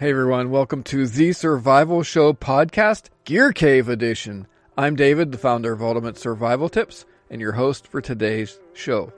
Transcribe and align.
Hey 0.00 0.10
everyone, 0.10 0.50
welcome 0.50 0.84
to 0.84 1.08
the 1.08 1.32
Survival 1.32 2.04
Show 2.04 2.32
podcast, 2.32 3.08
Gear 3.24 3.52
Cave 3.52 3.88
Edition. 3.88 4.46
I'm 4.76 4.94
David, 4.94 5.32
the 5.32 5.38
founder 5.38 5.72
of 5.72 5.82
Ultimate 5.82 6.16
Survival 6.16 6.68
Tips, 6.68 7.04
and 7.28 7.40
your 7.40 7.50
host 7.50 7.88
for 7.88 8.00
today's 8.00 8.60
show. 8.74 9.12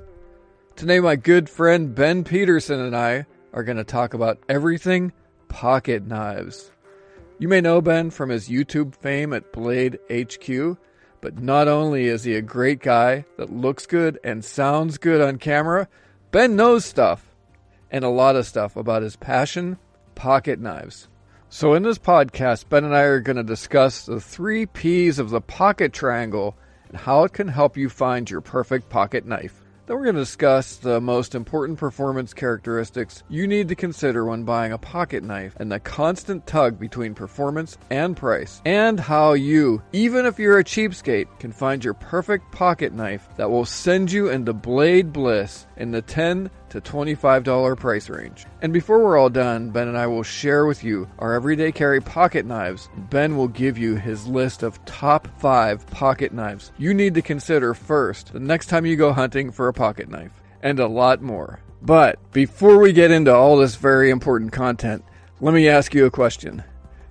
Today, 0.76 0.98
my 0.98 1.16
good 1.16 1.50
friend 1.50 1.94
Ben 1.94 2.24
Petersen 2.24 2.80
and 2.80 2.96
I 2.96 3.26
are 3.52 3.62
going 3.62 3.76
to 3.76 3.84
talk 3.84 4.14
about 4.14 4.38
everything 4.48 5.12
pocket 5.48 6.06
knives. 6.06 6.70
You 7.38 7.48
may 7.48 7.60
know 7.60 7.82
Ben 7.82 8.08
from 8.08 8.30
his 8.30 8.48
YouTube 8.48 8.94
fame 8.94 9.34
at 9.34 9.52
Blade 9.52 9.98
HQ, 10.10 10.78
but 11.20 11.42
not 11.42 11.68
only 11.68 12.06
is 12.06 12.24
he 12.24 12.36
a 12.36 12.40
great 12.40 12.80
guy 12.80 13.26
that 13.36 13.52
looks 13.52 13.84
good 13.84 14.18
and 14.24 14.42
sounds 14.42 14.96
good 14.96 15.20
on 15.20 15.36
camera, 15.36 15.88
Ben 16.30 16.56
knows 16.56 16.86
stuff 16.86 17.36
and 17.90 18.02
a 18.02 18.08
lot 18.08 18.34
of 18.34 18.46
stuff 18.46 18.76
about 18.76 19.02
his 19.02 19.16
passion 19.16 19.76
pocket 20.20 20.60
knives. 20.60 21.08
So, 21.48 21.72
in 21.72 21.82
this 21.82 21.96
podcast, 21.96 22.68
Ben 22.68 22.84
and 22.84 22.94
I 22.94 23.04
are 23.04 23.20
going 23.20 23.38
to 23.38 23.42
discuss 23.42 24.04
the 24.04 24.20
three 24.20 24.66
P's 24.66 25.18
of 25.18 25.30
the 25.30 25.40
pocket 25.40 25.94
triangle 25.94 26.58
and 26.90 26.98
how 26.98 27.24
it 27.24 27.32
can 27.32 27.48
help 27.48 27.78
you 27.78 27.88
find 27.88 28.28
your 28.28 28.42
perfect 28.42 28.90
pocket 28.90 29.24
knife. 29.24 29.64
Then, 29.86 29.96
we're 29.96 30.04
going 30.04 30.16
to 30.16 30.20
discuss 30.20 30.76
the 30.76 31.00
most 31.00 31.34
important 31.34 31.78
performance 31.78 32.34
characteristics 32.34 33.22
you 33.30 33.46
need 33.46 33.68
to 33.68 33.74
consider 33.74 34.26
when 34.26 34.44
buying 34.44 34.72
a 34.72 34.78
pocket 34.78 35.24
knife 35.24 35.54
and 35.56 35.72
the 35.72 35.80
constant 35.80 36.46
tug 36.46 36.78
between 36.78 37.14
performance 37.14 37.78
and 37.88 38.14
price, 38.14 38.60
and 38.66 39.00
how 39.00 39.32
you, 39.32 39.82
even 39.94 40.26
if 40.26 40.38
you're 40.38 40.58
a 40.58 40.64
cheapskate, 40.64 41.28
can 41.38 41.50
find 41.50 41.82
your 41.82 41.94
perfect 41.94 42.52
pocket 42.52 42.92
knife 42.92 43.26
that 43.38 43.50
will 43.50 43.64
send 43.64 44.12
you 44.12 44.28
into 44.28 44.52
blade 44.52 45.14
bliss 45.14 45.66
in 45.80 45.90
the 45.90 46.02
10 46.02 46.50
to 46.68 46.80
$25 46.80 47.76
price 47.76 48.08
range. 48.08 48.46
And 48.62 48.72
before 48.72 49.02
we're 49.02 49.18
all 49.18 49.30
done, 49.30 49.70
Ben 49.70 49.88
and 49.88 49.98
I 49.98 50.06
will 50.06 50.22
share 50.22 50.66
with 50.66 50.84
you 50.84 51.08
our 51.18 51.32
everyday 51.34 51.72
carry 51.72 52.00
pocket 52.00 52.46
knives. 52.46 52.88
Ben 53.10 53.36
will 53.36 53.48
give 53.48 53.76
you 53.76 53.96
his 53.96 54.26
list 54.26 54.62
of 54.62 54.84
top 54.84 55.26
five 55.40 55.86
pocket 55.88 56.32
knives 56.32 56.70
you 56.78 56.94
need 56.94 57.14
to 57.14 57.22
consider 57.22 57.74
first 57.74 58.32
the 58.32 58.40
next 58.40 58.66
time 58.66 58.86
you 58.86 58.96
go 58.96 59.12
hunting 59.12 59.50
for 59.50 59.68
a 59.68 59.72
pocket 59.72 60.08
knife, 60.08 60.32
and 60.62 60.78
a 60.78 60.86
lot 60.86 61.22
more. 61.22 61.60
But 61.82 62.18
before 62.32 62.78
we 62.78 62.92
get 62.92 63.10
into 63.10 63.34
all 63.34 63.56
this 63.56 63.76
very 63.76 64.10
important 64.10 64.52
content, 64.52 65.04
let 65.40 65.54
me 65.54 65.68
ask 65.68 65.94
you 65.94 66.06
a 66.06 66.10
question. 66.10 66.62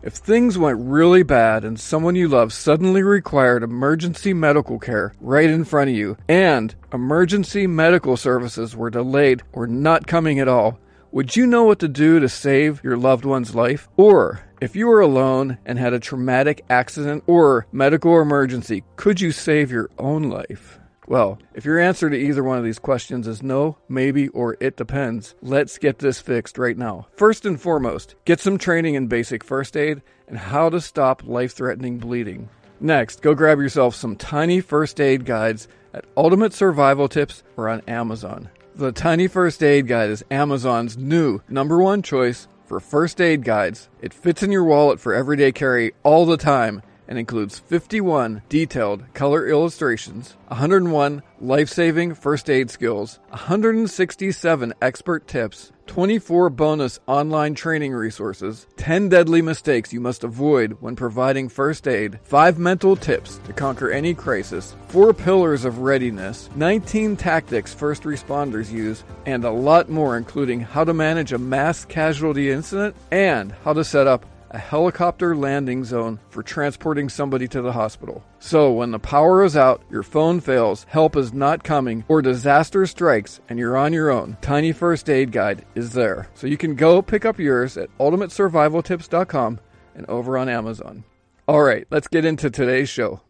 If 0.01 0.13
things 0.13 0.57
went 0.57 0.79
really 0.79 1.23
bad 1.23 1.65
and 1.65 1.77
someone 1.77 2.15
you 2.15 2.29
love 2.29 2.53
suddenly 2.53 3.03
required 3.03 3.63
emergency 3.63 4.33
medical 4.33 4.79
care 4.79 5.13
right 5.19 5.49
in 5.49 5.65
front 5.65 5.89
of 5.89 5.95
you, 5.97 6.15
and 6.29 6.73
emergency 6.93 7.67
medical 7.67 8.15
services 8.15 8.77
were 8.77 8.89
delayed 8.89 9.43
or 9.51 9.67
not 9.67 10.07
coming 10.07 10.39
at 10.39 10.47
all, 10.47 10.79
would 11.11 11.35
you 11.35 11.45
know 11.45 11.65
what 11.65 11.79
to 11.79 11.89
do 11.89 12.21
to 12.21 12.29
save 12.29 12.81
your 12.81 12.95
loved 12.95 13.25
one's 13.25 13.55
life? 13.55 13.89
Or, 13.97 14.41
if 14.61 14.73
you 14.73 14.87
were 14.87 15.01
alone 15.01 15.57
and 15.65 15.77
had 15.77 15.91
a 15.91 15.99
traumatic 15.99 16.63
accident 16.69 17.25
or 17.27 17.67
medical 17.73 18.21
emergency, 18.21 18.85
could 18.95 19.19
you 19.19 19.33
save 19.33 19.69
your 19.69 19.89
own 19.97 20.23
life? 20.23 20.78
Well, 21.09 21.39
if 21.55 21.65
your 21.65 21.79
answer 21.79 22.07
to 22.07 22.15
either 22.15 22.43
one 22.43 22.59
of 22.59 22.63
these 22.63 22.77
questions 22.77 23.27
is 23.27 23.41
no, 23.41 23.77
maybe, 23.89 24.27
or 24.27 24.55
it 24.59 24.77
depends, 24.77 25.33
let's 25.41 25.79
get 25.79 25.97
this 25.97 26.21
fixed 26.21 26.59
right 26.59 26.77
now. 26.77 27.07
First 27.17 27.47
and 27.47 27.59
foremost, 27.59 28.13
get 28.25 28.39
some 28.39 28.59
training 28.59 28.93
in 28.93 29.07
basic 29.07 29.43
first 29.43 29.75
aid 29.75 30.03
and 30.27 30.37
how 30.37 30.69
to 30.69 30.79
stop 30.79 31.23
life 31.25 31.53
threatening 31.53 31.97
bleeding. 31.97 32.47
Next, 32.79 33.23
go 33.23 33.33
grab 33.33 33.57
yourself 33.57 33.95
some 33.95 34.15
tiny 34.15 34.61
first 34.61 35.01
aid 35.01 35.25
guides 35.25 35.67
at 35.95 36.05
Ultimate 36.15 36.53
Survival 36.53 37.07
Tips 37.07 37.41
or 37.57 37.69
on 37.69 37.81
Amazon. 37.87 38.47
The 38.75 38.91
Tiny 38.91 39.27
First 39.27 39.63
Aid 39.63 39.87
Guide 39.87 40.11
is 40.11 40.23
Amazon's 40.29 40.95
new 40.95 41.41
number 41.49 41.79
one 41.79 42.03
choice 42.03 42.47
for 42.65 42.79
first 42.79 43.19
aid 43.19 43.43
guides. 43.43 43.89
It 43.99 44.13
fits 44.13 44.43
in 44.43 44.51
your 44.51 44.63
wallet 44.63 44.99
for 44.99 45.15
everyday 45.15 45.51
carry 45.51 45.93
all 46.03 46.27
the 46.27 46.37
time 46.37 46.83
and 47.09 47.17
includes 47.17 47.57
51 47.57 48.43
detailed 48.47 49.03
color 49.15 49.47
illustrations, 49.47 50.37
101 50.47 51.23
life 51.41 51.67
saving 51.67 52.13
first 52.13 52.49
aid 52.49 52.69
skills, 52.69 53.19
167 53.29 54.73
expert 54.79 55.27
tips, 55.27 55.71
24 55.87 56.51
bonus 56.51 56.99
online 57.07 57.55
training 57.55 57.93
resources, 57.93 58.67
10 58.77 59.09
deadly 59.09 59.41
mistakes 59.41 59.91
you 59.91 59.99
must 59.99 60.23
avoid 60.23 60.77
when 60.81 60.95
providing 60.95 61.49
first 61.49 61.87
aid, 61.87 62.19
5 62.21 62.59
mental 62.59 62.95
tips 62.95 63.39
to 63.45 63.53
conquer 63.53 63.89
any 63.89 64.13
crisis, 64.13 64.75
4 64.89 65.11
pillars 65.11 65.65
of 65.65 65.79
readiness, 65.79 66.47
19 66.55 67.17
tactics 67.17 67.73
first 67.73 68.03
responders 68.03 68.71
use, 68.71 69.03
and 69.25 69.43
a 69.43 69.49
lot 69.49 69.89
more, 69.89 70.15
including 70.15 70.59
how 70.59 70.83
to 70.83 70.93
manage 70.93 71.33
a 71.33 71.39
mass 71.39 71.85
casualty 71.85 72.51
incident 72.51 72.95
and 73.09 73.51
how 73.63 73.73
to 73.73 73.83
set 73.83 74.05
up 74.05 74.23
a 74.51 74.57
helicopter 74.57 75.35
landing 75.35 75.83
zone 75.83 76.19
for 76.29 76.43
transporting 76.43 77.09
somebody 77.09 77.47
to 77.47 77.61
the 77.61 77.71
hospital. 77.71 78.23
So, 78.39 78.71
when 78.71 78.91
the 78.91 78.99
power 78.99 79.43
is 79.43 79.55
out, 79.55 79.83
your 79.89 80.03
phone 80.03 80.39
fails, 80.39 80.85
help 80.89 81.15
is 81.15 81.33
not 81.33 81.63
coming, 81.63 82.03
or 82.07 82.21
disaster 82.21 82.85
strikes 82.85 83.39
and 83.49 83.59
you're 83.59 83.77
on 83.77 83.93
your 83.93 84.09
own, 84.09 84.37
Tiny 84.41 84.71
First 84.71 85.09
Aid 85.09 85.31
Guide 85.31 85.65
is 85.75 85.93
there. 85.93 86.29
So, 86.33 86.47
you 86.47 86.57
can 86.57 86.75
go 86.75 87.01
pick 87.01 87.25
up 87.25 87.39
yours 87.39 87.77
at 87.77 87.95
ultimatesurvivaltips.com 87.97 89.59
and 89.95 90.05
over 90.07 90.37
on 90.37 90.49
Amazon. 90.49 91.03
All 91.47 91.63
right, 91.63 91.87
let's 91.89 92.07
get 92.07 92.25
into 92.25 92.49
today's 92.49 92.89
show. 92.89 93.21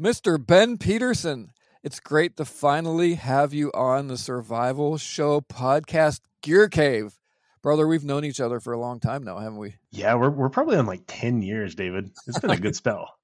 Mr. 0.00 0.44
Ben 0.44 0.78
Petersen, 0.78 1.50
it's 1.82 2.00
great 2.00 2.36
to 2.36 2.44
finally 2.44 3.14
have 3.14 3.54
you 3.54 3.70
on 3.72 4.08
the 4.08 4.18
Survival 4.18 4.98
Show 4.98 5.40
podcast, 5.40 6.20
Gear 6.42 6.68
Cave. 6.68 7.18
Brother, 7.62 7.86
we've 7.86 8.04
known 8.04 8.24
each 8.24 8.40
other 8.40 8.60
for 8.60 8.72
a 8.72 8.78
long 8.78 9.00
time 9.00 9.22
now, 9.22 9.38
haven't 9.38 9.58
we? 9.58 9.76
Yeah, 9.90 10.14
we're 10.14 10.30
we're 10.30 10.50
probably 10.50 10.76
on 10.76 10.86
like 10.86 11.02
10 11.06 11.42
years, 11.42 11.74
David. 11.74 12.10
It's 12.26 12.38
been 12.38 12.50
a 12.50 12.56
good 12.56 12.76
spell. 12.76 13.14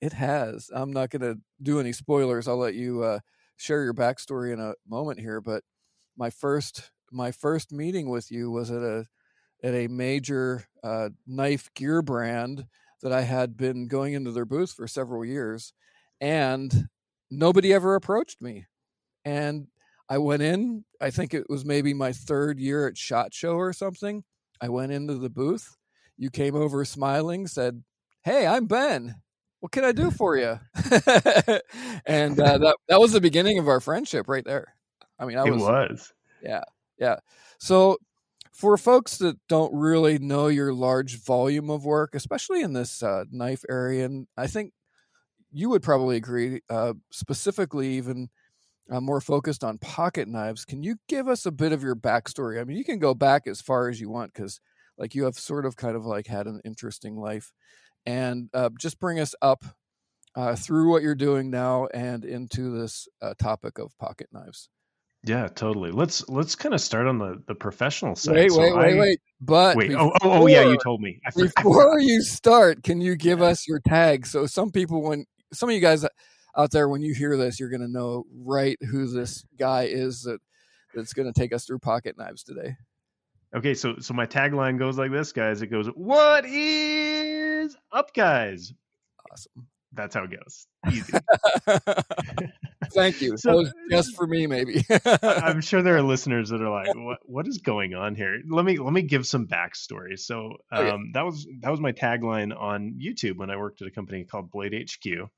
It 0.00 0.12
has. 0.12 0.70
I'm 0.72 0.92
not 0.92 1.10
going 1.10 1.22
to 1.22 1.40
do 1.60 1.80
any 1.80 1.92
spoilers. 1.92 2.46
I'll 2.46 2.56
let 2.56 2.74
you 2.74 3.02
uh, 3.02 3.18
share 3.56 3.82
your 3.82 3.94
backstory 3.94 4.52
in 4.52 4.60
a 4.60 4.74
moment 4.88 5.18
here, 5.18 5.40
but 5.40 5.62
my 6.16 6.30
first 6.30 6.90
my 7.10 7.32
first 7.32 7.72
meeting 7.72 8.08
with 8.08 8.30
you 8.30 8.50
was 8.50 8.70
at 8.70 8.82
a 8.82 9.06
at 9.64 9.74
a 9.74 9.88
major 9.88 10.64
uh, 10.84 11.08
knife 11.26 11.70
gear 11.74 12.02
brand 12.02 12.66
that 13.02 13.12
I 13.12 13.22
had 13.22 13.56
been 13.56 13.88
going 13.88 14.14
into 14.14 14.30
their 14.30 14.44
booth 14.44 14.72
for 14.72 14.86
several 14.86 15.24
years, 15.24 15.72
and 16.20 16.88
nobody 17.30 17.72
ever 17.72 17.94
approached 17.94 18.40
me. 18.40 18.66
And 19.24 19.68
I 20.08 20.18
went 20.18 20.42
in. 20.42 20.84
I 21.00 21.10
think 21.10 21.34
it 21.34 21.48
was 21.48 21.64
maybe 21.64 21.92
my 21.92 22.12
third 22.12 22.58
year 22.58 22.88
at 22.88 22.96
Shot 22.96 23.34
Show 23.34 23.54
or 23.54 23.72
something. 23.72 24.24
I 24.60 24.68
went 24.68 24.92
into 24.92 25.14
the 25.14 25.30
booth. 25.30 25.76
You 26.16 26.30
came 26.30 26.56
over 26.56 26.84
smiling, 26.84 27.46
said, 27.46 27.82
"Hey, 28.22 28.46
I'm 28.46 28.66
Ben. 28.66 29.16
What 29.60 29.72
can 29.72 29.84
I 29.84 29.92
do 29.92 30.10
for 30.10 30.36
you?" 30.36 30.58
and 32.06 32.40
uh, 32.40 32.58
that 32.58 32.76
that 32.88 33.00
was 33.00 33.12
the 33.12 33.20
beginning 33.20 33.58
of 33.58 33.68
our 33.68 33.80
friendship 33.80 34.28
right 34.28 34.44
there. 34.44 34.74
I 35.18 35.26
mean, 35.26 35.36
I 35.36 35.44
was, 35.44 35.62
it 35.62 35.66
was, 35.66 36.12
yeah, 36.42 36.64
yeah. 36.98 37.16
So 37.58 37.98
for 38.52 38.76
folks 38.76 39.18
that 39.18 39.36
don't 39.48 39.72
really 39.74 40.18
know 40.18 40.48
your 40.48 40.72
large 40.72 41.22
volume 41.22 41.70
of 41.70 41.84
work, 41.84 42.14
especially 42.14 42.62
in 42.62 42.72
this 42.72 43.02
uh, 43.02 43.24
knife 43.30 43.64
area, 43.68 44.04
and 44.04 44.26
I 44.36 44.46
think 44.46 44.72
you 45.52 45.68
would 45.70 45.82
probably 45.82 46.16
agree, 46.16 46.60
uh, 46.70 46.94
specifically 47.10 47.88
even 47.94 48.28
uh, 48.90 49.00
more 49.00 49.20
focused 49.20 49.64
on 49.64 49.78
pocket 49.78 50.28
knives. 50.28 50.64
Can 50.64 50.82
you 50.82 50.96
give 51.08 51.28
us 51.28 51.46
a 51.46 51.52
bit 51.52 51.72
of 51.72 51.82
your 51.82 51.96
backstory? 51.96 52.60
I 52.60 52.64
mean, 52.64 52.76
you 52.76 52.84
can 52.84 52.98
go 52.98 53.14
back 53.14 53.46
as 53.46 53.60
far 53.60 53.88
as 53.88 54.00
you 54.00 54.10
want 54.10 54.32
because, 54.32 54.60
like, 54.96 55.14
you 55.14 55.24
have 55.24 55.34
sort 55.36 55.66
of 55.66 55.76
kind 55.76 55.96
of 55.96 56.04
like 56.04 56.26
had 56.26 56.46
an 56.46 56.60
interesting 56.64 57.16
life, 57.16 57.52
and 58.06 58.48
uh, 58.54 58.70
just 58.78 58.98
bring 59.00 59.20
us 59.20 59.34
up 59.42 59.64
uh, 60.34 60.54
through 60.56 60.90
what 60.90 61.02
you're 61.02 61.14
doing 61.14 61.50
now 61.50 61.86
and 61.92 62.24
into 62.24 62.78
this 62.78 63.08
uh, 63.22 63.34
topic 63.38 63.78
of 63.78 63.96
pocket 63.98 64.28
knives. 64.32 64.68
Yeah, 65.24 65.48
totally. 65.48 65.90
Let's 65.90 66.28
let's 66.28 66.54
kind 66.54 66.74
of 66.74 66.80
start 66.80 67.06
on 67.06 67.18
the 67.18 67.42
the 67.48 67.54
professional 67.54 68.14
side. 68.14 68.34
Wait, 68.34 68.50
So 68.52 68.60
wait, 68.60 68.76
wait, 68.76 68.94
I- 68.94 68.98
wait. 69.00 69.20
But 69.40 69.76
wait. 69.76 69.92
Oh, 69.92 70.12
oh, 70.22 70.30
oh, 70.42 70.46
yeah, 70.46 70.62
you 70.62 70.78
told 70.78 71.00
me. 71.00 71.20
Before 71.36 72.00
you 72.00 72.22
start, 72.22 72.82
can 72.82 73.00
you 73.00 73.16
give 73.28 73.42
us 73.42 73.66
your 73.68 73.80
tag? 73.80 74.26
So 74.26 74.46
some 74.46 74.70
people, 74.70 75.02
when 75.02 75.26
some 75.52 75.68
of 75.68 75.74
you 75.74 75.80
guys 75.80 76.04
out 76.56 76.70
there, 76.70 76.88
when 76.88 77.02
you 77.02 77.14
hear 77.14 77.36
this, 77.36 77.60
you're 77.60 77.68
going 77.68 77.80
to 77.80 77.88
know 77.88 78.24
right 78.34 78.78
who 78.90 79.06
this 79.06 79.44
guy 79.58 79.84
is 79.84 80.22
that 80.22 80.40
that's 80.94 81.12
going 81.12 81.32
to 81.32 81.38
take 81.38 81.52
us 81.52 81.64
through 81.64 81.78
pocket 81.78 82.16
knives 82.18 82.42
today. 82.42 82.76
Okay, 83.54 83.74
so 83.74 83.96
so 83.98 84.12
my 84.12 84.26
tagline 84.26 84.78
goes 84.78 84.98
like 84.98 85.10
this, 85.10 85.32
guys. 85.32 85.62
It 85.62 85.68
goes, 85.68 85.86
"What 85.88 86.44
is 86.44 87.76
up, 87.92 88.12
guys?" 88.12 88.74
Awesome. 89.32 89.66
That's 89.92 90.14
how 90.14 90.24
it 90.24 90.30
goes. 90.30 90.66
Easy. 90.92 91.14
Thank 92.94 93.20
you. 93.20 93.36
So- 93.36 93.64
just 93.90 94.14
for 94.16 94.26
me, 94.26 94.46
maybe. 94.46 94.84
I'm 95.22 95.60
sure 95.60 95.82
there 95.82 95.96
are 95.96 96.02
listeners 96.02 96.50
that 96.50 96.60
are 96.62 96.70
like, 96.70 96.94
"What? 96.94 97.18
What 97.24 97.48
is 97.48 97.58
going 97.58 97.94
on 97.94 98.14
here?" 98.14 98.38
Let 98.48 98.64
me 98.64 98.78
let 98.78 98.92
me 98.92 99.02
give 99.02 99.26
some 99.26 99.46
backstory. 99.46 100.18
So 100.18 100.56
um, 100.72 100.84
Okay. 100.86 100.96
that 101.14 101.24
was 101.24 101.46
that 101.60 101.70
was 101.70 101.80
my 101.80 101.92
tagline 101.92 102.58
on 102.58 102.98
YouTube 103.00 103.36
when 103.36 103.50
I 103.50 103.56
worked 103.56 103.80
at 103.82 103.88
a 103.88 103.90
company 103.90 104.24
called 104.24 104.50
Blade 104.50 104.74
HQ, 104.74 105.28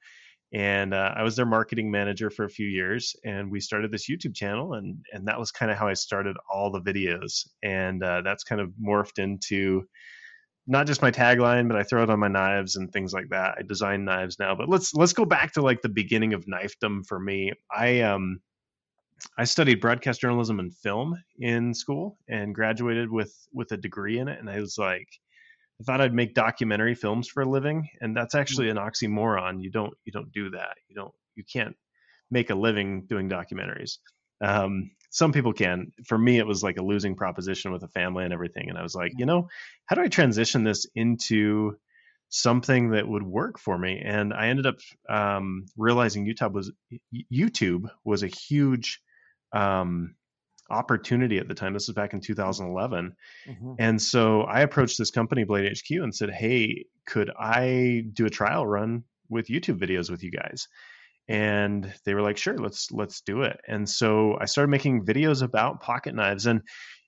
and 0.53 0.93
uh, 0.95 1.13
I 1.17 1.23
was 1.23 1.37
their 1.37 1.47
marketing 1.47 1.91
manager 1.91 2.31
for 2.31 2.45
a 2.45 2.51
few 2.51 2.67
years. 2.67 3.15
And 3.25 3.51
we 3.51 3.61
started 3.61 3.91
this 3.93 4.09
YouTube 4.11 4.35
channel, 4.35 4.75
and 4.75 4.99
and 5.13 5.27
that 5.29 5.39
was 5.39 5.53
kind 5.53 5.71
of 5.71 5.79
how 5.79 5.89
I 5.89 5.95
started 5.95 6.37
all 6.53 6.71
the 6.73 6.81
videos, 6.81 7.47
and 7.63 8.03
uh, 8.03 8.23
that's 8.23 8.45
kind 8.45 8.61
of 8.61 8.71
morphed 8.83 9.19
into 9.19 9.85
not 10.67 10.87
just 10.87 11.03
my 11.03 11.11
tagline, 11.11 11.69
but 11.69 11.77
I 11.77 11.83
throw 11.83 12.03
it 12.03 12.11
on 12.11 12.19
my 12.21 12.29
knives 12.29 12.77
and 12.77 12.93
things 12.93 13.13
like 13.13 13.29
that. 13.31 13.57
I 13.59 13.63
design 13.63 14.05
knives 14.05 14.39
now, 14.39 14.55
but 14.55 14.69
let's 14.69 14.95
let's 14.95 15.13
go 15.13 15.25
back 15.25 15.53
to 15.55 15.63
like 15.63 15.83
the 15.83 15.89
beginning 15.89 16.33
of 16.35 16.47
knifedom 16.47 17.07
for 17.07 17.19
me. 17.19 17.53
I 17.75 18.01
um 18.01 18.41
I 19.37 19.45
studied 19.45 19.81
broadcast 19.81 20.21
journalism 20.21 20.59
and 20.61 20.75
film 20.75 21.17
in 21.39 21.75
school 21.75 22.19
and 22.29 22.55
graduated 22.55 23.11
with 23.11 23.35
with 23.53 23.73
a 23.73 23.77
degree 23.77 24.19
in 24.19 24.29
it. 24.29 24.39
And 24.39 24.49
I 24.49 24.61
was 24.61 24.79
like, 24.79 25.09
I 25.81 25.85
thought 25.85 26.01
I'd 26.01 26.15
make 26.15 26.35
documentary 26.35 26.95
films 26.95 27.29
for 27.29 27.43
a 27.43 27.49
living, 27.49 27.89
and 28.01 28.17
that's 28.17 28.35
actually 28.35 28.69
an 28.69 28.77
oxymoron. 28.77 29.63
You 29.63 29.71
don't 29.71 29.95
you 30.05 30.13
don't 30.13 30.33
do 30.33 30.51
that. 30.51 30.77
You 30.89 30.95
don't 30.95 31.13
you 31.37 31.45
can't 31.51 31.77
make 32.31 32.51
a 32.51 32.55
living 32.55 33.07
doing 33.07 33.29
documentaries. 33.29 33.99
Um, 34.43 34.91
some 35.11 35.33
people 35.33 35.53
can. 35.53 35.93
For 36.07 36.17
me, 36.17 36.39
it 36.39 36.47
was 36.47 36.63
like 36.63 36.79
a 36.79 36.85
losing 36.85 37.17
proposition 37.17 37.73
with 37.73 37.83
a 37.83 37.89
family 37.89 38.25
and 38.25 38.33
everything. 38.33 38.69
And 38.69 38.79
I 38.79 38.83
was 38.83 38.95
like, 38.95 39.13
you 39.19 39.27
know, 39.27 39.49
how 39.87 39.97
do 39.97 40.03
I 40.03 40.09
transition 40.09 40.65
this 40.65 40.87
into 40.95 41.77
something 42.29 42.91
that 42.91 43.09
would 43.09 43.25
work 43.25 43.59
for 43.59 43.77
me? 43.77 44.01
And 44.05 44.33
I 44.33 44.49
ended 44.49 44.67
up 44.67 44.77
um, 45.09 45.67
realizing 45.77 46.27
YouTube 46.27 46.53
was 46.53 46.73
YouTube 47.13 47.91
was 48.05 48.23
a 48.23 48.29
huge 48.29 49.01
um, 49.53 50.15
opportunity 50.71 51.39
at 51.39 51.49
the 51.49 51.55
time. 51.55 51.73
This 51.73 51.89
was 51.89 51.97
back 51.97 52.15
in 52.15 52.21
2011. 52.21 53.17
Mm-hmm. 53.49 53.73
And 53.81 54.01
so 54.01 54.43
I 54.43 54.61
approached 54.61 54.97
this 54.97 55.11
company, 55.11 55.43
Blade 55.43 55.77
HQ, 55.77 55.91
and 55.91 56.15
said, 56.15 56.31
Hey, 56.31 56.87
could 57.05 57.31
I 57.39 58.05
do 58.13 58.27
a 58.27 58.31
trial 58.31 58.65
run 58.65 59.03
with 59.29 59.49
YouTube 59.49 59.79
videos 59.79 60.09
with 60.09 60.23
you 60.23 60.31
guys? 60.31 60.69
And 61.31 61.93
they 62.05 62.15
were 62.15 62.23
like, 62.23 62.37
sure, 62.37 62.59
let's 62.59 62.91
let's 62.91 63.21
do 63.21 63.43
it. 63.43 63.61
And 63.69 63.89
so 63.89 64.37
I 64.41 64.47
started 64.47 64.71
making 64.71 65.05
videos 65.05 65.43
about 65.43 65.81
pocket 65.81 66.15
knives. 66.15 66.47
And 66.47 66.63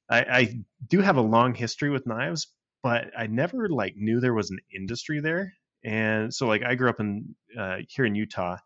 I, 0.09 0.21
I 0.21 0.55
do 0.89 1.01
have 1.01 1.17
a 1.17 1.23
long 1.23 1.55
history 1.55 1.91
with 1.91 2.07
knives, 2.07 2.49
but 2.83 3.07
I 3.19 3.27
never 3.27 3.69
like 3.69 3.95
knew 3.97 4.21
there 4.21 4.35
was 4.35 4.51
an 4.51 4.59
industry 4.75 5.21
there. 5.21 5.53
And 5.85 6.33
so 6.33 6.47
like 6.47 6.63
I 6.63 6.77
grew 6.77 6.89
up 6.89 7.01
in 7.01 7.35
uh, 7.59 7.79
here 7.89 8.05
in 8.05 8.15
Utah 8.15 8.59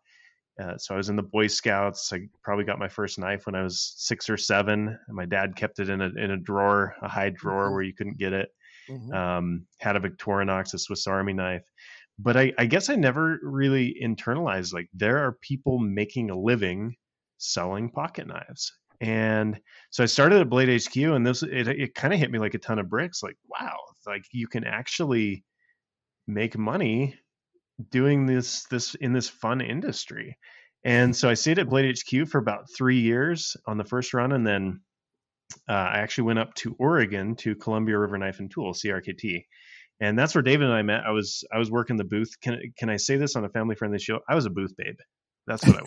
uh, 0.59 0.77
so 0.77 0.93
I 0.93 0.97
was 0.97 1.09
in 1.09 1.15
the 1.15 1.23
Boy 1.23 1.47
Scouts. 1.47 2.11
I 2.11 2.21
probably 2.43 2.65
got 2.65 2.79
my 2.79 2.87
first 2.87 3.19
knife 3.19 3.45
when 3.45 3.55
I 3.55 3.61
was 3.61 3.93
six 3.97 4.29
or 4.29 4.37
seven. 4.37 4.97
my 5.09 5.25
dad 5.25 5.55
kept 5.55 5.79
it 5.79 5.89
in 5.89 6.01
a 6.01 6.09
in 6.17 6.31
a 6.31 6.37
drawer, 6.37 6.95
a 7.01 7.07
high 7.07 7.29
drawer 7.29 7.65
mm-hmm. 7.65 7.73
where 7.73 7.83
you 7.83 7.93
couldn't 7.93 8.17
get 8.17 8.33
it. 8.33 8.49
Mm-hmm. 8.89 9.13
Um, 9.13 9.67
had 9.79 9.95
a 9.95 9.99
Victorinox, 9.99 10.73
a 10.73 10.79
Swiss 10.79 11.05
Army 11.05 11.33
knife. 11.33 11.65
But 12.19 12.35
I, 12.35 12.53
I 12.57 12.65
guess 12.65 12.89
I 12.89 12.95
never 12.95 13.39
really 13.43 13.95
internalized 14.03 14.73
like 14.73 14.89
there 14.93 15.17
are 15.19 15.37
people 15.41 15.77
making 15.79 16.29
a 16.29 16.39
living 16.39 16.95
selling 17.37 17.89
pocket 17.89 18.27
knives. 18.27 18.73
And 18.99 19.59
so 19.91 20.03
I 20.03 20.07
started 20.07 20.41
at 20.41 20.49
Blade 20.49 20.81
HQ, 20.81 20.95
and 20.97 21.25
this 21.25 21.43
it, 21.43 21.67
it 21.67 21.95
kind 21.95 22.13
of 22.13 22.19
hit 22.19 22.31
me 22.31 22.39
like 22.39 22.55
a 22.55 22.59
ton 22.59 22.79
of 22.79 22.89
bricks. 22.89 23.21
Like, 23.21 23.37
wow, 23.47 23.77
like 24.07 24.23
you 24.31 24.47
can 24.47 24.63
actually 24.63 25.43
make 26.27 26.57
money 26.57 27.15
doing 27.91 28.25
this 28.25 28.65
this 28.65 28.95
in 28.95 29.13
this 29.13 29.29
fun 29.29 29.61
industry. 29.61 30.37
And 30.83 31.15
so 31.15 31.29
I 31.29 31.35
stayed 31.35 31.59
at 31.59 31.69
Blade 31.69 31.95
HQ 31.97 32.27
for 32.27 32.39
about 32.39 32.71
three 32.75 32.99
years 32.99 33.55
on 33.67 33.77
the 33.77 33.83
first 33.83 34.13
run, 34.13 34.31
and 34.31 34.45
then 34.45 34.81
uh, 35.69 35.73
I 35.73 35.99
actually 35.99 36.25
went 36.25 36.39
up 36.39 36.53
to 36.55 36.75
Oregon 36.79 37.35
to 37.37 37.55
Columbia 37.55 37.99
River 37.99 38.17
Knife 38.17 38.39
and 38.39 38.49
Tool 38.49 38.73
(CRKT), 38.73 39.45
and 39.99 40.17
that's 40.17 40.35
where 40.35 40.41
David 40.41 40.65
and 40.65 40.73
I 40.73 40.81
met. 40.81 41.03
I 41.05 41.11
was 41.11 41.43
I 41.53 41.57
was 41.57 41.71
working 41.71 41.97
the 41.97 42.03
booth. 42.03 42.39
Can 42.41 42.59
can 42.77 42.89
I 42.89 42.97
say 42.97 43.17
this 43.17 43.35
on 43.35 43.45
a 43.45 43.49
family 43.49 43.75
friendly 43.75 43.99
show? 43.99 44.19
I 44.29 44.35
was 44.35 44.45
a 44.45 44.51
booth 44.51 44.73
babe. 44.77 44.97
That's 45.45 45.65
what 45.65 45.77
I 45.77 45.83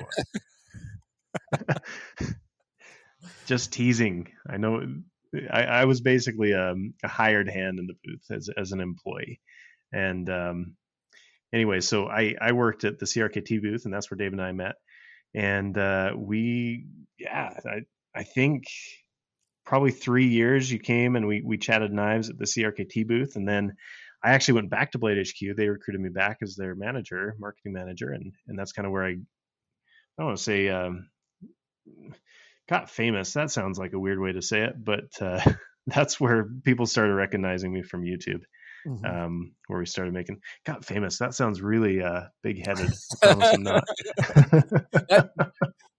was. 1.69 1.83
Just 3.47 3.73
teasing. 3.73 4.29
I 4.49 4.57
know. 4.57 4.83
I, 5.53 5.63
I 5.63 5.85
was 5.85 6.01
basically 6.01 6.53
a, 6.53 6.73
um, 6.73 6.95
a, 7.05 7.09
hired 7.09 7.49
hand 7.49 7.79
in 7.79 7.87
the 7.87 7.95
booth 8.05 8.25
as 8.31 8.49
as 8.57 8.73
an 8.73 8.81
employee, 8.81 9.41
and 9.93 10.29
um, 10.29 10.77
anyway, 11.53 11.81
so 11.81 12.07
I, 12.07 12.35
I 12.41 12.53
worked 12.53 12.85
at 12.85 12.99
the 12.99 13.07
CRKT 13.07 13.63
booth, 13.63 13.85
and 13.85 13.95
that's 13.95 14.11
where 14.11 14.19
Dave 14.19 14.33
and 14.33 14.43
I 14.43 14.53
met. 14.53 14.75
And 15.35 15.77
uh, 15.77 16.13
we, 16.17 16.87
yeah, 17.19 17.51
I, 17.65 17.81
I 18.15 18.23
think 18.25 18.65
probably 19.65 19.93
three 19.93 20.27
years 20.27 20.71
you 20.71 20.79
came 20.79 21.15
and 21.17 21.27
we, 21.27 21.43
we 21.45 21.59
chatted 21.59 21.93
knives 21.93 22.31
at 22.31 22.39
the 22.39 22.45
CRKT 22.45 23.07
booth. 23.07 23.37
And 23.37 23.47
then 23.47 23.77
I 24.23 24.33
actually 24.33 24.55
went 24.55 24.71
back 24.71 24.93
to 24.93 24.99
Blade 24.99 25.27
HQ. 25.27 25.57
They 25.57 25.69
recruited 25.69 26.01
me 26.01 26.11
back 26.11 26.39
as 26.43 26.57
their 26.57 26.75
manager, 26.75 27.35
marketing 27.39 27.73
manager. 27.73 28.13
And, 28.13 28.33
and 28.49 28.59
that's 28.59 28.73
kind 28.73 28.87
of 28.87 28.93
where 28.93 29.05
I, 29.05 29.11
I 29.11 29.17
don't 30.19 30.27
want 30.27 30.39
to 30.39 30.45
say, 30.45 30.69
um, 30.69 31.09
got 32.69 32.91
famous. 32.91 33.33
That 33.33 33.51
sounds 33.51 33.79
like 33.79 33.95
a 33.95 33.99
weird 33.99 34.21
way 34.21 34.33
to 34.33 34.43
say 34.43 34.63
it, 34.63 34.75
but 34.83 35.11
uh, 35.21 35.41
that's 35.87 36.21
where 36.21 36.49
people 36.65 36.87
started 36.87 37.15
recognizing 37.15 37.73
me 37.73 37.83
from 37.83 38.03
YouTube 38.03 38.43
mm-hmm. 38.87 39.05
um, 39.05 39.53
where 39.67 39.79
we 39.79 39.87
started 39.87 40.15
making 40.15 40.41
got 40.65 40.85
famous. 40.85 41.19
That 41.19 41.35
sounds 41.35 41.61
really 41.61 42.03
uh, 42.03 42.23
big 42.43 42.65
headed. 42.65 42.91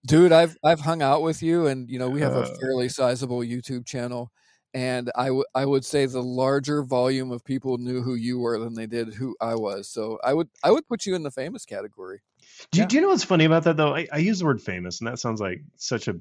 dude, 0.06 0.32
I've 0.32 0.56
I've 0.64 0.80
hung 0.80 1.02
out 1.02 1.22
with 1.22 1.42
you, 1.42 1.66
and 1.66 1.90
you 1.90 1.98
know 1.98 2.08
we 2.08 2.20
have 2.20 2.34
a 2.34 2.42
uh. 2.42 2.54
fairly 2.60 2.88
sizable 2.88 3.40
YouTube 3.40 3.86
channel. 3.86 4.30
And 4.74 5.10
I, 5.14 5.26
w- 5.26 5.44
I 5.54 5.66
would 5.66 5.84
say 5.84 6.06
the 6.06 6.22
larger 6.22 6.82
volume 6.82 7.30
of 7.30 7.44
people 7.44 7.76
knew 7.76 8.02
who 8.02 8.14
you 8.14 8.38
were 8.38 8.58
than 8.58 8.74
they 8.74 8.86
did 8.86 9.14
who 9.14 9.36
I 9.40 9.54
was. 9.54 9.88
So 9.88 10.18
I 10.24 10.32
would 10.32 10.48
I 10.64 10.70
would 10.70 10.88
put 10.88 11.04
you 11.04 11.14
in 11.14 11.22
the 11.22 11.30
famous 11.30 11.64
category. 11.64 12.22
Do, 12.70 12.80
yeah. 12.80 12.86
do 12.86 12.96
you 12.96 13.02
know 13.02 13.08
what's 13.08 13.24
funny 13.24 13.44
about 13.44 13.64
that 13.64 13.76
though? 13.76 13.94
I, 13.94 14.08
I 14.10 14.18
use 14.18 14.38
the 14.38 14.46
word 14.46 14.62
famous, 14.62 15.00
and 15.00 15.08
that 15.08 15.18
sounds 15.18 15.40
like 15.40 15.62
such 15.76 16.08
a 16.08 16.14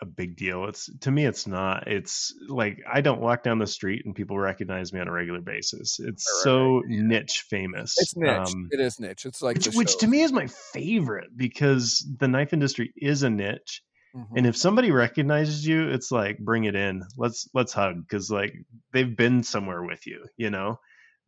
a 0.00 0.06
big 0.06 0.36
deal. 0.36 0.66
It's 0.66 0.90
to 1.00 1.10
me, 1.10 1.24
it's 1.24 1.46
not. 1.46 1.88
It's 1.88 2.34
like 2.48 2.82
I 2.90 3.00
don't 3.00 3.20
walk 3.20 3.42
down 3.42 3.58
the 3.58 3.66
street 3.66 4.04
and 4.04 4.14
people 4.14 4.38
recognize 4.38 4.92
me 4.92 5.00
on 5.00 5.08
a 5.08 5.12
regular 5.12 5.40
basis. 5.40 5.98
It's 5.98 6.26
right, 6.26 6.42
so 6.42 6.82
yeah. 6.88 7.02
niche 7.02 7.44
famous. 7.48 7.96
It's 7.98 8.16
niche. 8.16 8.54
Um, 8.54 8.68
it 8.70 8.80
is 8.80 9.00
niche. 9.00 9.26
It's 9.26 9.42
like 9.42 9.56
which, 9.56 9.74
which, 9.74 9.98
to 9.98 10.06
me 10.06 10.20
is 10.20 10.32
my 10.32 10.46
favorite 10.46 11.36
because 11.36 12.06
the 12.18 12.28
knife 12.28 12.52
industry 12.52 12.92
is 12.96 13.22
a 13.22 13.30
niche. 13.30 13.82
Mm-hmm. 14.14 14.36
And 14.36 14.46
if 14.46 14.56
somebody 14.56 14.90
recognizes 14.90 15.66
you, 15.66 15.88
it's 15.88 16.10
like 16.10 16.38
bring 16.38 16.64
it 16.64 16.74
in. 16.74 17.04
Let's 17.16 17.48
let's 17.54 17.72
hug 17.72 18.00
because 18.00 18.30
like 18.30 18.54
they've 18.92 19.16
been 19.16 19.42
somewhere 19.42 19.82
with 19.82 20.06
you, 20.06 20.24
you 20.36 20.50
know. 20.50 20.78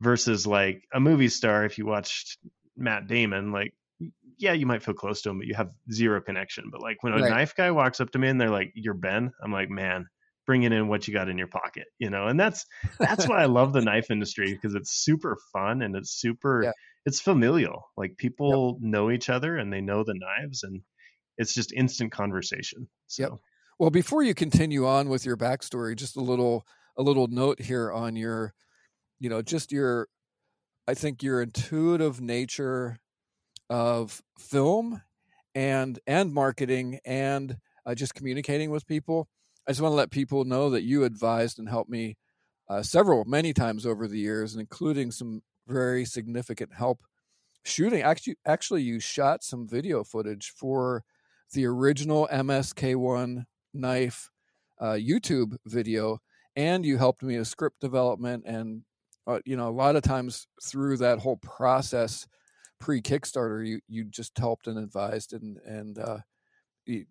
Versus 0.01 0.49
like 0.49 0.83
a 0.93 0.99
movie 0.99 1.29
star, 1.29 1.65
if 1.65 1.79
you 1.79 1.87
watched 1.87 2.39
Matt 2.77 3.07
Damon, 3.07 3.53
like 3.53 3.73
yeah, 4.37 4.53
you 4.53 4.67
might 4.67 4.83
feel 4.83 4.95
close 4.95 5.23
to 5.23 5.31
him, 5.31 5.39
but 5.39 5.47
you 5.47 5.55
have 5.55 5.71
zero 5.93 6.21
connection. 6.21 6.65
But 6.73 6.83
like 6.83 7.03
when 7.03 7.13
a 7.13 7.21
right. 7.21 7.31
knife 7.31 7.55
guy 7.55 7.71
walks 7.71 8.01
up 8.01 8.11
to 8.11 8.19
me 8.19 8.29
and 8.29 8.41
they're 8.41 8.51
like, 8.51 8.73
"You're 8.75 8.95
Ben," 8.95 9.33
I'm 9.41 9.53
like, 9.53 9.71
"Man, 9.71 10.07
bringing 10.47 10.73
in 10.73 10.89
what 10.89 11.07
you 11.07 11.15
got 11.15 11.29
in 11.29 11.39
your 11.39 11.47
pocket," 11.47 11.87
you 11.99 12.11
know. 12.11 12.27
And 12.27 12.41
that's 12.41 12.67
that's 12.99 13.29
why 13.29 13.43
I 13.43 13.47
love 13.47 13.73
the 13.73 13.81
knife 13.81 14.11
industry 14.11 14.53
because 14.53 14.75
it's 14.75 14.91
super 14.91 15.39
fun 15.53 15.83
and 15.83 15.95
it's 15.95 16.11
super 16.11 16.65
yeah. 16.65 16.73
it's 17.07 17.21
familial. 17.21 17.85
Like 17.97 18.17
people 18.17 18.79
yep. 18.81 18.91
know 18.91 19.11
each 19.13 19.29
other 19.29 19.57
and 19.57 19.73
they 19.73 19.81
know 19.81 20.03
the 20.03 20.15
knives, 20.15 20.65
and 20.65 20.83
it's 21.39 21.55
just 21.55 21.73
instant 21.73 22.13
conversation. 22.13 22.89
So. 23.07 23.23
Yep. 23.23 23.33
Well, 23.79 23.91
before 23.91 24.23
you 24.23 24.35
continue 24.35 24.87
on 24.87 25.09
with 25.09 25.25
your 25.27 25.37
backstory, 25.37 25.97
just 25.97 26.17
a 26.17 26.21
little 26.21 26.65
a 26.97 27.03
little 27.03 27.27
note 27.27 27.61
here 27.61 27.91
on 27.91 28.17
your, 28.17 28.53
you 29.19 29.31
know, 29.31 29.43
just 29.43 29.73
your, 29.73 30.09
I 30.87 30.95
think 30.95 31.23
your 31.23 31.41
intuitive 31.41 32.21
nature 32.21 32.99
of 33.71 34.23
film 34.39 35.03
and 35.55 35.99
and 36.07 36.33
marketing 36.35 37.01
and 37.05 37.57
uh, 37.87 37.95
just 37.95 38.15
communicating 38.15 38.71
with 38.71 38.87
people. 38.87 39.29
I 39.67 39.71
just 39.71 39.81
want 39.81 39.93
to 39.93 39.97
let 39.97 40.11
people 40.11 40.45
know 40.45 40.71
that 40.71 40.83
you 40.83 41.05
advised 41.05 41.59
and 41.59 41.69
helped 41.69 41.91
me 41.91 42.17
uh, 42.69 42.83
several, 42.83 43.25
many 43.25 43.53
times 43.53 43.87
over 43.87 44.07
the 44.07 44.19
years, 44.19 44.57
including 44.57 45.11
some 45.11 45.43
very 45.67 46.05
significant 46.05 46.75
help 46.75 47.01
shooting. 47.65 48.03
Actually, 48.03 48.37
actually, 48.47 48.83
you 48.83 49.01
shot 49.01 49.43
some 49.43 49.69
video 49.69 50.05
footage 50.05 50.53
for 50.57 51.05
the 51.53 51.67
original 51.67 52.29
MSK1 52.33 53.45
knife 53.75 54.31
uh, 54.81 54.93
YouTube 54.99 55.57
video, 55.67 56.19
and 56.57 56.85
you 56.85 56.99
helped 56.99 57.23
me 57.23 57.39
with 57.39 57.49
script 57.49 57.81
development. 57.81 58.45
And 58.47 58.83
uh, 59.27 59.39
you 59.45 59.57
know, 59.57 59.69
a 59.69 59.71
lot 59.71 59.97
of 59.97 60.03
times 60.03 60.47
through 60.65 60.99
that 60.99 61.19
whole 61.19 61.37
process, 61.37 62.27
pre 62.81 63.01
Kickstarter, 63.01 63.67
you 63.67 63.81
you 63.89 64.05
just 64.05 64.37
helped 64.39 64.67
and 64.67 64.79
advised 64.79 65.33
and 65.33 65.59
and 65.65 65.99
uh, 65.99 66.19
you, 66.87 67.05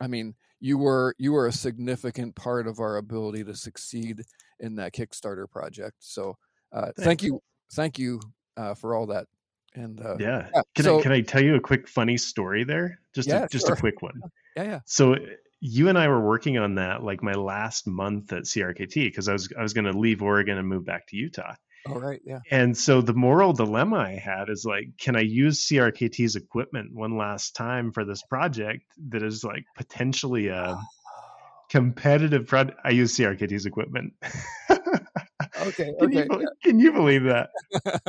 I 0.00 0.06
mean 0.06 0.34
you 0.60 0.78
were 0.78 1.14
you 1.18 1.32
were 1.32 1.46
a 1.46 1.52
significant 1.52 2.36
part 2.36 2.66
of 2.66 2.80
our 2.80 2.96
ability 2.98 3.44
to 3.44 3.54
succeed 3.54 4.22
in 4.60 4.76
that 4.76 4.92
Kickstarter 4.92 5.50
project. 5.50 5.96
So 6.00 6.36
uh, 6.72 6.92
thank 6.98 7.22
you, 7.22 7.40
thank 7.72 7.98
you 7.98 8.20
uh, 8.56 8.74
for 8.74 8.94
all 8.94 9.06
that. 9.06 9.26
And 9.74 10.00
uh, 10.00 10.16
yeah, 10.18 10.48
yeah. 10.54 10.62
can 10.74 10.84
so, 10.84 10.98
I 10.98 11.02
can 11.02 11.12
I 11.12 11.20
tell 11.20 11.42
you 11.42 11.54
a 11.54 11.60
quick 11.60 11.88
funny 11.88 12.16
story 12.16 12.64
there? 12.64 13.00
Just 13.14 13.28
yeah, 13.28 13.44
a, 13.44 13.48
just 13.48 13.66
sure. 13.66 13.74
a 13.74 13.78
quick 13.78 14.02
one. 14.02 14.20
Yeah, 14.56 14.64
yeah. 14.64 14.80
So 14.84 15.14
you 15.60 15.88
and 15.88 15.96
I 15.96 16.08
were 16.08 16.20
working 16.20 16.58
on 16.58 16.74
that 16.74 17.04
like 17.04 17.22
my 17.22 17.34
last 17.34 17.86
month 17.86 18.32
at 18.32 18.42
CRKT 18.42 18.94
because 18.94 19.28
I 19.28 19.32
was 19.32 19.48
I 19.56 19.62
was 19.62 19.72
going 19.72 19.84
to 19.84 19.96
leave 19.96 20.22
Oregon 20.22 20.58
and 20.58 20.66
move 20.66 20.84
back 20.84 21.06
to 21.08 21.16
Utah. 21.16 21.54
Oh 21.86 21.94
right, 21.98 22.20
yeah. 22.24 22.40
And 22.50 22.76
so 22.76 23.00
the 23.00 23.14
moral 23.14 23.52
dilemma 23.52 23.96
I 23.96 24.12
had 24.12 24.50
is 24.50 24.64
like, 24.64 24.88
can 24.98 25.16
I 25.16 25.20
use 25.20 25.66
CRKT's 25.66 26.36
equipment 26.36 26.94
one 26.94 27.16
last 27.16 27.54
time 27.56 27.92
for 27.92 28.04
this 28.04 28.22
project 28.22 28.84
that 29.08 29.22
is 29.22 29.44
like 29.44 29.64
potentially 29.76 30.48
a 30.48 30.78
competitive 31.70 32.46
product? 32.46 32.78
I 32.84 32.90
use 32.90 33.16
CRKT's 33.16 33.66
equipment. 33.66 34.12
okay, 34.70 35.94
can 35.98 36.18
okay. 36.18 36.26
You, 36.28 36.48
can 36.62 36.80
you 36.80 36.92
believe 36.92 37.24
that? 37.24 37.50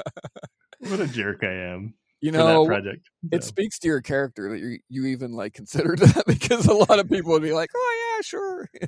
what 0.90 1.00
a 1.00 1.08
jerk 1.08 1.44
I 1.44 1.54
am 1.54 1.94
you 2.22 2.32
know 2.32 2.66
project 2.66 3.10
it 3.32 3.44
speaks 3.44 3.80
to 3.80 3.88
your 3.88 4.02
character 4.02 4.50
that 4.50 4.60
you 4.60 4.78
you 4.90 5.06
even 5.08 5.34
like 5.34 5.54
considered 5.54 6.00
that 6.00 6.26
because 6.28 6.68
a 6.68 6.74
lot 6.74 7.00
of 7.00 7.10
people 7.10 7.32
would 7.32 7.42
be 7.42 7.54
like 7.54 7.70
oh 7.76 8.16
yeah 8.16 8.22
sure. 8.22 8.70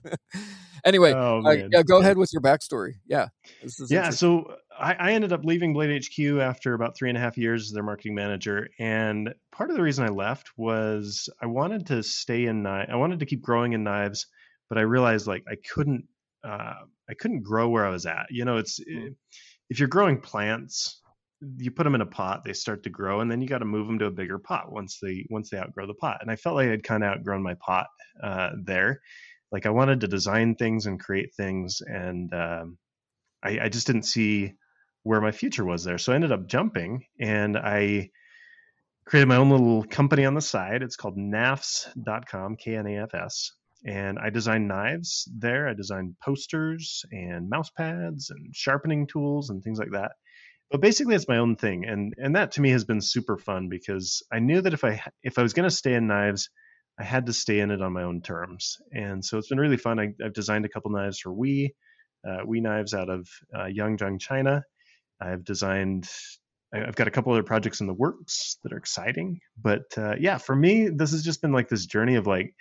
Anyway 0.86 1.14
oh, 1.14 1.42
uh, 1.46 1.52
yeah 1.72 1.82
go 1.82 2.02
ahead 2.02 2.18
with 2.18 2.34
your 2.34 2.42
backstory. 2.42 2.96
Yeah 3.08 3.30
yeah 3.90 4.10
so 4.10 4.56
I, 4.78 4.94
I, 4.94 5.12
ended 5.14 5.32
up 5.32 5.46
leaving 5.46 5.72
blade 5.72 6.04
hq 6.04 6.42
after 6.42 6.74
about 6.74 6.98
three 6.98 7.10
and 7.10 7.18
a 7.18 7.22
half 7.22 7.38
years 7.38 7.64
as 7.64 7.72
their 7.72 7.84
marketing 7.84 8.16
manager 8.16 8.68
and 8.80 9.34
part 9.52 9.70
of 9.70 9.78
the 9.78 9.82
reason 9.82 10.04
i 10.04 10.10
left 10.10 10.50
was 10.58 11.30
i 11.42 11.46
wanted 11.46 11.88
to 11.88 12.04
stay 12.04 12.48
in 12.48 12.64
knives 12.64 12.90
i 12.92 12.96
wanted 12.98 13.20
to 13.20 13.26
keep 13.26 13.42
growing 13.42 13.72
in 13.72 13.84
knives 13.84 14.28
but 14.68 14.78
i 14.78 14.82
realized 14.82 15.26
like 15.26 15.44
i 15.50 15.56
couldn't 15.74 16.04
uh, 16.44 16.74
i 17.10 17.14
couldn't 17.14 17.44
grow 17.44 17.70
where 17.70 17.86
i 17.86 17.90
was 17.90 18.06
at. 18.06 18.26
You 18.30 18.44
know 18.44 18.58
it's 18.58 18.80
mm-hmm. 18.80 19.14
if 19.70 19.80
you're 19.80 19.88
growing 19.88 20.20
plants 20.20 21.02
you 21.58 21.72
put 21.72 21.84
them 21.84 21.96
in 21.96 22.02
a 22.02 22.06
pot, 22.06 22.44
they 22.44 22.54
start 22.54 22.84
to 22.84 22.90
grow, 22.90 23.22
and 23.22 23.30
then 23.30 23.42
you 23.42 23.48
got 23.48 23.60
to 23.60 23.66
move 23.66 23.88
them 23.88 24.00
to 24.00 24.06
a 24.06 24.12
bigger 24.12 24.40
pot 24.40 24.72
once 24.72 25.00
they 25.02 25.26
once 25.30 25.50
they 25.50 25.58
outgrow 25.58 25.88
the 25.88 25.94
pot. 25.94 26.20
And 26.22 26.30
I 26.30 26.36
felt 26.36 26.56
like 26.56 26.70
I'd 26.70 26.84
kind 26.84 27.04
of 27.04 27.10
outgrown 27.10 27.44
my 27.44 27.56
pot 27.56 27.88
uh, 28.22 28.52
there. 28.64 29.02
Like 29.52 29.66
I 29.66 29.70
wanted 29.70 30.02
to 30.02 30.08
design 30.08 30.56
things 30.56 30.86
and 30.86 31.00
create 31.00 31.34
things, 31.36 31.82
and 31.86 32.34
um, 32.34 32.78
I, 33.44 33.60
I 33.64 33.70
just 33.70 33.88
didn't 33.88 34.04
see 34.04 34.54
where 35.04 35.22
my 35.22 35.32
future 35.32 35.66
was 35.66 35.84
there. 35.84 35.98
So 35.98 36.12
I 36.12 36.16
ended 36.16 36.32
up 36.32 36.48
jumping, 36.48 37.06
and 37.20 37.58
I 37.58 38.10
created 39.06 39.28
my 39.28 39.36
own 39.36 39.50
little 39.50 39.84
company 39.84 40.26
on 40.26 40.34
the 40.34 40.42
side. 40.42 40.82
It's 40.82 40.96
called 40.96 41.18
knafs.com, 41.18 42.58
K 42.58 42.76
N 42.76 42.88
A 42.88 43.04
F 43.04 43.14
S. 43.14 43.52
And 43.86 44.18
I 44.18 44.30
designed 44.30 44.70
knives 44.70 45.30
there. 45.38 45.68
I 45.68 45.74
designed 45.74 46.16
posters 46.24 47.04
and 47.12 47.50
mouse 47.50 47.70
pads 47.70 48.30
and 48.30 48.56
sharpening 48.56 49.08
tools 49.08 49.50
and 49.50 49.62
things 49.62 49.78
like 49.78 49.92
that 49.92 50.14
but 50.74 50.82
basically 50.82 51.16
it's 51.16 51.30
my 51.30 51.38
own 51.38 51.56
thing 51.56 51.86
and 51.86 52.14
and 52.18 52.36
that 52.36 52.52
to 52.52 52.62
me 52.62 52.72
has 52.72 52.84
been 52.84 53.00
super 53.00 53.38
fun 53.38 53.70
because 53.70 54.24
i 54.34 54.40
knew 54.40 54.60
that 54.60 54.74
if 54.74 54.84
i 54.84 55.02
if 55.22 55.38
i 55.40 55.44
was 55.44 55.54
going 55.54 55.70
to 55.70 55.76
stay 55.76 55.94
in 55.94 56.08
knives 56.08 56.50
i 57.00 57.04
had 57.04 57.26
to 57.26 57.34
stay 57.34 57.60
in 57.60 57.72
it 57.72 57.82
on 57.82 57.94
my 57.94 58.04
own 58.04 58.22
terms. 58.22 58.78
And 58.92 59.24
so 59.24 59.38
it's 59.38 59.50
been 59.50 59.60
really 59.60 59.78
fun. 59.78 60.00
I, 60.00 60.14
have 60.22 60.34
designed 60.34 60.66
a 60.66 60.70
couple 60.70 60.92
knives 60.92 61.20
for 61.20 61.34
we 61.34 61.74
uh, 62.28 62.46
we 62.46 62.62
knives 62.62 62.94
out 62.94 63.10
of 63.10 63.28
uh, 63.54 63.66
yangjiang 63.66 64.20
china. 64.20 64.64
I've 65.22 65.44
designed 65.44 66.10
i've 66.74 66.96
got 66.96 67.08
a 67.08 67.12
couple 67.12 67.32
other 67.32 67.44
projects 67.44 67.82
in 67.82 67.88
the 67.88 67.94
works 67.94 68.58
that 68.64 68.74
are 68.74 68.78
exciting. 68.78 69.40
But 69.62 69.86
uh, 69.98 70.16
yeah 70.20 70.38
for 70.38 70.56
me 70.56 70.90
this 70.90 71.12
has 71.12 71.24
just 71.24 71.42
been 71.42 71.52
like 71.52 71.70
this 71.70 71.86
journey 71.86 72.16
of 72.16 72.28
like 72.28 72.54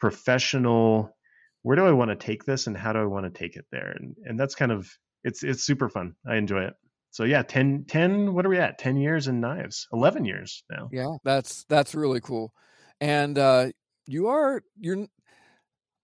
professional 0.00 1.16
where 1.62 1.76
do 1.76 1.86
i 1.86 1.92
want 1.92 2.10
to 2.10 2.16
take 2.16 2.44
this 2.44 2.66
and 2.66 2.76
how 2.76 2.92
do 2.92 2.98
i 2.98 3.06
want 3.06 3.24
to 3.24 3.38
take 3.38 3.56
it 3.56 3.66
there? 3.72 3.94
And 3.98 4.16
and 4.24 4.38
that's 4.38 4.54
kind 4.54 4.72
of 4.72 4.88
it's 5.24 5.42
it's 5.42 5.64
super 5.64 5.88
fun. 5.88 6.14
I 6.28 6.36
enjoy 6.36 6.64
it 6.64 6.74
so 7.14 7.22
yeah 7.22 7.42
10 7.42 7.84
10 7.86 8.34
what 8.34 8.44
are 8.44 8.48
we 8.48 8.58
at? 8.58 8.76
10 8.76 8.96
years 8.96 9.28
in 9.28 9.40
knives 9.40 9.86
11 9.92 10.24
years 10.24 10.64
now. 10.68 10.88
Yeah 10.90 11.14
that's 11.22 11.64
that's 11.68 11.94
really 11.94 12.20
cool. 12.20 12.52
And 13.00 13.38
uh 13.38 13.68
you 14.08 14.26
are 14.26 14.62
you're 14.80 15.06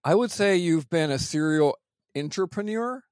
i 0.05 0.15
would 0.15 0.31
say 0.31 0.55
you've 0.55 0.89
been 0.89 1.11
a 1.11 1.19
serial 1.19 1.75
entrepreneur. 2.17 3.03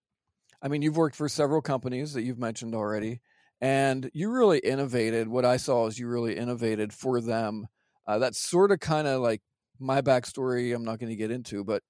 I 0.62 0.70
mean 0.70 0.82
you've 0.82 0.96
worked 0.96 1.18
for 1.18 1.28
several 1.28 1.62
companies 1.62 2.14
that 2.14 2.22
you've 2.22 2.40
mentioned 2.40 2.74
already 2.74 3.20
and 3.60 4.10
you 4.14 4.32
really 4.32 4.60
innovated. 4.60 5.28
What 5.28 5.44
i 5.44 5.58
saw 5.58 5.88
is 5.88 6.00
you 6.00 6.08
really 6.08 6.38
innovated 6.38 6.94
for 6.94 7.20
them. 7.20 7.68
Uh, 8.08 8.18
that's 8.18 8.40
sort 8.40 8.72
of 8.72 8.80
kind 8.80 9.08
of 9.08 9.22
like 9.22 9.42
my 9.78 10.02
backstory 10.02 10.74
i'm 10.74 10.86
not 10.86 11.00
going 11.00 11.10
to 11.10 11.16
get 11.16 11.32
into 11.32 11.64
but 11.64 11.84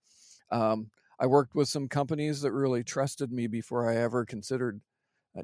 um, 0.52 0.90
i 1.20 1.26
worked 1.26 1.56
with 1.56 1.68
some 1.68 1.88
companies 1.88 2.42
that 2.42 2.52
really 2.52 2.84
trusted 2.84 3.32
me 3.32 3.48
before 3.48 3.90
i 3.90 3.96
ever 3.96 4.26
considered 4.26 4.82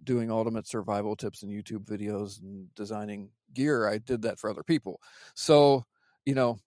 doing 0.04 0.32
ultimate 0.32 0.68
survival 0.68 1.16
tips 1.16 1.44
and 1.44 1.52
YouTube 1.52 1.86
videos 1.86 2.42
and 2.42 2.74
designing 2.76 3.30
gear. 3.54 3.88
I 3.88 3.98
did 3.98 4.24
that 4.24 4.40
for 4.40 4.50
other 4.50 4.64
people. 4.64 5.00
So, 5.36 5.86
you 6.26 6.36
know, 6.36 6.60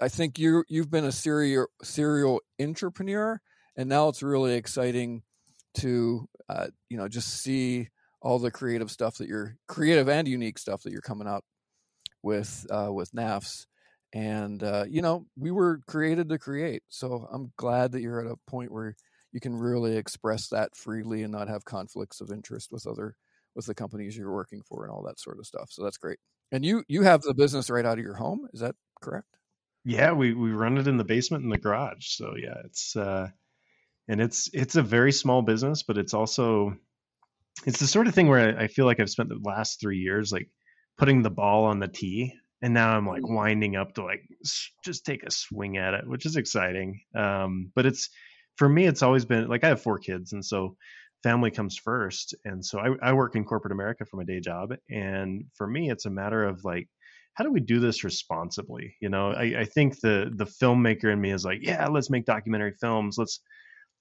I 0.00 0.08
think 0.08 0.38
you 0.38 0.64
you've 0.68 0.90
been 0.90 1.04
a 1.04 1.12
serial 1.12 1.66
serial 1.82 2.40
entrepreneur, 2.60 3.40
and 3.76 3.88
now 3.88 4.08
it's 4.08 4.22
really 4.22 4.54
exciting 4.54 5.22
to 5.74 6.28
uh, 6.48 6.68
you 6.88 6.96
know 6.96 7.08
just 7.08 7.42
see 7.42 7.88
all 8.22 8.38
the 8.38 8.50
creative 8.50 8.90
stuff 8.90 9.16
that 9.18 9.28
you're 9.28 9.56
creative 9.66 10.08
and 10.08 10.28
unique 10.28 10.58
stuff 10.58 10.82
that 10.82 10.92
you're 10.92 11.00
coming 11.00 11.28
out 11.28 11.44
with 12.22 12.66
uh, 12.70 12.88
with 12.90 13.12
Knafs. 13.12 13.66
And 14.12 14.62
uh, 14.62 14.84
you 14.88 15.02
know, 15.02 15.26
we 15.36 15.50
were 15.50 15.80
created 15.86 16.28
to 16.30 16.38
create. 16.38 16.82
So 16.88 17.28
I'm 17.30 17.52
glad 17.56 17.92
that 17.92 18.00
you're 18.00 18.20
at 18.20 18.32
a 18.32 18.50
point 18.50 18.72
where 18.72 18.96
you 19.32 19.40
can 19.40 19.54
really 19.54 19.96
express 19.96 20.48
that 20.48 20.76
freely 20.76 21.22
and 21.22 21.32
not 21.32 21.48
have 21.48 21.64
conflicts 21.64 22.20
of 22.20 22.30
interest 22.30 22.70
with 22.72 22.86
other 22.86 23.16
with 23.54 23.66
the 23.66 23.74
companies 23.74 24.16
you're 24.16 24.32
working 24.32 24.62
for 24.62 24.84
and 24.84 24.92
all 24.92 25.02
that 25.02 25.18
sort 25.18 25.38
of 25.38 25.46
stuff. 25.46 25.70
So 25.70 25.82
that's 25.82 25.98
great. 25.98 26.18
And 26.52 26.64
you 26.64 26.84
you 26.88 27.02
have 27.02 27.22
the 27.22 27.34
business 27.34 27.70
right 27.70 27.84
out 27.84 27.98
of 27.98 28.04
your 28.04 28.14
home, 28.14 28.48
is 28.52 28.60
that 28.60 28.74
correct? 29.00 29.28
Yeah, 29.84 30.12
we 30.12 30.34
we 30.34 30.50
run 30.50 30.78
it 30.78 30.88
in 30.88 30.96
the 30.96 31.04
basement 31.04 31.44
in 31.44 31.50
the 31.50 31.58
garage. 31.58 32.08
So 32.08 32.34
yeah, 32.36 32.56
it's 32.64 32.96
uh 32.96 33.28
and 34.08 34.20
it's 34.20 34.50
it's 34.52 34.76
a 34.76 34.82
very 34.82 35.12
small 35.12 35.42
business, 35.42 35.82
but 35.82 35.98
it's 35.98 36.14
also 36.14 36.76
it's 37.66 37.78
the 37.78 37.86
sort 37.86 38.06
of 38.06 38.14
thing 38.14 38.28
where 38.28 38.58
I 38.58 38.66
feel 38.66 38.86
like 38.86 39.00
I've 39.00 39.10
spent 39.10 39.28
the 39.28 39.40
last 39.42 39.80
3 39.80 39.98
years 39.98 40.32
like 40.32 40.48
putting 40.96 41.22
the 41.22 41.30
ball 41.30 41.64
on 41.64 41.78
the 41.78 41.88
tee 41.88 42.34
and 42.62 42.74
now 42.74 42.96
I'm 42.96 43.06
like 43.06 43.22
mm. 43.22 43.34
winding 43.34 43.76
up 43.76 43.94
to 43.94 44.04
like 44.04 44.22
just 44.84 45.04
take 45.04 45.22
a 45.24 45.30
swing 45.30 45.76
at 45.76 45.94
it, 45.94 46.06
which 46.06 46.26
is 46.26 46.36
exciting. 46.36 47.00
Um, 47.14 47.70
but 47.74 47.86
it's 47.86 48.10
for 48.60 48.68
me, 48.68 48.84
it's 48.84 49.02
always 49.02 49.24
been 49.24 49.48
like 49.48 49.64
I 49.64 49.68
have 49.68 49.80
four 49.80 49.98
kids, 49.98 50.34
and 50.34 50.44
so 50.44 50.76
family 51.22 51.50
comes 51.50 51.78
first. 51.78 52.34
And 52.44 52.62
so 52.62 52.78
I, 52.78 53.08
I 53.08 53.12
work 53.14 53.34
in 53.34 53.42
corporate 53.42 53.72
America 53.72 54.04
for 54.04 54.18
my 54.18 54.24
day 54.24 54.38
job, 54.38 54.74
and 54.90 55.44
for 55.54 55.66
me, 55.66 55.90
it's 55.90 56.04
a 56.04 56.10
matter 56.10 56.44
of 56.44 56.62
like 56.62 56.86
how 57.34 57.44
do 57.44 57.50
we 57.50 57.60
do 57.60 57.80
this 57.80 58.04
responsibly? 58.04 58.94
You 59.00 59.08
know, 59.08 59.32
I, 59.32 59.60
I, 59.60 59.64
think 59.64 60.00
the 60.00 60.30
the 60.34 60.44
filmmaker 60.44 61.10
in 61.10 61.18
me 61.18 61.32
is 61.32 61.42
like, 61.42 61.60
yeah, 61.62 61.88
let's 61.88 62.10
make 62.10 62.26
documentary 62.26 62.74
films. 62.78 63.16
Let's 63.16 63.40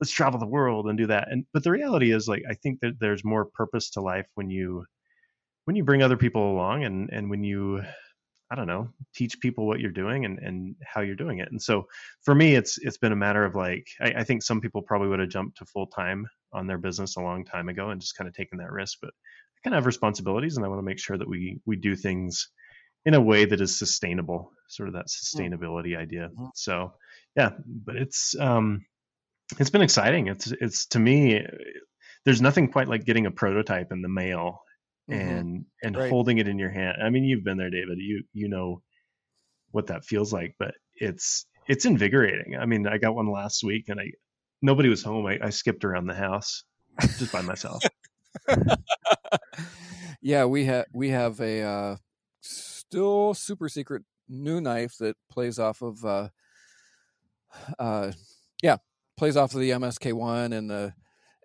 let's 0.02 0.12
travel 0.12 0.42
the 0.42 0.46
world 0.46 0.88
and 0.88 0.98
do 0.98 1.08
that. 1.08 1.30
And 1.32 1.46
but 1.54 1.64
the 1.64 1.72
reality 1.72 2.12
is 2.12 2.28
like 2.28 2.44
I 2.50 2.54
think 2.56 2.82
that 2.82 3.00
there's 3.00 3.24
more 3.24 3.46
purpose 3.46 3.92
to 3.92 4.02
life 4.02 4.28
when 4.36 4.50
you 4.50 4.84
when 5.64 5.78
you 5.78 5.86
bring 5.86 6.04
other 6.04 6.18
people 6.18 6.52
along 6.52 6.84
and 6.84 7.10
and 7.14 7.30
when 7.30 7.46
you 7.46 7.82
I 8.52 8.56
don't 8.56 8.68
know, 8.68 8.90
teach 9.14 9.40
people 9.40 9.68
what 9.68 9.80
you're 9.80 9.92
doing 9.92 10.26
and, 10.26 10.40
and 10.40 10.76
how 10.84 11.02
you're 11.02 11.16
doing 11.16 11.40
it. 11.40 11.50
And 11.52 11.62
so 11.62 11.88
for 12.24 12.34
me, 12.34 12.56
it's 12.56 12.80
it's 12.80 12.98
been 12.98 13.12
a 13.12 13.18
matter 13.18 13.46
of 13.46 13.56
like 13.56 13.88
I, 14.02 14.14
I 14.18 14.24
think 14.24 14.42
some 14.42 14.60
people 14.60 14.82
probably 14.82 15.08
would 15.10 15.20
have 15.20 15.30
jumped 15.30 15.58
to 15.58 15.66
full 15.66 15.88
time 15.88 16.28
on 16.52 16.66
their 16.66 16.80
business 16.80 17.16
a 17.16 17.22
long 17.22 17.46
time 17.46 17.70
ago 17.70 17.90
and 17.90 18.02
just 18.02 18.18
kind 18.18 18.28
of 18.28 18.34
taken 18.34 18.58
that 18.58 18.72
risk. 18.72 18.98
But 19.02 19.12
I 19.12 19.60
kind 19.64 19.76
of 19.76 19.80
have 19.80 19.86
responsibilities, 19.86 20.58
and 20.58 20.66
I 20.66 20.70
want 20.70 20.80
to 20.80 20.86
make 20.86 21.00
sure 21.00 21.18
that 21.18 21.30
we 21.30 21.60
we 21.66 21.76
do 21.76 21.96
things 21.96 22.50
in 23.06 23.14
a 23.14 23.22
way 23.22 23.46
that 23.46 23.62
is 23.62 23.78
sustainable, 23.78 24.52
sort 24.68 24.90
of 24.90 24.96
that 24.96 25.06
hmm. 25.06 25.42
sustainability 25.42 25.92
mm-hmm. 25.92 26.02
idea. 26.02 26.30
So 26.56 26.94
yeah, 27.36 27.52
but 27.66 27.96
it's 27.96 28.36
um 28.40 28.86
it's 29.60 29.70
been 29.70 29.82
exciting. 29.82 30.28
It's 30.28 30.52
it's 30.60 30.88
to 30.88 31.00
me 31.00 31.46
there's 32.26 32.42
nothing 32.42 32.72
quite 32.72 32.88
like 32.88 33.06
getting 33.06 33.26
a 33.26 33.32
prototype 33.32 33.92
in 33.92 34.02
the 34.02 34.10
mail 34.10 34.62
mm-hmm. 35.10 35.30
and 35.30 35.66
and 35.84 35.98
right. 35.98 36.10
holding 36.10 36.38
it 36.38 36.48
in 36.48 36.60
your 36.60 36.70
hand. 36.70 36.98
I 37.04 37.10
mean, 37.10 37.24
you've 37.24 37.44
been 37.44 37.58
there, 37.58 37.70
David. 37.70 37.98
You 38.00 38.24
you 38.34 38.50
know 38.50 38.82
what 39.72 39.88
that 39.88 40.06
feels 40.06 40.32
like, 40.34 40.56
but 40.60 40.74
it's 40.96 41.46
it's 41.68 41.86
invigorating. 41.86 42.58
I 42.60 42.66
mean, 42.66 42.88
I 42.88 42.98
got 42.98 43.16
one 43.16 43.32
last 43.32 43.64
week, 43.64 43.90
and 43.90 44.00
I 44.00 44.12
nobody 44.62 44.90
was 44.90 45.04
home. 45.04 45.26
I, 45.26 45.40
I 45.42 45.50
skipped 45.50 45.86
around 45.86 46.08
the 46.08 46.14
house 46.14 46.64
just 47.18 47.32
by 47.32 47.42
myself. 47.42 47.84
yeah, 50.22 50.46
we 50.46 50.66
have 50.66 50.86
we 50.94 51.10
have 51.10 51.40
a 51.40 51.62
uh, 51.62 51.96
still 52.42 53.34
super 53.34 53.70
secret 53.70 54.04
new 54.28 54.62
knife 54.62 54.96
that 55.00 55.16
plays 55.30 55.60
off 55.60 55.82
of 55.82 56.04
uh, 56.06 56.30
uh, 57.78 58.12
yeah 58.62 58.78
plays 59.18 59.38
off 59.38 59.54
of 59.54 59.60
the 59.60 59.72
MSK 59.72 60.14
one 60.14 60.54
and 60.54 60.70
the 60.70 60.94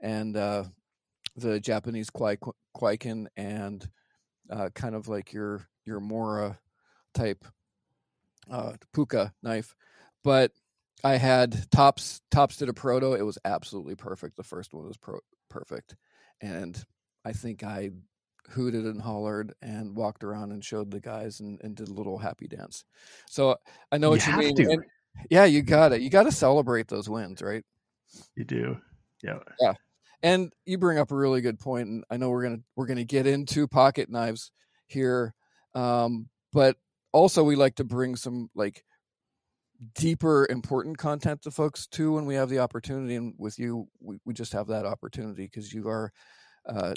and 0.02 0.37
uh, 0.37 0.64
the 1.37 1.61
Japanese 1.61 2.11
Kwai 2.11 2.37
Kwaiken 2.76 3.26
and 3.37 3.88
uh, 4.50 4.71
kind 4.75 4.95
of 4.95 5.09
like 5.09 5.33
your 5.33 5.66
your 5.85 6.00
Mora 6.00 6.59
type 7.14 7.45
uh, 8.50 8.73
puukko 8.95 9.33
knife, 9.43 9.75
but 10.23 10.52
I 11.02 11.16
had 11.16 11.71
tops 11.71 12.21
tops 12.31 12.57
did 12.57 12.69
a 12.69 12.75
proto. 12.75 13.12
It 13.12 13.23
was 13.23 13.38
absolutely 13.45 13.95
perfect. 13.95 14.37
The 14.37 14.43
first 14.43 14.75
one 14.75 14.87
was 14.87 14.97
pro- 14.97 15.21
perfect, 15.49 15.97
and 16.40 16.83
I 17.25 17.33
think 17.33 17.62
I 17.62 17.90
hooted 18.50 18.85
and 18.85 19.00
hollered 19.00 19.54
and 19.62 19.97
walked 19.97 20.25
around 20.25 20.52
and 20.52 20.64
showed 20.64 20.90
the 20.90 21.00
guys 21.00 21.40
and, 21.40 21.61
and 21.62 21.75
did 21.75 21.88
a 21.88 21.95
little 21.95 22.19
happy 22.19 22.47
dance. 22.47 22.85
So 23.28 23.57
I 23.90 23.99
know 23.99 24.11
what 24.11 24.26
you, 24.26 24.33
you 24.33 24.38
mean. 24.38 24.71
And, 24.71 24.85
yeah, 25.31 25.45
you 25.45 25.62
got 25.62 25.93
it. 25.93 26.02
You 26.02 26.11
got 26.11 26.25
to 26.25 26.33
celebrate 26.33 26.88
those 26.88 27.09
wins, 27.09 27.40
right? 27.40 27.64
You 28.37 28.45
do. 28.45 28.76
Yeah. 29.23 29.38
Yeah. 29.61 29.73
And 30.25 30.50
you 30.64 30.78
bring 30.78 30.99
up 30.99 31.11
a 31.12 31.14
really 31.14 31.43
good 31.43 31.61
point, 31.61 31.87
and 31.87 32.04
I 32.11 32.16
know 32.16 32.31
we're 32.31 32.43
gonna 32.43 32.62
we're 32.75 32.87
gonna 32.87 33.04
get 33.04 33.26
into 33.26 33.69
pocket 33.69 34.09
knives 34.09 34.50
here, 34.87 35.35
um, 35.75 36.31
but 36.50 36.78
also 37.12 37.45
we 37.45 37.57
like 37.57 37.76
to 37.76 37.85
bring 37.85 38.16
some 38.16 38.49
like 38.54 38.85
deeper 39.95 40.47
important 40.49 40.97
content 40.97 41.43
to 41.43 41.50
folks 41.50 41.87
too 41.87 42.12
when 42.14 42.25
we 42.25 42.35
have 42.35 42.49
the 42.49 42.59
opportunity 42.59 43.16
and 43.16 43.35
with 43.37 43.59
you 43.59 43.87
we, 44.00 44.19
we 44.25 44.33
just 44.33 44.52
have 44.52 44.69
that 44.69 44.87
opportunity 44.87 45.45
because 45.45 45.75
you 45.75 45.88
are 45.88 46.11
uh, 46.69 46.95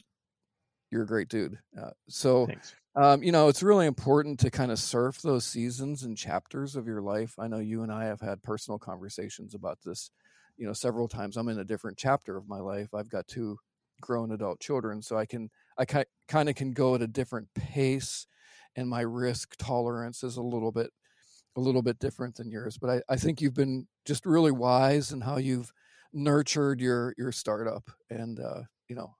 you're 0.90 1.04
a 1.04 1.08
great 1.08 1.28
dude 1.28 1.58
uh, 1.78 1.90
so 2.08 2.48
um, 2.96 3.22
you 3.22 3.32
know 3.32 3.50
it's 3.50 3.64
really 3.64 3.88
important 3.88 4.40
to 4.40 4.50
kind 4.50 4.72
of 4.72 4.80
surf 4.80 5.22
those 5.22 5.44
seasons 5.44 6.04
and 6.04 6.18
chapters 6.18 6.78
of 6.78 6.88
your 6.88 7.02
life. 7.02 7.34
I 7.38 7.48
know 7.48 7.60
you 7.60 7.84
and 7.84 7.92
i 7.92 8.06
have 8.06 8.22
had 8.22 8.42
personal 8.42 8.80
conversations 8.80 9.54
about 9.54 9.80
this 9.84 10.12
you 10.58 10.66
know 10.66 10.74
several 10.74 11.08
times 11.08 11.38
i'm 11.38 11.50
in 11.50 11.60
a 11.60 11.66
different 11.66 11.98
chapter 11.98 12.38
of 12.38 12.48
my 12.48 12.60
life 12.60 12.94
i've 12.94 13.10
got 13.10 13.28
two 13.28 13.58
grown 14.02 14.32
adult 14.32 14.60
children 14.60 15.02
so 15.02 15.18
i 15.18 15.26
can 15.26 15.50
i 15.78 15.86
kind 15.86 16.50
of 16.50 16.56
can 16.56 16.72
go 16.72 16.96
at 16.96 17.02
a 17.02 17.08
different 17.08 17.48
pace 17.56 18.28
and 18.76 18.88
my 18.88 19.02
risk 19.02 19.56
tolerance 19.58 20.24
is 20.24 20.38
a 20.38 20.42
little 20.42 20.72
bit 20.72 20.92
a 21.58 21.60
little 21.60 21.82
bit 21.82 22.00
different 22.00 22.36
than 22.36 22.52
yours, 22.52 22.78
but 22.78 22.90
I, 22.90 23.14
I 23.14 23.16
think 23.18 23.42
you've 23.42 23.56
been 23.56 23.88
just 24.06 24.26
really 24.26 24.52
wise 24.52 25.12
in 25.12 25.22
how 25.22 25.38
you've 25.38 25.74
nurtured 26.14 26.80
your 26.80 27.14
your 27.18 27.32
startup, 27.32 27.90
and 28.10 28.40
uh, 28.40 28.62
you 28.88 28.96
know, 28.96 29.16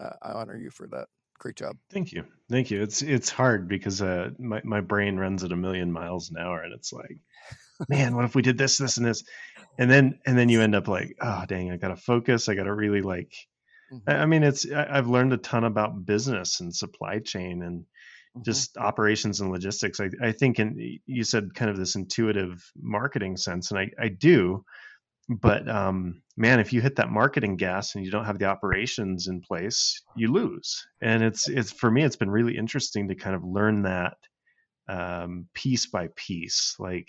I, 0.00 0.30
I 0.30 0.32
honor 0.32 0.56
you 0.56 0.70
for 0.70 0.88
that. 0.88 1.06
Great 1.38 1.56
job. 1.56 1.76
Thank 1.92 2.12
you, 2.12 2.24
thank 2.50 2.70
you. 2.70 2.82
It's 2.82 3.02
it's 3.02 3.28
hard 3.28 3.68
because 3.68 4.00
uh, 4.00 4.30
my 4.38 4.62
my 4.64 4.80
brain 4.80 5.18
runs 5.18 5.44
at 5.44 5.52
a 5.52 5.56
million 5.56 5.92
miles 5.92 6.30
an 6.30 6.38
hour, 6.38 6.62
and 6.62 6.72
it's 6.72 6.92
like, 6.92 7.18
man, 7.88 8.16
what 8.16 8.24
if 8.24 8.34
we 8.34 8.42
did 8.42 8.58
this, 8.58 8.78
this, 8.78 8.96
and 8.96 9.06
this, 9.06 9.24
and 9.78 9.90
then 9.90 10.18
and 10.26 10.38
then 10.38 10.48
you 10.48 10.62
end 10.62 10.74
up 10.74 10.88
like, 10.88 11.16
oh 11.20 11.44
dang, 11.46 11.70
I 11.70 11.76
got 11.76 11.88
to 11.88 11.96
focus. 11.96 12.48
I 12.48 12.54
got 12.54 12.64
to 12.64 12.74
really 12.74 13.02
like. 13.02 13.32
Mm-hmm. 13.92 14.10
I 14.10 14.26
mean, 14.26 14.42
it's 14.42 14.70
I, 14.70 14.86
I've 14.90 15.08
learned 15.08 15.32
a 15.32 15.38
ton 15.38 15.64
about 15.64 16.04
business 16.04 16.60
and 16.60 16.74
supply 16.74 17.18
chain 17.18 17.62
and 17.62 17.84
Mm-hmm. 18.36 18.42
just 18.44 18.76
operations 18.76 19.40
and 19.40 19.50
logistics. 19.50 19.98
I, 19.98 20.10
I 20.20 20.32
think, 20.32 20.58
and 20.58 20.78
you 21.06 21.24
said 21.24 21.54
kind 21.54 21.70
of 21.70 21.78
this 21.78 21.94
intuitive 21.94 22.70
marketing 22.76 23.38
sense, 23.38 23.70
and 23.70 23.80
I, 23.80 23.90
I 23.98 24.08
do. 24.08 24.62
But 25.30 25.66
um, 25.70 26.20
man, 26.36 26.60
if 26.60 26.70
you 26.74 26.82
hit 26.82 26.96
that 26.96 27.10
marketing 27.10 27.56
gas 27.56 27.94
and 27.94 28.04
you 28.04 28.10
don't 28.10 28.26
have 28.26 28.38
the 28.38 28.44
operations 28.44 29.28
in 29.28 29.40
place, 29.40 30.02
you 30.16 30.30
lose. 30.30 30.86
And 31.00 31.22
it's 31.22 31.48
it's 31.48 31.72
for 31.72 31.90
me, 31.90 32.04
it's 32.04 32.16
been 32.16 32.30
really 32.30 32.58
interesting 32.58 33.08
to 33.08 33.14
kind 33.14 33.34
of 33.34 33.42
learn 33.42 33.82
that 33.82 34.18
um, 34.86 35.46
piece 35.54 35.86
by 35.86 36.08
piece. 36.14 36.76
Like. 36.78 37.06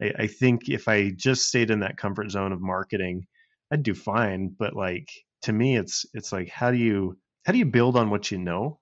I, 0.00 0.12
I 0.20 0.26
think 0.26 0.68
if 0.68 0.88
I 0.88 1.10
just 1.10 1.46
stayed 1.46 1.70
in 1.70 1.80
that 1.80 1.96
comfort 1.96 2.30
zone 2.30 2.52
of 2.52 2.60
marketing, 2.60 3.26
I'd 3.72 3.82
do 3.82 3.94
fine. 3.94 4.54
But 4.58 4.74
like 4.74 5.08
to 5.42 5.52
me, 5.52 5.76
it's 5.76 6.06
it's 6.14 6.32
like 6.32 6.48
how 6.48 6.70
do 6.70 6.78
you 6.78 7.18
how 7.44 7.52
do 7.52 7.58
you 7.58 7.66
build 7.66 7.96
on 7.96 8.10
what 8.10 8.30
you 8.30 8.38
know 8.38 8.78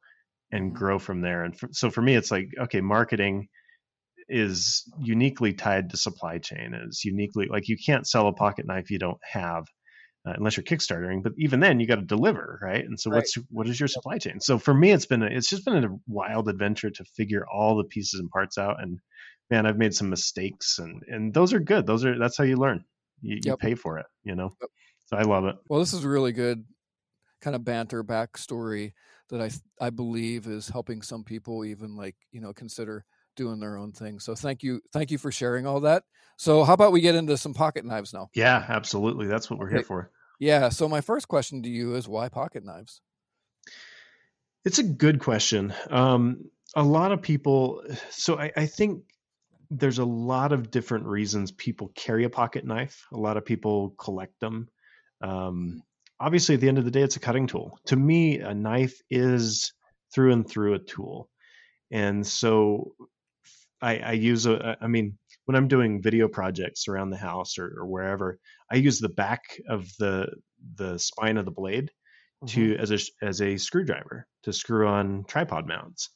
and 0.53 0.71
mm-hmm. 0.71 0.79
grow 0.79 0.99
from 0.99 1.21
there. 1.21 1.45
And 1.45 1.59
for, 1.59 1.69
so 1.73 1.91
for 1.91 2.03
me, 2.03 2.15
it's 2.15 2.31
like, 2.31 2.49
okay, 2.59 2.81
marketing 2.81 3.49
is 4.29 4.83
uniquely 4.99 5.53
tied 5.53 5.91
to 5.91 5.97
supply 5.97 6.39
chain 6.39 6.75
is 6.75 7.05
uniquely 7.05 7.47
like 7.47 7.69
you 7.69 7.77
can't 7.77 8.09
sell 8.09 8.27
a 8.27 8.33
pocket 8.33 8.67
knife 8.67 8.91
you 8.91 8.99
don't 8.99 9.21
have 9.23 9.65
uh, 10.27 10.33
unless 10.37 10.57
you're 10.57 10.65
kickstartering 10.65 11.23
but 11.23 11.33
even 11.39 11.61
then 11.61 11.81
you 11.81 11.87
got 11.87 11.97
to 11.97 12.03
deliver 12.03 12.59
right 12.63 12.85
and 12.85 12.99
so 12.99 13.11
right. 13.11 13.17
what's 13.17 13.35
what 13.51 13.69
is 13.69 13.79
your 13.79 13.89
supply 13.89 14.19
chain 14.19 14.41
so 14.41 14.59
for 14.59 14.75
me 14.75 14.91
it's 14.91 15.07
been 15.07 15.23
a, 15.23 15.27
it's 15.27 15.49
just 15.49 15.65
been 15.65 15.85
a 15.85 15.99
wild 16.07 16.49
adventure 16.49 16.91
to 16.91 17.05
figure 17.05 17.47
all 17.53 17.77
the 17.77 17.85
pieces 17.85 18.21
and 18.21 18.31
parts 18.31 18.59
out 18.59 18.83
and 18.83 18.99
man 19.51 19.67
i've 19.67 19.79
made 19.79 19.95
some 19.95 20.11
mistakes 20.11 20.79
and 20.79 21.03
and 21.09 21.33
those 21.33 21.53
are 21.53 21.61
good 21.61 21.87
those 21.87 22.05
are 22.05 22.19
that's 22.19 22.37
how 22.37 22.45
you 22.45 22.57
learn 22.57 22.85
you, 23.23 23.37
yep. 23.37 23.45
you 23.45 23.57
pay 23.57 23.75
for 23.75 23.99
it 23.99 24.07
you 24.25 24.35
know 24.35 24.51
yep. 24.61 24.71
so 25.07 25.17
i 25.17 25.23
love 25.23 25.45
it 25.45 25.57
well 25.69 25.81
this 25.81 25.93
is 25.93 26.05
really 26.05 26.33
good 26.33 26.65
kind 27.41 27.55
of 27.55 27.65
banter 27.65 28.03
backstory 28.03 28.93
that 29.29 29.41
I 29.41 29.51
I 29.85 29.91
believe 29.91 30.47
is 30.47 30.69
helping 30.69 31.03
some 31.03 31.25
people 31.25 31.65
even 31.65 31.97
like 31.97 32.17
you 32.33 32.41
know 32.41 32.53
consider 32.53 33.05
doing 33.37 33.61
their 33.61 33.77
own 33.77 33.93
thing. 33.93 34.19
So 34.19 34.35
thank 34.35 34.63
you, 34.63 34.81
thank 34.93 35.11
you 35.11 35.19
for 35.19 35.31
sharing 35.31 35.67
all 35.67 35.81
that. 35.81 36.05
So 36.39 36.65
how 36.65 36.73
about 36.73 36.93
we 36.93 37.03
get 37.03 37.15
into 37.15 37.37
some 37.37 37.55
pocket 37.55 37.85
knives 37.85 38.13
now? 38.13 38.29
Yeah, 38.35 38.65
absolutely. 38.67 39.27
That's 39.27 39.51
what 39.51 39.59
we're 39.59 39.67
okay. 39.67 39.77
here 39.77 39.85
for. 39.85 40.11
Yeah. 40.39 40.69
So 40.69 40.89
my 40.89 41.01
first 41.01 41.29
question 41.29 41.63
to 41.63 41.69
you 41.69 41.95
is 41.95 42.09
why 42.09 42.29
pocket 42.29 42.65
knives? 42.65 43.01
It's 44.65 44.79
a 44.79 44.85
good 44.85 45.21
question. 45.21 45.73
Um, 45.91 46.51
a 46.75 46.83
lot 46.83 47.13
of 47.13 47.23
people. 47.23 47.83
So 48.11 48.39
I, 48.39 48.51
I 48.57 48.67
think 48.67 49.03
there's 49.71 49.99
a 49.99 50.05
lot 50.05 50.53
of 50.53 50.71
different 50.71 51.07
reasons 51.07 51.53
people 51.53 51.93
carry 51.95 52.25
a 52.25 52.31
pocket 52.31 52.65
knife. 52.65 53.05
A 53.13 53.17
lot 53.17 53.37
of 53.37 53.45
people 53.45 53.95
collect 53.99 54.39
them. 54.41 54.69
Um, 55.21 55.83
obviously 56.21 56.55
at 56.55 56.61
the 56.61 56.69
end 56.69 56.79
of 56.79 56.85
the 56.85 56.91
day 56.91 57.03
it's 57.03 57.17
a 57.17 57.21
cutting 57.21 57.47
tool 57.47 57.79
to 57.87 57.97
me 57.97 58.39
a 58.39 58.55
knife 58.55 59.01
is 59.11 59.73
through 60.13 60.33
and 60.33 60.49
through 60.49 60.75
a 60.75 60.79
tool 60.79 61.29
and 61.91 62.27
so 62.27 62.95
i, 63.83 63.99
I 63.99 64.13
use 64.13 64.47
a 64.47 64.77
i 64.81 64.87
mean 64.87 65.19
when 65.47 65.57
i'm 65.57 65.69
doing 65.69 66.03
video 66.03 66.29
projects 66.29 66.87
around 66.87 67.11
the 67.11 67.17
house 67.17 67.59
or, 67.59 67.75
or 67.79 67.87
wherever 67.87 68.39
i 68.71 68.77
use 68.77 69.01
the 69.01 69.09
back 69.09 69.43
of 69.69 69.89
the 69.99 70.27
the 70.77 70.99
spine 70.99 71.37
of 71.37 71.45
the 71.45 71.51
blade 71.51 71.91
mm-hmm. 72.45 72.47
to 72.47 72.77
as 72.77 72.93
a 72.93 72.99
as 73.27 73.41
a 73.41 73.57
screwdriver 73.57 74.27
to 74.43 74.53
screw 74.53 74.87
on 74.87 75.25
tripod 75.27 75.67
mounts 75.67 76.11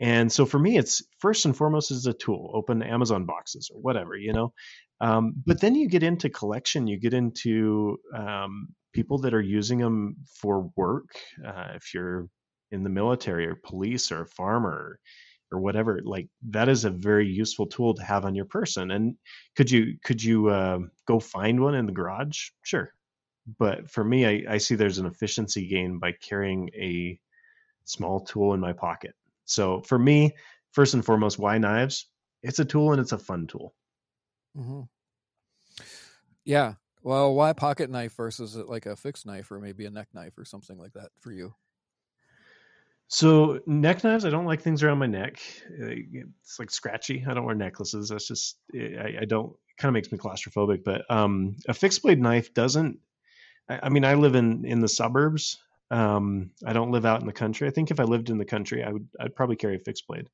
and 0.00 0.30
so 0.32 0.44
for 0.44 0.58
me 0.58 0.76
it's 0.76 1.02
first 1.18 1.44
and 1.44 1.56
foremost 1.56 1.90
is 1.90 2.06
a 2.06 2.12
tool 2.12 2.50
open 2.54 2.82
amazon 2.82 3.24
boxes 3.26 3.70
or 3.72 3.80
whatever 3.80 4.16
you 4.16 4.32
know 4.32 4.52
um, 4.98 5.34
but 5.44 5.60
then 5.60 5.74
you 5.74 5.88
get 5.88 6.02
into 6.02 6.30
collection 6.30 6.86
you 6.86 6.98
get 6.98 7.12
into 7.12 7.98
um, 8.16 8.68
people 8.96 9.18
that 9.18 9.34
are 9.34 9.42
using 9.42 9.78
them 9.78 10.16
for 10.40 10.70
work, 10.74 11.10
uh, 11.46 11.72
if 11.74 11.92
you're 11.92 12.28
in 12.72 12.82
the 12.82 12.88
military 12.88 13.46
or 13.46 13.54
police 13.54 14.10
or 14.10 14.22
a 14.22 14.26
farmer 14.26 14.98
or 15.52 15.60
whatever, 15.60 16.00
like 16.04 16.28
that 16.50 16.68
is 16.68 16.84
a 16.84 16.90
very 16.90 17.26
useful 17.26 17.66
tool 17.66 17.94
to 17.94 18.02
have 18.02 18.24
on 18.24 18.34
your 18.34 18.44
person. 18.44 18.90
And 18.90 19.16
could 19.56 19.70
you 19.70 19.96
could 20.02 20.22
you 20.22 20.48
uh, 20.48 20.78
go 21.06 21.20
find 21.20 21.60
one 21.60 21.74
in 21.74 21.86
the 21.86 21.92
garage? 21.92 22.50
Sure, 22.62 22.92
but 23.58 23.90
for 23.90 24.04
me, 24.04 24.26
I, 24.26 24.54
I 24.54 24.58
see 24.58 24.74
there's 24.74 24.98
an 24.98 25.06
efficiency 25.06 25.66
gain 25.68 25.98
by 25.98 26.12
carrying 26.12 26.70
a 26.74 27.18
small 27.84 28.20
tool 28.20 28.54
in 28.54 28.60
my 28.60 28.72
pocket. 28.72 29.14
So 29.44 29.80
for 29.82 29.98
me, 29.98 30.34
first 30.72 30.94
and 30.94 31.04
foremost, 31.04 31.38
why 31.38 31.58
knives? 31.58 32.08
It's 32.42 32.58
a 32.58 32.64
tool 32.64 32.92
and 32.92 33.00
it's 33.00 33.12
a 33.12 33.18
fun 33.18 33.46
tool. 33.46 33.74
Mm-hmm. 34.56 34.82
Yeah, 36.44 36.74
well, 37.02 37.34
why 37.34 37.52
pocket 37.52 37.90
knife 37.90 38.14
versus 38.16 38.56
like 38.56 38.86
a 38.86 38.96
fixed 38.96 39.26
knife 39.26 39.50
or 39.50 39.60
maybe 39.60 39.86
a 39.86 39.90
neck 39.90 40.08
knife 40.12 40.36
or 40.38 40.44
something 40.44 40.78
like 40.78 40.92
that 40.94 41.10
for 41.20 41.30
you? 41.30 41.54
So 43.08 43.60
neck 43.66 44.02
knives, 44.02 44.24
I 44.24 44.30
don't 44.30 44.46
like 44.46 44.62
things 44.62 44.82
around 44.82 44.98
my 44.98 45.06
neck. 45.06 45.40
It's 45.70 46.58
like 46.58 46.70
scratchy. 46.70 47.24
I 47.26 47.34
don't 47.34 47.44
wear 47.44 47.54
necklaces. 47.54 48.08
That's 48.08 48.26
just 48.26 48.58
I, 48.74 49.18
I 49.20 49.24
don't. 49.24 49.52
Kind 49.78 49.90
of 49.90 49.94
makes 49.94 50.10
me 50.10 50.18
claustrophobic. 50.18 50.84
But 50.84 51.08
um, 51.10 51.56
a 51.68 51.74
fixed 51.74 52.02
blade 52.02 52.20
knife 52.20 52.54
doesn't. 52.54 52.98
I, 53.68 53.80
I 53.84 53.88
mean, 53.90 54.04
I 54.04 54.14
live 54.14 54.34
in 54.34 54.64
in 54.64 54.80
the 54.80 54.88
suburbs. 54.88 55.58
Um, 55.90 56.50
I 56.66 56.72
don't 56.72 56.90
live 56.90 57.04
out 57.04 57.20
in 57.20 57.26
the 57.26 57.32
country. 57.32 57.68
I 57.68 57.70
think 57.70 57.90
if 57.90 58.00
I 58.00 58.04
lived 58.04 58.30
in 58.30 58.38
the 58.38 58.44
country, 58.44 58.82
I 58.82 58.90
would 58.90 59.06
I'd 59.20 59.36
probably 59.36 59.56
carry 59.56 59.76
a 59.76 59.80
fixed 59.80 60.06
blade. 60.08 60.28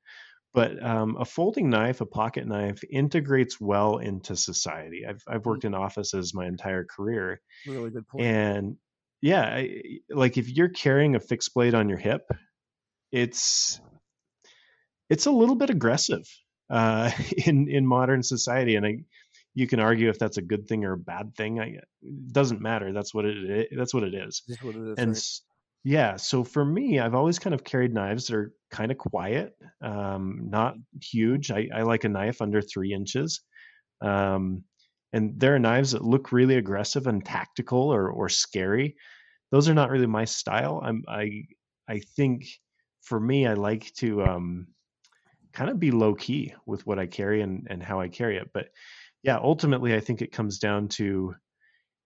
But 0.55 0.83
um, 0.83 1.17
a 1.19 1.25
folding 1.25 1.71
knife, 1.71 2.01
a 2.01 2.07
pocket 2.07 2.47
knife, 2.47 2.83
integrates 2.91 3.61
well 3.61 3.99
into 3.99 4.37
society. 4.37 5.05
I've 5.07 5.23
I've 5.27 5.45
worked 5.45 5.65
in 5.65 5.75
offices 5.75 6.35
my 6.35 6.47
entire 6.47 6.85
career. 6.85 7.41
Really 7.67 7.91
good 7.91 8.07
point. 8.07 8.25
And 8.25 8.77
yeah, 9.21 9.43
I, 9.43 9.83
like 10.09 10.39
if 10.39 10.49
you're 10.49 10.69
carrying 10.69 11.17
a 11.17 11.21
fixed 11.21 11.53
blade 11.55 11.75
on 11.75 11.89
your 11.89 11.99
hip, 11.99 12.31
it's 13.13 13.81
it's 15.11 15.27
a 15.27 15.31
little 15.31 15.55
bit 15.55 15.71
aggressive 15.71 16.27
uh, 16.71 17.11
in 17.47 17.69
in 17.69 17.87
modern 17.87 18.23
society, 18.23 18.77
and 18.77 18.87
I 18.87 18.97
you 19.55 19.67
can 19.67 19.81
argue 19.81 20.09
if 20.09 20.19
that's 20.19 20.39
a 20.39 20.43
good 20.43 20.67
thing 20.67 20.85
or 20.85 20.95
a 20.95 20.99
bad 20.99 21.37
thing. 21.37 21.61
I, 21.61 21.67
it 22.03 22.33
doesn't 22.33 22.63
matter. 22.63 22.93
That's 22.93 23.15
what 23.15 23.27
it 23.27 23.37
is. 23.37 23.67
That's 23.77 23.93
what 23.93 24.03
it 24.03 24.15
is. 24.15 24.43
What 24.63 24.75
it 24.75 24.89
is. 24.93 24.99
And 24.99 25.11
right? 25.11 25.41
Yeah. 25.85 26.17
So 26.17 26.45
for 26.45 26.65
me, 26.65 27.01
I've 27.01 27.15
always 27.15 27.39
kind 27.39 27.55
of 27.55 27.65
carried 27.65 27.93
knives 27.93 28.27
that 28.27 28.37
are 28.37 28.53
kind 28.71 28.91
of 28.91 28.99
quiet, 28.99 29.55
um, 29.83 30.49
not 30.49 30.77
huge. 31.03 31.51
I, 31.51 31.69
I, 31.75 31.83
like 31.83 32.05
a 32.05 32.09
knife 32.09 32.41
under 32.41 32.63
three 32.63 32.93
inches. 32.93 33.43
Um, 34.01 34.65
and 35.13 35.39
there 35.39 35.55
are 35.55 35.59
knives 35.59 35.93
that 35.93 36.05
look 36.05 36.33
really 36.33 36.57
aggressive 36.57 37.07
and 37.07 37.25
tactical 37.25 37.93
or, 37.93 38.11
or 38.11 38.29
scary. 38.29 38.97
Those 39.51 39.69
are 39.69 39.75
not 39.75 39.91
really 39.91 40.07
my 40.07 40.25
style. 40.25 40.81
I'm, 40.83 41.03
I, 41.09 41.43
I 41.89 42.01
think 42.17 42.47
for 43.03 43.19
me, 43.21 43.47
I 43.47 43.55
like 43.55 43.93
to 43.97 44.23
um, 44.23 44.69
kind 45.53 45.71
of 45.71 45.79
be 45.79 45.91
low 45.91 46.15
key 46.15 46.55
with 46.67 46.87
what 46.87 46.99
I 46.99 47.07
carry 47.07 47.43
and, 47.43 47.67
and 47.69 47.83
how 47.83 48.01
I 48.01 48.09
carry 48.09 48.37
it. 48.39 48.51
But 48.55 48.69
yeah, 49.23 49.39
ultimately, 49.39 49.95
I 49.95 50.01
think 50.01 50.23
it 50.23 50.33
comes 50.33 50.59
down 50.59 50.89
to 50.89 51.35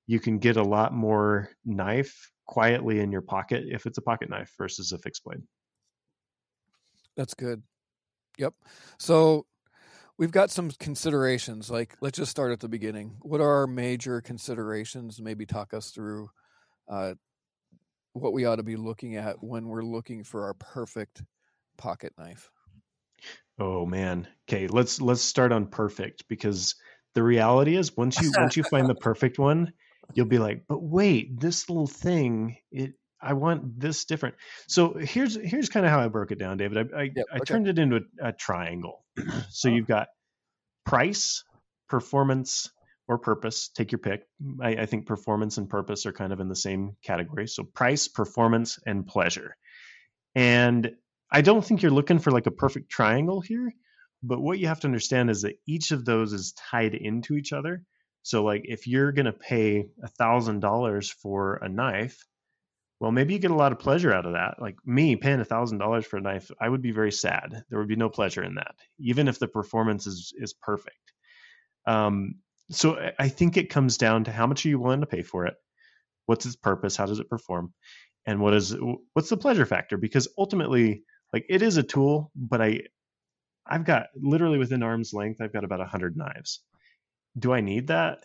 you 0.07 0.21
can 0.21 0.39
get 0.39 0.57
a 0.57 0.63
lot 0.63 0.93
more 0.93 1.51
knife 1.65 2.31
quietly 2.47 3.01
in 3.01 3.11
your 3.11 3.23
pocket 3.23 3.65
if 3.69 3.87
it's 3.87 3.99
a 3.99 4.03
pocket 4.03 4.31
knife 4.31 4.53
versus 4.57 4.93
a 4.93 4.99
fixed 4.99 5.25
blade. 5.25 5.43
That's 7.17 7.35
good. 7.35 7.63
Yep. 8.39 8.55
So 8.99 9.47
we've 10.19 10.31
got 10.31 10.51
some 10.51 10.71
considerations. 10.79 11.71
Like, 11.71 11.97
let's 12.01 12.19
just 12.19 12.31
start 12.31 12.53
at 12.53 12.61
the 12.61 12.69
beginning. 12.69 13.17
What 13.21 13.41
are 13.41 13.61
our 13.61 13.67
major 13.67 14.21
considerations? 14.21 15.21
Maybe 15.21 15.47
talk 15.47 15.75
us 15.75 15.91
through 15.91 16.31
uh, 16.89 17.15
what 18.17 18.33
we 18.33 18.45
ought 18.45 18.57
to 18.57 18.63
be 18.63 18.77
looking 18.77 19.17
at 19.17 19.43
when 19.43 19.69
we're 19.69 19.83
looking 19.83 20.25
for 20.25 20.45
our 20.45 20.55
perfect 20.55 21.23
pocket 21.77 22.13
knife? 22.19 22.51
Oh 23.59 23.87
man. 23.87 24.29
Okay, 24.49 24.69
let's 24.69 25.01
let's 25.01 25.23
start 25.23 25.53
on 25.53 25.67
perfect 25.67 26.29
because 26.29 26.75
the 27.15 27.23
reality 27.23 27.77
is 27.77 27.97
once 27.97 28.21
you 28.21 28.33
once 28.39 28.57
you 28.57 28.65
find 28.71 28.89
the 28.89 28.95
perfect 28.95 29.39
one, 29.39 29.73
you'll 30.15 30.27
be 30.27 30.39
like, 30.39 30.65
"But 30.69 30.83
wait, 30.83 31.39
this 31.41 31.69
little 31.69 31.87
thing, 31.87 32.59
it 32.71 32.95
I 33.21 33.33
want 33.33 33.81
this 33.81 34.05
different." 34.05 34.37
So 34.69 34.95
here's 34.95 35.37
here's 35.37 35.69
kind 35.69 35.87
of 35.87 35.93
how 35.93 36.01
I 36.01 36.09
broke 36.09 36.33
it 36.33 36.39
down, 36.39 36.59
David. 36.59 36.93
I 36.93 37.01
I, 37.01 37.11
I 37.33 37.37
okay. 37.37 37.45
turned 37.45 37.69
it 37.69 37.79
into 37.79 37.97
a, 37.97 38.29
a 38.29 38.33
triangle. 38.33 39.05
so 39.51 39.69
Oh. 39.69 39.73
you've 39.73 39.87
got 39.87 40.09
price, 40.85 41.45
performance, 41.89 42.71
or 43.09 43.19
purpose. 43.19 43.69
Take 43.69 43.93
your 43.93 43.99
pick. 43.99 44.27
I, 44.61 44.71
I 44.71 44.87
think 44.87 45.07
performance 45.07 45.59
and 45.59 45.69
purpose 45.69 46.07
are 46.07 46.13
kind 46.13 46.33
of 46.33 46.41
in 46.41 46.49
the 46.49 46.57
same 46.57 46.97
category. 47.03 47.47
So 47.47 47.65
price, 47.65 48.09
performance, 48.09 48.79
and 48.85 49.07
pleasure. 49.07 49.57
And 50.35 50.93
I 51.31 51.41
don't 51.41 51.65
think 51.65 51.83
you're 51.83 51.93
looking 51.93 52.19
for 52.19 52.31
like 52.31 52.47
a 52.47 52.53
perfect 52.53 52.91
triangle 52.91 53.41
here, 53.41 53.73
but 54.23 54.41
what 54.41 54.59
you 54.59 54.69
have 54.69 54.81
to 54.81 54.87
understand 54.87 55.31
is 55.31 55.43
that 55.43 55.59
each 55.67 55.93
of 55.93 56.05
those 56.05 56.33
is 56.33 56.53
tied 56.53 56.95
into 56.95 57.35
each 57.35 57.53
other. 57.53 57.83
So 58.23 58.43
like 58.43 58.63
if 58.65 58.87
you're 58.87 59.13
gonna 59.13 59.33
pay 59.33 59.87
a 60.03 60.09
thousand 60.09 60.61
dollars 60.61 61.11
for 61.11 61.57
a 61.57 61.69
knife, 61.69 62.25
well 62.99 63.13
maybe 63.13 63.35
you 63.35 63.39
get 63.39 63.51
a 63.51 63.57
lot 63.57 63.73
of 63.73 63.79
pleasure 63.79 64.13
out 64.13 64.27
of 64.27 64.33
that. 64.33 64.61
Like 64.61 64.77
me 64.85 65.17
paying 65.17 65.41
a 65.41 65.45
thousand 65.45 65.79
dollars 65.79 66.07
for 66.07 66.17
a 66.17 66.21
knife, 66.21 66.51
I 66.61 66.69
would 66.69 66.83
be 66.83 66.93
very 66.93 67.13
sad. 67.13 67.63
There 67.69 67.79
would 67.79 67.89
be 67.89 67.97
no 67.97 68.09
pleasure 68.09 68.43
in 68.43 68.57
that, 68.57 68.75
even 68.99 69.29
if 69.29 69.39
the 69.39 69.49
performance 69.49 70.07
is 70.07 70.33
is 70.37 70.53
perfect. 70.55 71.13
Um, 71.87 72.37
so 72.71 72.97
I- 73.19 73.29
think 73.29 73.57
it 73.57 73.71
comes 73.71 73.97
down 73.99 74.25
to 74.25 74.33
how 74.33 74.47
much 74.47 74.65
are 74.65 74.69
you 74.69 74.79
willing 74.79 75.01
to 75.01 75.07
pay 75.07 75.23
for 75.23 75.47
it, 75.47 75.55
what's 76.27 76.47
its 76.47 76.57
purpose, 76.57 76.97
how 76.97 77.07
does 77.07 77.21
it 77.21 77.31
perform, 77.31 77.75
and 78.27 78.41
what 78.41 78.55
is 78.55 78.77
what's 79.15 79.31
the 79.31 79.37
pleasure 79.37 79.67
factor? 79.67 79.97
Because 79.99 80.29
ultimately, 80.39 81.05
like 81.33 81.47
it 81.49 81.63
is 81.63 81.77
a 81.77 81.83
tool, 81.83 82.33
but 82.37 82.61
I 82.63 82.83
I've 83.67 83.85
got 83.85 84.09
literally 84.17 84.59
within 84.59 84.83
arm's 84.83 85.13
length, 85.13 85.41
I've 85.41 85.53
got 85.53 85.65
about 85.65 85.87
hundred 85.89 86.17
knives. 86.17 86.63
Do 87.39 87.53
I 87.53 87.61
need 87.61 87.89
that? 87.89 88.21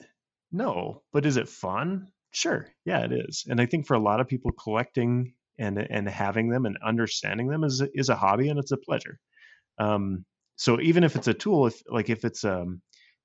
No, 0.52 1.04
but 1.14 1.26
is 1.26 1.38
it 1.38 1.50
fun? 1.50 2.10
Sure, 2.32 2.68
yeah, 2.86 3.02
it 3.06 3.12
is. 3.14 3.46
And 3.50 3.60
I 3.62 3.66
think 3.66 3.88
for 3.88 3.96
a 3.96 4.00
lot 4.00 4.20
of 4.22 4.28
people, 4.28 4.52
collecting 4.52 5.34
and 5.60 5.78
and 5.80 6.08
having 6.10 6.50
them 6.50 6.66
and 6.66 6.78
understanding 6.84 7.48
them 7.48 7.64
is 7.64 7.82
is 7.94 8.10
a 8.10 8.16
hobby 8.16 8.50
and 8.50 8.60
it's 8.60 8.72
a 8.72 8.78
pleasure. 8.78 9.20
Um, 9.80 10.26
so 10.58 10.80
even 10.82 11.04
if 11.04 11.16
it's 11.16 11.28
a 11.28 11.34
tool, 11.34 11.68
if 11.68 11.82
like 11.90 12.10
if 12.10 12.26
it's 12.26 12.44
um 12.46 12.82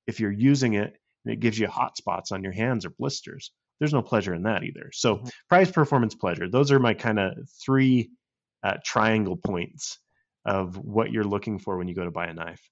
if 0.07 0.21
you're 0.21 0.33
using 0.33 0.75
it 0.75 0.97
and 1.27 1.33
it 1.35 1.41
gives 1.41 1.59
you 1.59 1.67
hot 1.69 1.97
spots 1.97 2.33
on 2.33 2.43
your 2.43 2.53
hands 2.53 2.87
or 2.87 2.91
blisters, 2.91 3.53
there's 3.79 3.93
no 3.93 4.03
pleasure 4.03 4.35
in 4.35 4.43
that 4.45 4.63
either. 4.65 4.91
So 4.93 5.19
Mhm. 5.19 5.31
price, 5.49 5.71
performance, 5.71 6.15
pleasure. 6.15 6.49
Those 6.49 6.71
are 6.73 6.79
my 6.79 6.95
kind 6.95 7.19
of 7.19 7.35
three 7.65 8.11
uh, 8.63 8.79
triangle 8.85 9.37
points 9.37 9.99
of 10.47 10.77
what 10.79 11.13
you're 11.13 11.25
looking 11.25 11.59
for 11.59 11.77
when 11.77 11.89
you 11.89 11.95
go 11.95 12.05
to 12.05 12.11
buy 12.11 12.27
a 12.27 12.35
knife. 12.35 12.71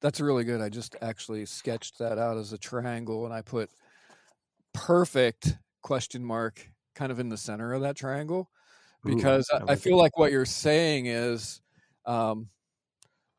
That's 0.00 0.20
really 0.20 0.44
good. 0.44 0.60
I 0.60 0.68
just 0.68 0.96
actually 1.00 1.46
sketched 1.46 1.98
that 1.98 2.18
out 2.18 2.36
as 2.36 2.52
a 2.52 2.58
triangle 2.58 3.24
and 3.24 3.32
I 3.32 3.42
put 3.42 3.70
perfect 4.72 5.58
question 5.82 6.24
mark 6.24 6.68
kind 6.94 7.10
of 7.12 7.18
in 7.18 7.28
the 7.28 7.36
center 7.36 7.72
of 7.72 7.82
that 7.82 7.96
triangle 7.96 8.50
because 9.04 9.50
I 9.52 9.58
I, 9.66 9.72
I 9.72 9.76
feel 9.76 9.96
it. 9.96 9.98
like 9.98 10.18
what 10.18 10.32
you're 10.32 10.44
saying 10.46 11.06
is 11.06 11.62
um, 12.06 12.50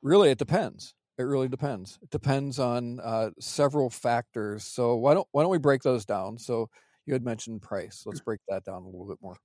really 0.02 0.32
it 0.32 0.38
depends. 0.40 0.96
It 1.18 1.24
really 1.24 1.48
depends. 1.48 2.00
It 2.02 2.10
depends 2.10 2.60
on 2.60 3.00
uh, 3.00 3.30
several 3.40 3.90
factors. 3.90 4.64
So 4.64 4.96
why 4.96 5.14
don't 5.14 5.28
why 5.32 5.44
don't 5.44 5.52
we 5.52 5.60
break 5.60 5.84
those 5.84 6.06
down? 6.06 6.38
So 6.38 6.70
you 7.06 7.14
had 7.14 7.24
mentioned 7.24 7.62
price. 7.62 8.04
Let's 8.06 8.22
break 8.22 8.40
that 8.48 8.64
down 8.64 8.84
a 8.84 8.86
little 8.86 9.08
bit 9.08 9.20
more. 9.22 9.36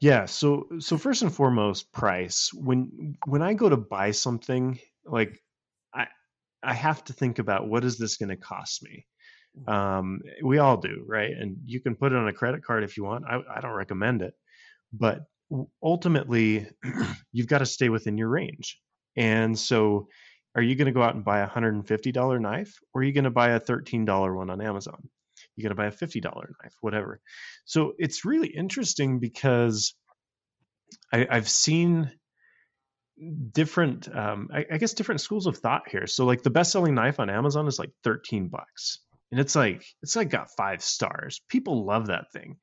Yeah, 0.00 0.26
so 0.26 0.66
so 0.78 0.98
first 0.98 1.22
and 1.22 1.34
foremost, 1.34 1.92
price. 1.92 2.50
When 2.52 3.16
when 3.26 3.42
I 3.42 3.54
go 3.54 3.68
to 3.68 3.76
buy 3.76 4.10
something, 4.12 4.78
like 5.04 5.42
I 5.94 6.06
I 6.62 6.74
have 6.74 7.04
to 7.04 7.12
think 7.12 7.38
about 7.38 7.68
what 7.68 7.84
is 7.84 7.98
this 7.98 8.16
going 8.16 8.30
to 8.30 8.36
cost 8.36 8.82
me. 8.82 9.06
Um, 9.66 10.20
we 10.42 10.58
all 10.58 10.78
do, 10.78 11.04
right? 11.06 11.30
And 11.30 11.58
you 11.66 11.80
can 11.80 11.94
put 11.94 12.12
it 12.12 12.16
on 12.16 12.28
a 12.28 12.32
credit 12.32 12.64
card 12.64 12.84
if 12.84 12.96
you 12.96 13.04
want. 13.04 13.24
I, 13.26 13.40
I 13.56 13.60
don't 13.60 13.72
recommend 13.72 14.22
it, 14.22 14.34
but 14.92 15.20
ultimately, 15.82 16.66
you've 17.32 17.48
got 17.48 17.58
to 17.58 17.66
stay 17.66 17.88
within 17.88 18.16
your 18.16 18.28
range. 18.28 18.80
And 19.16 19.58
so, 19.58 20.08
are 20.54 20.62
you 20.62 20.74
going 20.74 20.86
to 20.86 20.92
go 20.92 21.02
out 21.02 21.14
and 21.14 21.24
buy 21.24 21.40
a 21.40 21.46
hundred 21.46 21.74
and 21.74 21.86
fifty 21.86 22.12
dollar 22.12 22.38
knife, 22.38 22.78
or 22.92 23.00
are 23.00 23.04
you 23.04 23.12
going 23.12 23.24
to 23.24 23.30
buy 23.30 23.50
a 23.50 23.60
thirteen 23.60 24.04
dollar 24.04 24.34
one 24.34 24.50
on 24.50 24.60
Amazon? 24.60 25.08
You're 25.56 25.68
going 25.68 25.76
to 25.76 25.82
buy 25.82 25.88
a 25.88 25.92
fifty 25.92 26.20
dollar 26.20 26.50
knife, 26.62 26.74
whatever. 26.80 27.20
So 27.64 27.94
it's 27.98 28.24
really 28.24 28.48
interesting 28.48 29.18
because 29.18 29.94
I, 31.12 31.26
I've 31.30 31.48
seen 31.48 32.10
different 33.52 34.08
um 34.14 34.48
I, 34.52 34.64
I 34.72 34.78
guess 34.78 34.94
different 34.94 35.20
schools 35.20 35.46
of 35.46 35.58
thought 35.58 35.88
here 35.88 36.06
so 36.06 36.24
like 36.24 36.42
the 36.42 36.50
best-selling 36.50 36.94
knife 36.94 37.20
on 37.20 37.30
amazon 37.30 37.68
is 37.68 37.78
like 37.78 37.90
13 38.02 38.48
bucks 38.48 39.00
and 39.30 39.38
it's 39.38 39.54
like 39.54 39.84
it's 40.02 40.16
like 40.16 40.30
got 40.30 40.50
five 40.56 40.82
stars 40.82 41.40
people 41.48 41.84
love 41.84 42.06
that 42.06 42.32
thing 42.32 42.56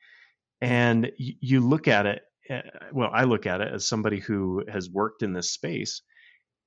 and 0.60 1.12
you, 1.18 1.34
you 1.40 1.60
look 1.62 1.88
at 1.88 2.08
it 2.08 2.24
uh, 2.50 2.62
well 2.92 3.12
i 3.14 3.24
look 3.24 3.46
at 3.46 3.62
it 3.62 3.74
as 3.74 3.88
somebody 3.88 4.20
who 4.20 4.64
has 4.68 4.90
worked 4.90 5.24
in 5.24 5.34
this 5.34 5.52
space 5.52 6.02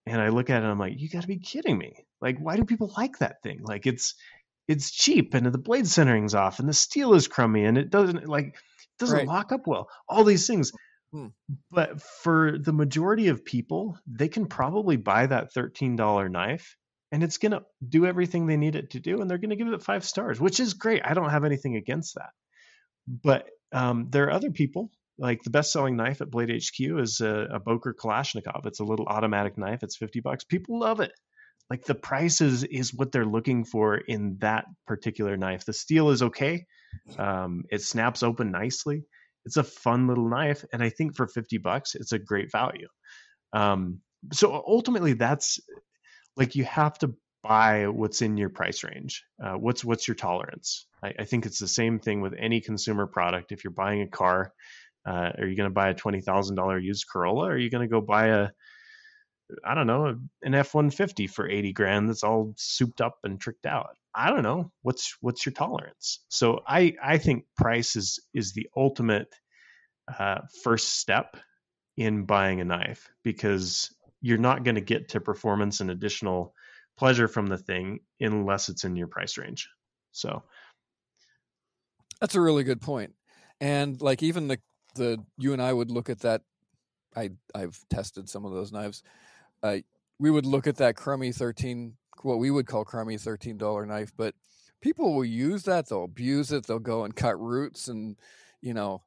and 0.07 0.21
i 0.21 0.29
look 0.29 0.51
at 0.51 0.57
it 0.57 0.63
and 0.63 0.67
i'm 0.73 0.79
like 0.79 0.95
you 1.01 1.09
got 1.09 1.23
to 1.23 1.29
be 1.29 1.39
kidding 1.39 1.79
me. 1.79 1.95
Like 2.21 2.39
why 2.39 2.57
do 2.57 2.65
people 2.65 2.93
like 2.97 3.19
that 3.19 3.43
thing? 3.43 3.61
Like 3.63 3.87
it's 3.87 4.15
it's 4.69 4.91
cheap 4.93 5.35
and 5.35 5.47
the 5.47 5.59
blade 5.59 5.87
centering's 5.89 6.35
off 6.35 6.61
and 6.61 6.69
the 6.69 6.73
steel 6.73 7.15
is 7.15 7.27
crummy 7.29 7.65
and 7.65 7.77
it 7.77 7.91
doesn't 7.91 8.29
like 8.29 8.47
it 8.47 8.55
doesn't 8.99 9.19
Right. 9.19 9.27
lock 9.27 9.51
up 9.53 9.67
well. 9.67 9.89
All 10.09 10.25
these 10.25 10.47
things. 10.47 10.73
Hmm. 11.13 11.27
but 11.71 12.01
for 12.01 12.57
the 12.59 12.73
majority 12.73 13.29
of 13.29 13.45
people 13.45 13.99
they 14.07 14.29
can 14.29 14.47
probably 14.47 14.97
buy 14.97 15.27
that 15.27 15.53
$13 15.53 16.31
knife 16.31 16.77
and 17.11 17.23
it's 17.23 17.37
going 17.37 17.53
to 17.53 17.63
do 17.87 18.07
everything 18.07 18.47
they 18.47 18.57
need 18.57 18.77
it 18.77 18.91
to 18.93 19.01
do 19.01 19.21
and 19.21 19.29
they're 19.29 19.37
going 19.37 19.51
to 19.51 19.57
give 19.57 19.69
it 19.69 19.83
five 19.83 20.05
stars 20.05 20.41
which 20.41 20.59
is 20.59 20.73
great. 20.75 21.03
I 21.05 21.13
don't 21.13 21.29
have 21.29 21.45
anything 21.45 21.77
against 21.77 22.15
that. 22.15 22.31
But 23.07 23.49
um, 23.73 24.07
there 24.11 24.25
are 24.25 24.31
other 24.31 24.51
people 24.53 24.91
like 25.19 25.43
the 25.43 25.51
best-selling 25.51 25.97
knife 25.97 26.21
at 26.21 26.31
blade 26.31 26.51
hq 26.51 26.81
is 26.99 27.21
a, 27.21 27.49
a 27.53 27.61
boker 27.61 27.95
kalashnikov. 27.99 28.67
It's 28.67 28.81
a 28.81 28.85
little 28.85 29.07
automatic 29.07 29.59
knife. 29.59 29.83
It's 29.83 29.97
50 29.97 30.21
bucks. 30.21 30.45
People 30.45 30.81
love 30.81 31.01
it. 31.01 31.13
Like 31.71 31.85
the 31.85 31.95
prices 31.95 32.65
is 32.65 32.91
is 32.91 32.95
what 32.95 33.13
they're 33.13 33.25
looking 33.25 33.65
for 33.65 33.97
in 33.97 34.37
that 34.41 34.67
particular 34.87 35.37
knife. 35.37 35.65
The 35.65 35.73
steel 35.73 36.11
is 36.11 36.23
okay. 36.23 36.67
Um, 37.19 37.65
it 37.71 37.83
snaps 37.83 38.23
open 38.23 38.51
nicely. 38.51 39.05
It's 39.45 39.57
a 39.57 39.65
fun 39.65 40.07
little 40.07 40.29
knife 40.29 40.65
and 40.73 40.83
i 40.83 40.89
think 40.89 41.17
for 41.17 41.27
50 41.27 41.59
bucks 41.59 41.95
it's 41.95 42.13
a 42.13 42.19
great 42.19 42.53
value. 42.53 42.89
Um, 43.53 44.01
so 44.33 44.53
ultimately 44.67 45.15
that's 45.15 45.61
like 46.37 46.55
you 46.55 46.65
have 46.65 46.99
to 46.99 47.15
buy 47.43 47.89
what's 47.89 48.23
in 48.23 48.37
your 48.37 48.51
price 48.51 48.85
range. 48.85 49.25
Uh, 49.43 49.55
what's 49.55 49.85
what's 49.85 50.07
your 50.07 50.15
tolerance? 50.15 50.87
I, 51.03 51.13
I 51.21 51.25
think 51.25 51.47
it's 51.47 51.59
the 51.59 51.69
same 51.69 51.99
thing 51.99 52.21
with 52.21 52.35
any 52.39 52.61
consumer 52.61 53.07
product. 53.07 53.53
If 53.53 53.65
you're 53.65 53.73
buying 53.73 54.03
a 54.03 54.09
car 54.09 54.53
uh, 55.07 55.33
are 55.39 55.47
you 55.47 55.57
going 55.57 55.69
to 55.69 55.75
buy 55.75 55.91
a 55.91 55.95
$20000 55.95 56.83
used 56.83 57.07
corolla 57.11 57.47
or 57.47 57.53
are 57.53 57.59
you 57.59 57.71
going 57.71 57.87
to 57.87 57.91
go 57.91 58.01
buy 58.01 58.29
a 58.29 58.49
I 59.65 59.75
don't 59.75 59.87
know, 59.87 60.19
an 60.43 60.55
F 60.55 60.75
one 60.75 60.91
fifty 60.91 61.27
for 61.27 61.49
eighty 61.49 61.73
grand 61.73 62.09
that's 62.09 62.25
all 62.25 62.55
souped 62.57 63.01
up 63.01 63.19
and 63.25 63.41
tricked 63.41 63.67
out. 63.67 63.97
I 64.15 64.31
don't 64.31 64.43
know. 64.43 64.73
What's 64.83 65.17
what's 65.21 65.45
your 65.45 65.53
tolerance? 65.53 66.21
So 66.29 66.61
I 66.67 66.95
I 67.03 67.19
think 67.19 67.45
price 67.57 67.97
is 67.97 68.21
is 68.35 68.53
the 68.53 68.69
ultimate 68.77 69.35
uh, 70.19 70.41
first 70.63 70.99
step 70.99 71.37
in 71.97 72.25
buying 72.25 72.61
a 72.61 72.65
knife 72.65 73.11
because 73.23 73.95
you're 74.21 74.39
not 74.39 74.65
going 74.65 74.77
to 74.77 74.81
get 74.81 75.11
to 75.11 75.21
performance 75.21 75.81
and 75.81 75.91
additional 75.91 76.55
pleasure 76.97 77.29
from 77.29 77.47
the 77.47 77.59
thing 77.59 78.01
unless 78.21 78.69
it's 78.69 78.85
in 78.85 78.97
your 78.97 79.09
price 79.09 79.37
range. 79.37 79.69
So 80.13 80.43
That's 82.21 82.35
a 82.35 82.41
really 82.41 82.65
good 82.65 82.81
point. 82.81 83.15
And 83.61 84.01
like 84.01 84.23
even 84.23 84.49
the 84.49 84.59
the 84.95 85.19
you 85.39 85.53
and 85.53 85.63
I 85.63 85.73
would 85.73 85.91
look 85.91 86.11
at 86.11 86.21
that. 86.21 86.43
I 87.17 87.31
I've 87.55 87.79
tested 87.91 88.29
some 88.29 88.45
of 88.45 88.53
those 88.53 88.73
knives. 88.73 89.03
Uh, 89.63 89.79
we 90.19 90.31
would 90.31 90.47
look 90.47 90.67
at 90.67 90.77
that 90.77 90.97
crummy 90.97 91.33
thirteen, 91.33 91.95
what 92.23 92.39
we 92.39 92.51
would 92.51 92.67
call 92.67 92.85
crummy 92.85 93.19
thirteen 93.19 93.57
dollar 93.57 93.87
knife, 93.87 94.13
but 94.17 94.35
people 94.81 95.15
will 95.15 95.25
use 95.25 95.65
that. 95.65 95.89
They'll 95.89 96.05
abuse 96.05 96.53
it. 96.53 96.67
They'll 96.67 96.79
go 96.79 97.05
and 97.05 97.15
cut 97.15 97.41
roots, 97.41 97.89
and 97.89 98.17
you 98.61 98.75
know, 98.75 99.03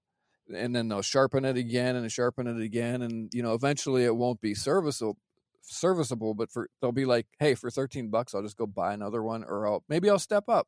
and 0.53 0.75
then 0.75 0.87
they'll 0.87 1.01
sharpen 1.01 1.45
it 1.45 1.57
again 1.57 1.95
and 1.95 2.11
sharpen 2.11 2.47
it 2.47 2.61
again, 2.61 3.01
and 3.01 3.33
you 3.33 3.43
know, 3.43 3.53
eventually 3.53 4.03
it 4.03 4.15
won't 4.15 4.41
be 4.41 4.53
serviceable 4.53 5.17
serviceable 5.67 6.33
but 6.33 6.51
for 6.51 6.69
they'll 6.79 6.91
be 6.91 7.05
like 7.05 7.25
hey 7.39 7.55
for 7.55 7.69
13 7.69 8.09
bucks 8.09 8.33
i'll 8.33 8.41
just 8.41 8.57
go 8.57 8.67
buy 8.67 8.93
another 8.93 9.23
one 9.23 9.43
or 9.43 9.67
i'll 9.67 9.83
maybe 9.89 10.09
i'll 10.09 10.19
step 10.19 10.47
up 10.47 10.67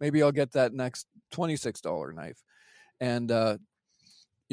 maybe 0.00 0.22
i'll 0.22 0.32
get 0.32 0.52
that 0.52 0.72
next 0.72 1.06
$26 1.32 2.14
knife 2.14 2.42
and 3.00 3.30
uh 3.30 3.56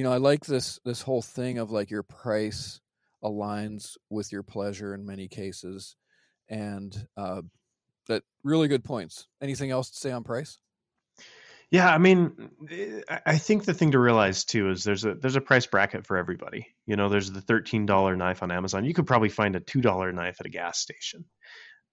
you 0.02 0.08
know 0.08 0.14
i 0.14 0.18
like 0.18 0.44
this 0.48 0.80
this 0.84 1.04
whole 1.04 1.22
thing 1.22 1.60
of 1.60 1.70
like 1.70 1.92
your 1.92 2.02
price 2.02 2.82
aligns 3.24 3.98
with 4.10 4.32
your 4.32 4.42
pleasure 4.42 4.96
in 4.96 5.06
many 5.06 5.28
cases 5.28 5.96
and 6.50 7.08
uh 7.18 7.44
that 8.08 8.24
really 8.44 8.68
good 8.68 8.84
points 8.84 9.28
anything 9.44 9.70
else 9.70 9.92
to 9.92 9.98
say 9.98 10.12
on 10.12 10.24
price 10.24 10.58
Yeah, 11.70 11.94
I 11.94 12.00
mean, 12.00 12.50
I 13.08 13.38
think 13.38 13.64
the 13.64 13.76
thing 13.76 13.92
to 13.92 14.00
realize 14.00 14.44
too 14.44 14.72
is 14.72 14.84
there's 14.84 15.06
a 15.06 15.14
there's 15.14 15.36
a 15.36 15.48
price 15.50 15.68
bracket 15.68 16.08
for 16.08 16.18
everybody. 16.18 16.66
You 16.88 16.96
know, 16.96 17.08
there's 17.08 17.32
the 17.32 17.40
thirteen 17.40 17.86
dollar 17.86 18.16
knife 18.16 18.42
on 18.42 18.52
Amazon. 18.52 18.84
You 18.84 18.96
could 18.96 19.08
probably 19.08 19.30
find 19.30 19.56
a 19.56 19.60
two 19.60 19.82
dollar 19.82 20.12
knife 20.12 20.38
at 20.40 20.48
a 20.48 20.50
gas 20.50 20.80
station, 20.80 21.26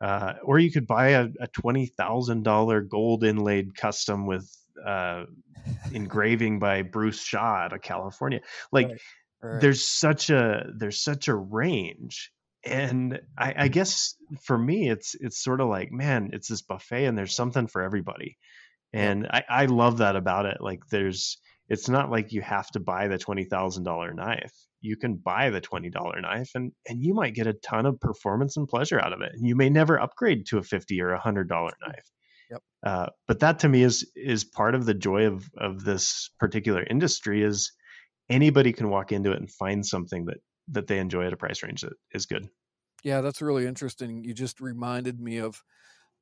uh, 0.00 0.32
or 0.42 0.58
you 0.58 0.72
could 0.72 0.86
buy 0.86 1.10
a, 1.10 1.28
a 1.38 1.46
twenty 1.46 1.86
thousand 1.86 2.42
dollar 2.42 2.80
gold 2.80 3.22
inlaid 3.22 3.76
custom 3.76 4.26
with 4.26 4.50
uh, 4.84 5.24
engraving 5.92 6.58
by 6.58 6.82
Bruce 6.82 7.22
Shaw 7.22 7.64
out 7.64 7.72
of 7.72 7.82
California. 7.82 8.40
Like, 8.72 8.88
right. 8.88 9.00
Right. 9.40 9.60
there's 9.60 9.86
such 9.86 10.30
a 10.30 10.66
there's 10.76 11.00
such 11.00 11.28
a 11.28 11.34
range, 11.34 12.32
and 12.64 13.20
I, 13.38 13.54
I 13.56 13.68
guess 13.68 14.16
for 14.42 14.58
me, 14.58 14.90
it's 14.90 15.14
it's 15.14 15.42
sort 15.42 15.60
of 15.60 15.68
like, 15.68 15.92
man, 15.92 16.30
it's 16.32 16.48
this 16.48 16.62
buffet, 16.62 17.04
and 17.04 17.16
there's 17.16 17.36
something 17.36 17.66
for 17.68 17.82
everybody 17.82 18.36
and 18.92 19.26
I, 19.26 19.44
I 19.48 19.66
love 19.66 19.98
that 19.98 20.16
about 20.16 20.46
it 20.46 20.58
like 20.60 20.80
there's 20.90 21.38
it's 21.68 21.88
not 21.88 22.10
like 22.10 22.32
you 22.32 22.40
have 22.40 22.70
to 22.70 22.80
buy 22.80 23.08
the 23.08 23.18
$20000 23.18 24.14
knife 24.14 24.52
you 24.80 24.96
can 24.96 25.16
buy 25.16 25.50
the 25.50 25.60
$20 25.60 26.22
knife 26.22 26.50
and 26.54 26.72
and 26.88 27.02
you 27.02 27.14
might 27.14 27.34
get 27.34 27.46
a 27.46 27.52
ton 27.54 27.86
of 27.86 28.00
performance 28.00 28.56
and 28.56 28.68
pleasure 28.68 29.00
out 29.00 29.12
of 29.12 29.20
it 29.20 29.32
and 29.34 29.46
you 29.46 29.54
may 29.54 29.68
never 29.68 30.00
upgrade 30.00 30.46
to 30.46 30.58
a 30.58 30.62
50 30.62 31.00
or 31.02 31.14
a 31.14 31.20
$100 31.20 31.48
knife 31.48 32.10
yep. 32.50 32.62
Uh, 32.84 33.06
but 33.26 33.40
that 33.40 33.58
to 33.60 33.68
me 33.68 33.82
is 33.82 34.10
is 34.14 34.44
part 34.44 34.74
of 34.74 34.86
the 34.86 34.94
joy 34.94 35.24
of 35.26 35.48
of 35.58 35.84
this 35.84 36.30
particular 36.38 36.84
industry 36.88 37.42
is 37.42 37.72
anybody 38.28 38.72
can 38.72 38.88
walk 38.88 39.12
into 39.12 39.32
it 39.32 39.38
and 39.38 39.50
find 39.50 39.84
something 39.84 40.24
that 40.26 40.38
that 40.68 40.86
they 40.86 40.98
enjoy 40.98 41.26
at 41.26 41.32
a 41.32 41.36
price 41.36 41.62
range 41.62 41.80
that 41.80 41.94
is 42.12 42.26
good 42.26 42.48
yeah 43.02 43.20
that's 43.20 43.40
really 43.40 43.66
interesting 43.66 44.22
you 44.22 44.34
just 44.34 44.60
reminded 44.60 45.18
me 45.18 45.38
of 45.38 45.62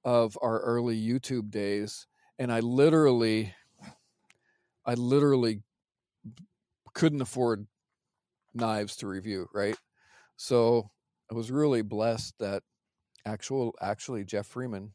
of 0.04 0.38
our 0.40 0.60
early 0.60 0.96
youtube 0.96 1.50
days 1.50 2.06
and 2.38 2.52
I 2.52 2.60
literally, 2.60 3.54
I 4.84 4.94
literally 4.94 5.62
couldn't 6.94 7.22
afford 7.22 7.66
knives 8.54 8.96
to 8.96 9.06
review, 9.06 9.48
right? 9.52 9.76
So 10.36 10.90
I 11.30 11.34
was 11.34 11.50
really 11.50 11.82
blessed 11.82 12.34
that 12.38 12.62
actual 13.24 13.74
actually 13.80 14.24
Jeff 14.24 14.46
Freeman 14.46 14.92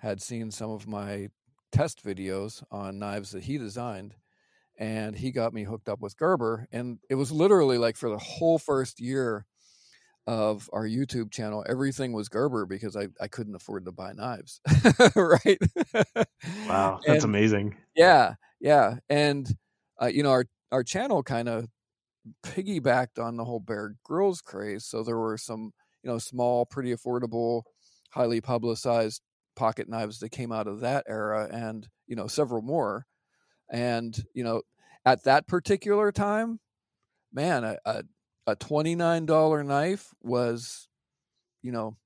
had 0.00 0.22
seen 0.22 0.50
some 0.50 0.70
of 0.70 0.86
my 0.86 1.28
test 1.72 2.04
videos 2.04 2.62
on 2.70 2.98
knives 2.98 3.32
that 3.32 3.44
he 3.44 3.58
designed 3.58 4.14
and 4.78 5.16
he 5.16 5.30
got 5.30 5.52
me 5.52 5.64
hooked 5.64 5.88
up 5.88 6.00
with 6.00 6.16
Gerber 6.16 6.66
and 6.72 6.98
it 7.08 7.14
was 7.16 7.32
literally 7.32 7.78
like 7.78 7.96
for 7.96 8.08
the 8.08 8.18
whole 8.18 8.58
first 8.58 9.00
year 9.00 9.46
of 10.26 10.70
our 10.72 10.84
YouTube 10.84 11.30
channel, 11.30 11.64
everything 11.68 12.12
was 12.12 12.28
Gerber 12.28 12.66
because 12.66 12.96
I, 12.96 13.08
I 13.20 13.28
couldn't 13.28 13.54
afford 13.54 13.84
to 13.84 13.92
buy 13.92 14.12
knives. 14.12 14.60
right. 15.14 15.58
Wow. 16.66 17.00
That's 17.06 17.24
and, 17.24 17.24
amazing. 17.24 17.76
Yeah. 17.94 18.34
Yeah. 18.60 18.96
And, 19.08 19.46
uh, 20.00 20.06
you 20.06 20.22
know, 20.22 20.30
our, 20.30 20.46
our 20.72 20.82
channel 20.82 21.22
kind 21.22 21.48
of 21.48 21.66
piggybacked 22.42 23.22
on 23.22 23.36
the 23.36 23.44
whole 23.44 23.60
Bear 23.60 23.96
Grylls 24.02 24.40
craze. 24.40 24.86
So 24.86 25.02
there 25.02 25.18
were 25.18 25.36
some, 25.36 25.72
you 26.02 26.10
know, 26.10 26.18
small, 26.18 26.64
pretty 26.64 26.94
affordable, 26.94 27.62
highly 28.10 28.40
publicized 28.40 29.20
pocket 29.54 29.88
knives 29.88 30.18
that 30.20 30.30
came 30.30 30.52
out 30.52 30.66
of 30.66 30.80
that 30.80 31.04
era 31.08 31.48
and, 31.50 31.88
you 32.06 32.16
know, 32.16 32.26
several 32.26 32.62
more. 32.62 33.06
And, 33.70 34.16
you 34.34 34.44
know, 34.44 34.62
at 35.04 35.24
that 35.24 35.46
particular 35.46 36.12
time, 36.12 36.60
man, 37.32 37.64
a, 37.64 37.78
a, 37.84 38.02
a 38.46 38.56
$29 38.56 39.66
knife 39.66 40.12
was, 40.22 40.88
you 41.62 41.72
know, 41.72 41.96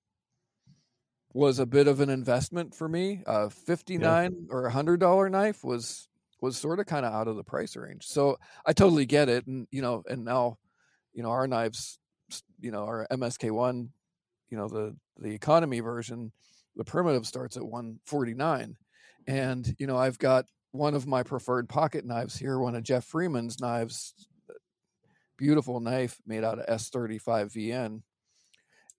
was 1.32 1.58
a 1.58 1.66
bit 1.66 1.88
of 1.88 2.00
an 2.00 2.11
investment 2.11 2.74
for 2.74 2.88
me. 2.88 3.22
A 3.26 3.50
59 3.50 4.00
yeah. 4.00 4.46
or 4.50 4.66
a 4.66 4.72
hundred 4.72 5.00
dollar 5.00 5.28
knife 5.28 5.62
was 5.62 6.08
was 6.40 6.56
sort 6.56 6.80
of 6.80 6.87
kind 6.87 7.04
of 7.04 7.12
out 7.12 7.28
of 7.28 7.37
the 7.37 7.44
price 7.44 7.76
range. 7.76 8.04
So 8.06 8.38
I 8.64 8.72
totally 8.72 9.06
get 9.06 9.28
it. 9.28 9.46
And 9.46 9.66
you 9.70 9.82
know, 9.82 10.02
and 10.08 10.24
now, 10.24 10.58
you 11.12 11.22
know, 11.22 11.30
our 11.30 11.46
knives, 11.46 11.98
you 12.61 12.70
know, 12.70 12.84
our 12.84 13.06
MSK 13.11 13.50
one, 13.50 13.90
you 14.50 14.56
know, 14.56 14.68
the 14.68 14.96
the 15.18 15.34
economy 15.34 15.80
version, 15.80 16.32
the 16.78 16.84
primitive 16.84 17.26
starts 17.26 17.58
at 17.58 17.64
149. 17.64 18.76
And, 19.26 19.76
you 19.78 19.86
know, 19.86 19.98
I've 19.98 20.18
got 20.18 20.46
one 20.70 20.94
of 20.94 21.06
my 21.06 21.22
preferred 21.22 21.68
pocket 21.68 22.06
knives 22.06 22.38
here, 22.38 22.58
one 22.58 22.76
of 22.76 22.84
Jeff 22.84 23.04
Freeman's 23.04 23.60
knives 23.60 24.14
uh, 24.48 24.54
beautiful 25.36 25.80
knife 25.80 26.16
made 26.26 26.44
out 26.44 26.58
of 26.58 26.66
S35 26.66 27.52
VN. 27.52 28.02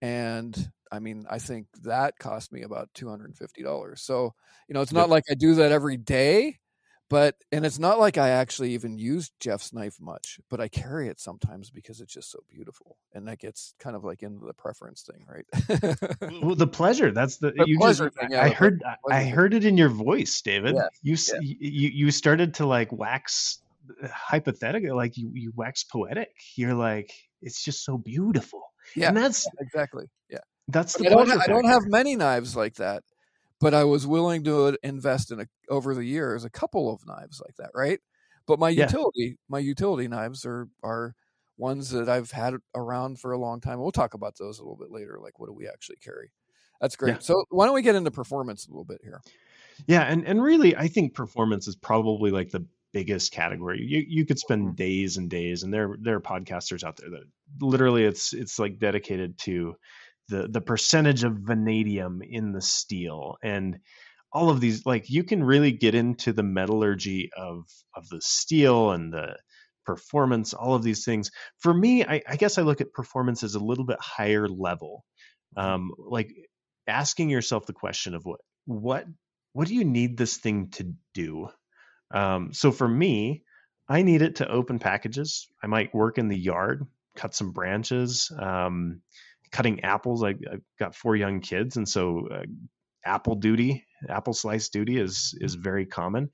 And 0.01 0.71
I 0.91 0.99
mean, 0.99 1.25
I 1.29 1.39
think 1.39 1.67
that 1.83 2.19
cost 2.19 2.51
me 2.51 2.63
about 2.63 2.89
$250. 2.95 3.97
So, 3.97 4.33
you 4.67 4.73
know, 4.73 4.81
it's 4.81 4.93
not 4.93 5.09
like 5.09 5.23
I 5.31 5.33
do 5.33 5.55
that 5.55 5.71
every 5.71 5.97
day, 5.97 6.59
but, 7.09 7.35
and 7.51 7.65
it's 7.65 7.79
not 7.79 7.99
like 7.99 8.17
I 8.17 8.29
actually 8.29 8.71
even 8.71 8.97
use 8.97 9.31
Jeff's 9.39 9.73
knife 9.73 9.97
much, 9.99 10.39
but 10.49 10.59
I 10.59 10.67
carry 10.67 11.07
it 11.07 11.19
sometimes 11.19 11.69
because 11.69 12.01
it's 12.01 12.13
just 12.13 12.31
so 12.31 12.39
beautiful. 12.49 12.97
And 13.13 13.27
that 13.27 13.39
gets 13.39 13.73
kind 13.79 13.95
of 13.95 14.03
like 14.03 14.23
into 14.23 14.45
the 14.45 14.53
preference 14.53 15.03
thing, 15.03 15.25
right? 15.27 16.41
well, 16.41 16.55
the 16.55 16.67
pleasure. 16.67 17.11
That's 17.11 17.37
the, 17.37 17.51
the 17.51 17.65
you 17.67 17.79
just, 17.79 17.99
thing, 17.99 18.29
yeah, 18.31 18.43
I 18.43 18.49
heard, 18.49 18.83
I 19.09 19.23
heard 19.23 19.53
it 19.53 19.65
in 19.65 19.77
your 19.77 19.89
voice, 19.89 20.41
David. 20.41 20.75
Yeah, 20.75 20.87
you, 21.01 21.17
yeah. 21.33 21.39
you, 21.41 21.89
you 21.89 22.11
started 22.11 22.53
to 22.55 22.65
like 22.65 22.91
wax 22.91 23.59
uh, 24.03 24.07
hypothetical 24.07 24.95
like 24.95 25.17
you 25.17 25.31
you 25.33 25.51
wax 25.55 25.83
poetic 25.83 26.29
you're 26.55 26.75
like 26.75 27.11
it's 27.41 27.63
just 27.63 27.83
so 27.83 27.97
beautiful 27.97 28.61
yeah 28.95 29.07
and 29.07 29.17
that's 29.17 29.47
exactly 29.59 30.05
yeah 30.29 30.37
that's 30.67 30.93
the 30.93 31.07
I 31.07 31.09
don't, 31.09 31.31
I 31.31 31.47
don't 31.47 31.65
have 31.65 31.83
many 31.87 32.15
knives 32.15 32.55
like 32.55 32.75
that 32.75 33.03
but 33.59 33.73
i 33.73 33.83
was 33.83 34.07
willing 34.07 34.43
to 34.43 34.77
invest 34.83 35.31
in 35.31 35.39
a, 35.41 35.45
over 35.69 35.93
the 35.93 36.03
years 36.03 36.43
a 36.43 36.49
couple 36.49 36.91
of 36.91 37.05
knives 37.05 37.41
like 37.45 37.55
that 37.57 37.71
right 37.73 37.99
but 38.45 38.59
my 38.59 38.69
utility 38.69 39.37
my 39.47 39.59
utility 39.59 40.07
knives 40.07 40.45
are 40.45 40.67
are 40.83 41.15
ones 41.57 41.89
that 41.89 42.09
i've 42.09 42.31
had 42.31 42.55
around 42.75 43.19
for 43.19 43.31
a 43.31 43.37
long 43.37 43.59
time 43.59 43.79
we'll 43.79 43.91
talk 43.91 44.13
about 44.13 44.37
those 44.37 44.59
a 44.59 44.61
little 44.61 44.77
bit 44.77 44.91
later 44.91 45.17
like 45.21 45.39
what 45.39 45.47
do 45.47 45.53
we 45.53 45.67
actually 45.67 45.97
carry 45.97 46.31
that's 46.79 46.95
great 46.95 47.15
yeah. 47.15 47.19
so 47.19 47.43
why 47.49 47.65
don't 47.65 47.75
we 47.75 47.81
get 47.81 47.95
into 47.95 48.11
performance 48.11 48.65
a 48.65 48.71
little 48.71 48.85
bit 48.85 49.01
here 49.03 49.21
yeah 49.87 50.03
and 50.03 50.25
and 50.25 50.41
really 50.41 50.75
i 50.75 50.87
think 50.87 51.13
performance 51.13 51.67
is 51.67 51.75
probably 51.75 52.31
like 52.31 52.49
the 52.49 52.65
biggest 52.91 53.31
category. 53.31 53.81
You 53.81 54.03
you 54.07 54.25
could 54.25 54.39
spend 54.39 54.67
mm-hmm. 54.67 54.75
days 54.75 55.17
and 55.17 55.29
days, 55.29 55.63
and 55.63 55.73
there 55.73 55.95
there 55.99 56.15
are 56.15 56.21
podcasters 56.21 56.83
out 56.83 56.97
there 56.97 57.09
that 57.09 57.23
literally 57.61 58.05
it's 58.05 58.33
it's 58.33 58.59
like 58.59 58.79
dedicated 58.79 59.37
to 59.39 59.75
the 60.29 60.47
the 60.47 60.61
percentage 60.61 61.23
of 61.23 61.33
vanadium 61.39 62.21
in 62.21 62.51
the 62.51 62.61
steel 62.61 63.37
and 63.43 63.79
all 64.31 64.49
of 64.49 64.59
these 64.59 64.85
like 64.85 65.09
you 65.09 65.23
can 65.23 65.43
really 65.43 65.71
get 65.71 65.95
into 65.95 66.31
the 66.33 66.43
metallurgy 66.43 67.29
of 67.37 67.63
of 67.95 68.07
the 68.09 68.21
steel 68.21 68.91
and 68.91 69.11
the 69.13 69.35
performance 69.85 70.53
all 70.53 70.75
of 70.75 70.83
these 70.83 71.03
things 71.03 71.31
for 71.57 71.73
me 71.73 72.05
i, 72.05 72.21
I 72.27 72.35
guess 72.35 72.57
i 72.57 72.61
look 72.61 72.79
at 72.79 72.93
performance 72.93 73.43
as 73.43 73.55
a 73.55 73.59
little 73.59 73.85
bit 73.85 73.97
higher 73.99 74.47
level 74.47 75.03
mm-hmm. 75.57 75.67
um, 75.67 75.91
like 75.97 76.31
asking 76.87 77.29
yourself 77.29 77.65
the 77.65 77.73
question 77.73 78.13
of 78.13 78.23
what 78.23 78.39
what 78.65 79.05
what 79.53 79.67
do 79.67 79.73
you 79.73 79.83
need 79.83 80.15
this 80.15 80.37
thing 80.37 80.69
to 80.71 80.93
do 81.15 81.49
um, 82.11 82.53
so 82.53 82.71
for 82.71 82.87
me, 82.87 83.43
I 83.87 84.01
need 84.01 84.21
it 84.21 84.37
to 84.37 84.49
open 84.49 84.79
packages. 84.79 85.47
I 85.63 85.67
might 85.67 85.93
work 85.93 86.17
in 86.17 86.27
the 86.27 86.37
yard, 86.37 86.85
cut 87.15 87.33
some 87.33 87.51
branches, 87.51 88.31
um, 88.39 89.01
cutting 89.51 89.83
apples. 89.83 90.23
I, 90.23 90.29
have 90.29 90.61
got 90.79 90.95
four 90.95 91.15
young 91.15 91.39
kids, 91.39 91.77
and 91.77 91.87
so 91.87 92.27
uh, 92.31 92.43
apple 93.05 93.35
duty, 93.35 93.85
apple 94.07 94.33
slice 94.33 94.69
duty 94.69 94.97
is 94.97 95.35
is 95.39 95.55
very 95.55 95.85
common. 95.85 96.29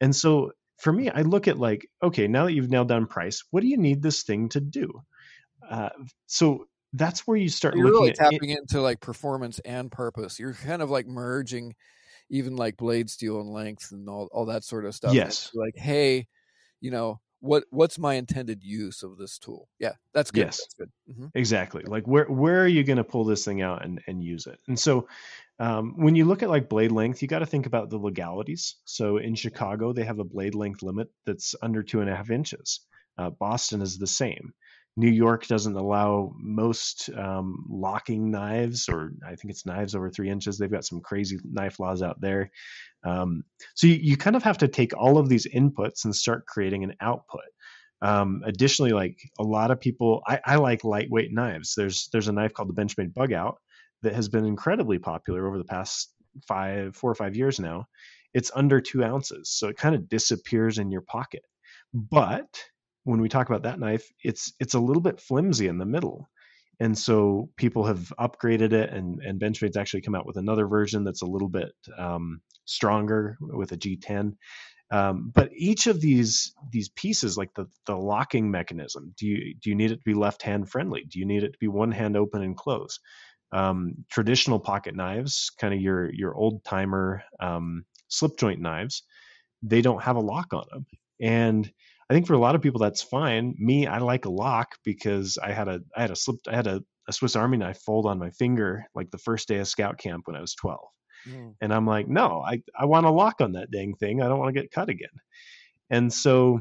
And 0.00 0.14
so 0.14 0.52
for 0.78 0.92
me, 0.92 1.10
I 1.10 1.22
look 1.22 1.46
at 1.46 1.58
like, 1.58 1.88
okay, 2.02 2.26
now 2.26 2.46
that 2.46 2.52
you've 2.52 2.70
nailed 2.70 2.88
down 2.88 3.06
price, 3.06 3.44
what 3.50 3.60
do 3.60 3.68
you 3.68 3.76
need 3.76 4.02
this 4.02 4.24
thing 4.24 4.48
to 4.50 4.60
do? 4.60 4.90
Uh, 5.68 5.90
so 6.26 6.66
that's 6.92 7.20
where 7.20 7.36
you 7.36 7.48
start 7.48 7.76
You're 7.76 7.86
looking 7.86 8.00
really 8.00 8.12
tapping 8.12 8.50
it, 8.50 8.58
into 8.58 8.80
like 8.80 9.00
performance 9.00 9.60
and 9.60 9.90
purpose. 9.90 10.38
You're 10.38 10.54
kind 10.54 10.82
of 10.82 10.90
like 10.90 11.06
merging 11.06 11.74
even 12.30 12.56
like 12.56 12.76
blade 12.76 13.10
steel 13.10 13.40
and 13.40 13.50
length 13.50 13.92
and 13.92 14.08
all, 14.08 14.28
all 14.32 14.46
that 14.46 14.64
sort 14.64 14.84
of 14.84 14.94
stuff. 14.94 15.14
Yes. 15.14 15.50
Like, 15.54 15.76
hey, 15.76 16.26
you 16.80 16.90
know, 16.90 17.20
what 17.42 17.64
what's 17.70 17.98
my 17.98 18.14
intended 18.14 18.62
use 18.62 19.02
of 19.02 19.18
this 19.18 19.36
tool? 19.36 19.68
Yeah, 19.80 19.92
that's 20.14 20.30
good. 20.30 20.46
Yes, 20.46 20.58
that's 20.58 20.74
good. 20.74 20.90
Mm-hmm. 21.10 21.26
Exactly. 21.34 21.82
Like 21.84 22.06
where 22.06 22.26
where 22.26 22.62
are 22.62 22.68
you 22.68 22.84
going 22.84 22.98
to 22.98 23.04
pull 23.04 23.24
this 23.24 23.44
thing 23.44 23.60
out 23.60 23.84
and 23.84 24.00
and 24.06 24.22
use 24.22 24.46
it? 24.46 24.58
And 24.68 24.78
so 24.78 25.08
um, 25.58 25.94
when 25.96 26.14
you 26.14 26.24
look 26.24 26.44
at 26.44 26.48
like 26.48 26.68
blade 26.68 26.92
length, 26.92 27.20
you 27.20 27.28
got 27.28 27.40
to 27.40 27.46
think 27.46 27.66
about 27.66 27.90
the 27.90 27.98
legalities. 27.98 28.76
So 28.84 29.16
in 29.16 29.34
Chicago, 29.34 29.92
they 29.92 30.04
have 30.04 30.20
a 30.20 30.24
blade 30.24 30.54
length 30.54 30.82
limit 30.82 31.08
that's 31.26 31.54
under 31.60 31.82
two 31.82 32.00
and 32.00 32.08
a 32.08 32.16
half 32.16 32.30
inches. 32.30 32.80
Uh, 33.18 33.30
Boston 33.30 33.82
is 33.82 33.98
the 33.98 34.06
same. 34.06 34.54
New 34.96 35.10
York 35.10 35.46
doesn't 35.46 35.76
allow 35.76 36.32
most 36.36 37.08
um, 37.16 37.64
locking 37.68 38.30
knives, 38.30 38.88
or 38.88 39.12
I 39.26 39.34
think 39.36 39.50
it's 39.50 39.64
knives 39.64 39.94
over 39.94 40.10
three 40.10 40.28
inches. 40.28 40.58
They've 40.58 40.70
got 40.70 40.84
some 40.84 41.00
crazy 41.00 41.38
knife 41.44 41.80
laws 41.80 42.02
out 42.02 42.20
there. 42.20 42.50
Um, 43.04 43.44
so 43.74 43.86
you, 43.86 43.94
you, 43.94 44.16
kind 44.16 44.36
of 44.36 44.42
have 44.42 44.58
to 44.58 44.68
take 44.68 44.96
all 44.96 45.18
of 45.18 45.28
these 45.28 45.46
inputs 45.46 46.04
and 46.04 46.14
start 46.14 46.46
creating 46.46 46.84
an 46.84 46.94
output. 47.00 47.40
Um, 48.02 48.42
additionally, 48.44 48.92
like 48.92 49.18
a 49.38 49.42
lot 49.42 49.70
of 49.70 49.80
people, 49.80 50.22
I, 50.26 50.40
I, 50.44 50.56
like 50.56 50.84
lightweight 50.84 51.32
knives. 51.32 51.74
There's 51.76 52.08
there's 52.12 52.28
a 52.28 52.32
knife 52.32 52.52
called 52.52 52.68
the 52.68 52.80
Benchmade 52.80 53.14
Bug 53.14 53.32
Out 53.32 53.56
that 54.02 54.14
has 54.14 54.28
been 54.28 54.44
incredibly 54.44 54.98
popular 54.98 55.46
over 55.46 55.58
the 55.58 55.64
past 55.64 56.12
five, 56.46 56.96
four 56.96 57.10
or 57.10 57.14
five 57.14 57.36
years 57.36 57.58
now, 57.60 57.86
it's 58.34 58.50
under 58.54 58.80
two 58.80 59.04
ounces. 59.04 59.50
So 59.50 59.68
it 59.68 59.76
kind 59.76 59.94
of 59.94 60.08
disappears 60.08 60.78
in 60.78 60.90
your 60.90 61.02
pocket. 61.02 61.42
But 61.92 62.48
when 63.04 63.20
we 63.20 63.28
talk 63.28 63.48
about 63.48 63.62
that 63.62 63.80
knife, 63.80 64.10
it's 64.22 64.52
it's 64.60 64.74
a 64.74 64.80
little 64.80 65.02
bit 65.02 65.20
flimsy 65.20 65.68
in 65.68 65.78
the 65.78 65.86
middle. 65.86 66.28
And 66.80 66.96
so 66.98 67.48
people 67.56 67.84
have 67.84 68.12
upgraded 68.18 68.72
it, 68.72 68.90
and, 68.90 69.20
and 69.20 69.38
Benchmade's 69.38 69.76
actually 69.76 70.00
come 70.00 70.16
out 70.16 70.26
with 70.26 70.36
another 70.36 70.66
version 70.66 71.04
that's 71.04 71.22
a 71.22 71.26
little 71.26 71.48
bit 71.48 71.70
um, 71.96 72.40
stronger 72.64 73.36
with 73.40 73.72
a 73.72 73.76
G10. 73.76 74.34
Um, 74.90 75.30
but 75.34 75.50
each 75.56 75.86
of 75.86 76.00
these 76.00 76.52
these 76.70 76.90
pieces, 76.90 77.38
like 77.38 77.54
the 77.54 77.66
the 77.86 77.96
locking 77.96 78.50
mechanism, 78.50 79.14
do 79.16 79.26
you 79.26 79.54
do 79.62 79.70
you 79.70 79.76
need 79.76 79.90
it 79.90 79.96
to 79.96 80.04
be 80.04 80.14
left 80.14 80.42
hand 80.42 80.68
friendly? 80.68 81.04
Do 81.08 81.18
you 81.18 81.24
need 81.24 81.44
it 81.44 81.52
to 81.52 81.58
be 81.58 81.68
one 81.68 81.92
hand 81.92 82.16
open 82.16 82.42
and 82.42 82.56
close? 82.56 83.00
Um, 83.52 84.04
traditional 84.10 84.58
pocket 84.58 84.94
knives, 84.94 85.50
kind 85.58 85.72
of 85.72 85.80
your 85.80 86.12
your 86.12 86.34
old 86.34 86.62
timer 86.64 87.22
um, 87.40 87.84
slip 88.08 88.36
joint 88.36 88.60
knives, 88.60 89.02
they 89.62 89.80
don't 89.80 90.02
have 90.02 90.16
a 90.16 90.20
lock 90.20 90.52
on 90.52 90.64
them, 90.70 90.86
and 91.20 91.72
I 92.12 92.14
think 92.14 92.26
for 92.26 92.34
a 92.34 92.38
lot 92.38 92.54
of 92.54 92.60
people 92.60 92.80
that's 92.80 93.02
fine. 93.02 93.54
Me, 93.58 93.86
I 93.86 93.98
like 93.98 94.26
a 94.26 94.30
lock 94.30 94.76
because 94.84 95.38
I 95.42 95.52
had 95.52 95.68
a 95.68 95.80
I 95.96 96.02
had 96.02 96.10
a 96.10 96.16
slip 96.16 96.36
I 96.46 96.54
had 96.54 96.66
a, 96.66 96.82
a 97.08 97.12
Swiss 97.12 97.36
Army 97.36 97.56
knife 97.56 97.80
fold 97.80 98.06
on 98.06 98.18
my 98.18 98.30
finger 98.30 98.84
like 98.94 99.10
the 99.10 99.18
first 99.18 99.48
day 99.48 99.58
of 99.58 99.66
scout 99.66 99.96
camp 99.96 100.26
when 100.26 100.36
I 100.36 100.40
was 100.40 100.54
12 100.54 100.78
Mm. 101.28 101.54
And 101.60 101.72
I'm 101.72 101.86
like, 101.86 102.08
no, 102.08 102.42
I, 102.44 102.62
I 102.78 102.86
want 102.86 103.06
a 103.06 103.10
lock 103.10 103.40
on 103.40 103.52
that 103.52 103.70
dang 103.70 103.94
thing. 103.94 104.22
I 104.22 104.28
don't 104.28 104.38
want 104.38 104.54
to 104.54 104.60
get 104.60 104.72
cut 104.72 104.88
again. 104.88 105.08
And 105.90 106.12
so 106.12 106.60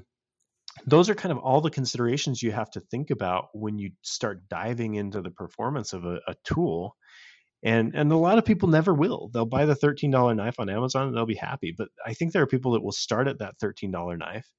those 0.86 1.10
are 1.10 1.16
kind 1.16 1.32
of 1.32 1.40
all 1.40 1.62
the 1.62 1.70
considerations 1.70 2.42
you 2.42 2.52
have 2.52 2.72
to 2.72 2.80
think 2.80 3.12
about 3.12 3.50
when 3.54 3.78
you 3.78 3.92
start 4.02 4.48
diving 4.50 4.96
into 4.96 5.22
the 5.22 5.32
performance 5.32 5.94
of 5.94 6.06
a, 6.06 6.20
a 6.28 6.36
tool. 6.44 6.96
And 7.64 7.94
and 7.94 8.12
a 8.12 8.18
lot 8.18 8.40
of 8.40 8.46
people 8.46 8.70
never 8.70 8.94
will. 8.94 9.30
They'll 9.32 9.46
buy 9.46 9.66
the 9.66 9.76
$13 9.76 10.36
knife 10.36 10.60
on 10.60 10.70
Amazon 10.70 11.08
and 11.08 11.16
they'll 11.16 11.28
be 11.28 11.36
happy. 11.36 11.76
But 11.78 11.90
I 12.06 12.14
think 12.14 12.34
there 12.34 12.42
are 12.42 12.48
people 12.48 12.72
that 12.72 12.84
will 12.84 12.92
start 12.92 13.28
at 13.28 13.40
that 13.40 13.56
$13 13.64 14.18
knife 14.18 14.50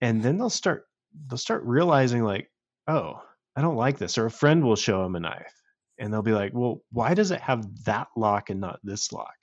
and 0.00 0.22
then 0.22 0.38
they'll 0.38 0.50
start 0.50 0.84
they'll 1.28 1.38
start 1.38 1.62
realizing 1.64 2.22
like, 2.22 2.50
oh, 2.88 3.20
I 3.56 3.62
don't 3.62 3.76
like 3.76 3.98
this. 3.98 4.18
Or 4.18 4.26
a 4.26 4.30
friend 4.30 4.64
will 4.64 4.76
show 4.76 5.02
them 5.02 5.16
a 5.16 5.20
knife 5.20 5.54
and 5.98 6.12
they'll 6.12 6.22
be 6.22 6.32
like, 6.32 6.52
well, 6.54 6.82
why 6.92 7.14
does 7.14 7.30
it 7.30 7.40
have 7.40 7.66
that 7.84 8.08
lock 8.16 8.50
and 8.50 8.60
not 8.60 8.80
this 8.82 9.12
lock? 9.12 9.34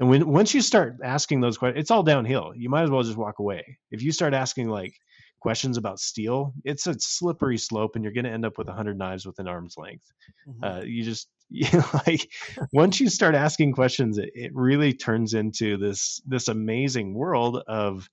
And 0.00 0.08
when 0.08 0.28
once 0.28 0.52
you 0.54 0.60
start 0.60 0.96
asking 1.04 1.40
those 1.40 1.56
questions, 1.56 1.80
it's 1.80 1.90
all 1.90 2.02
downhill. 2.02 2.52
You 2.56 2.68
might 2.68 2.82
as 2.82 2.90
well 2.90 3.02
just 3.02 3.16
walk 3.16 3.38
away. 3.38 3.78
If 3.90 4.02
you 4.02 4.12
start 4.12 4.34
asking 4.34 4.68
like 4.68 4.92
questions 5.40 5.76
about 5.76 6.00
steel, 6.00 6.52
it's 6.64 6.86
a 6.86 6.96
slippery 6.98 7.58
slope, 7.58 7.92
and 7.94 8.02
you're 8.02 8.12
going 8.12 8.24
to 8.24 8.30
end 8.30 8.44
up 8.44 8.58
with 8.58 8.68
a 8.68 8.72
hundred 8.72 8.98
knives 8.98 9.24
within 9.24 9.46
arm's 9.46 9.76
length. 9.76 10.04
Mm-hmm. 10.48 10.64
Uh, 10.64 10.80
you 10.82 11.04
just 11.04 11.28
you 11.50 11.68
know, 11.72 11.84
like 12.06 12.28
once 12.72 13.00
you 13.00 13.08
start 13.08 13.36
asking 13.36 13.72
questions, 13.72 14.18
it, 14.18 14.30
it 14.34 14.50
really 14.54 14.92
turns 14.92 15.34
into 15.34 15.76
this 15.76 16.20
this 16.26 16.48
amazing 16.48 17.14
world 17.14 17.62
of 17.68 18.08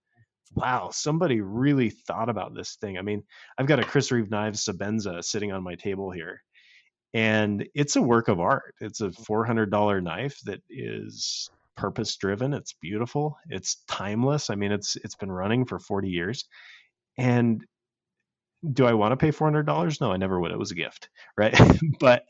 wow, 0.55 0.89
somebody 0.91 1.41
really 1.41 1.89
thought 1.89 2.29
about 2.29 2.53
this 2.53 2.75
thing. 2.75 2.97
I 2.97 3.01
mean, 3.01 3.23
I've 3.57 3.67
got 3.67 3.79
a 3.79 3.83
Chris 3.83 4.11
Reeve 4.11 4.29
Knives 4.29 4.65
Sebenza 4.65 5.23
sitting 5.23 5.51
on 5.51 5.63
my 5.63 5.75
table 5.75 6.11
here, 6.11 6.41
and 7.13 7.67
it's 7.73 7.95
a 7.95 8.01
work 8.01 8.27
of 8.27 8.39
art. 8.39 8.75
It's 8.81 9.01
a 9.01 9.09
mm. 9.09 9.69
$400 9.69 10.03
knife 10.03 10.39
that 10.45 10.61
is 10.69 11.49
purpose 11.75 12.15
driven. 12.17 12.53
It's 12.53 12.73
beautiful. 12.73 13.37
It's 13.49 13.83
timeless. 13.87 14.49
I 14.49 14.55
mean, 14.55 14.71
it's 14.71 14.95
it's 14.97 15.15
been 15.15 15.31
running 15.31 15.65
for 15.65 15.79
40 15.79 16.09
years. 16.09 16.45
And 17.17 17.65
do 18.73 18.85
I 18.85 18.93
want 18.93 19.11
to 19.11 19.17
pay 19.17 19.31
$400? 19.31 20.01
No, 20.01 20.11
I 20.11 20.17
never 20.17 20.39
would. 20.39 20.51
It 20.51 20.59
was 20.59 20.71
a 20.71 20.75
gift, 20.75 21.09
right? 21.37 21.57
but 21.99 22.23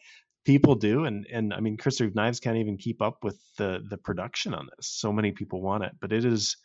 people 0.44 0.74
do 0.74 1.06
and 1.06 1.28
and 1.32 1.54
I 1.54 1.60
mean 1.60 1.78
Chris 1.78 2.02
Reeve 2.02 2.16
Knives 2.16 2.40
can't 2.40 2.58
even 2.58 2.76
keep 2.76 3.02
up 3.02 3.24
with 3.24 3.38
the 3.58 3.84
the 3.90 3.98
production 3.98 4.54
on 4.54 4.68
this. 4.76 4.88
So 4.88 5.12
many 5.12 5.32
people 5.32 5.62
want 5.62 5.84
it, 5.84 5.92
but 6.02 6.12
it 6.12 6.26
is 6.26 6.58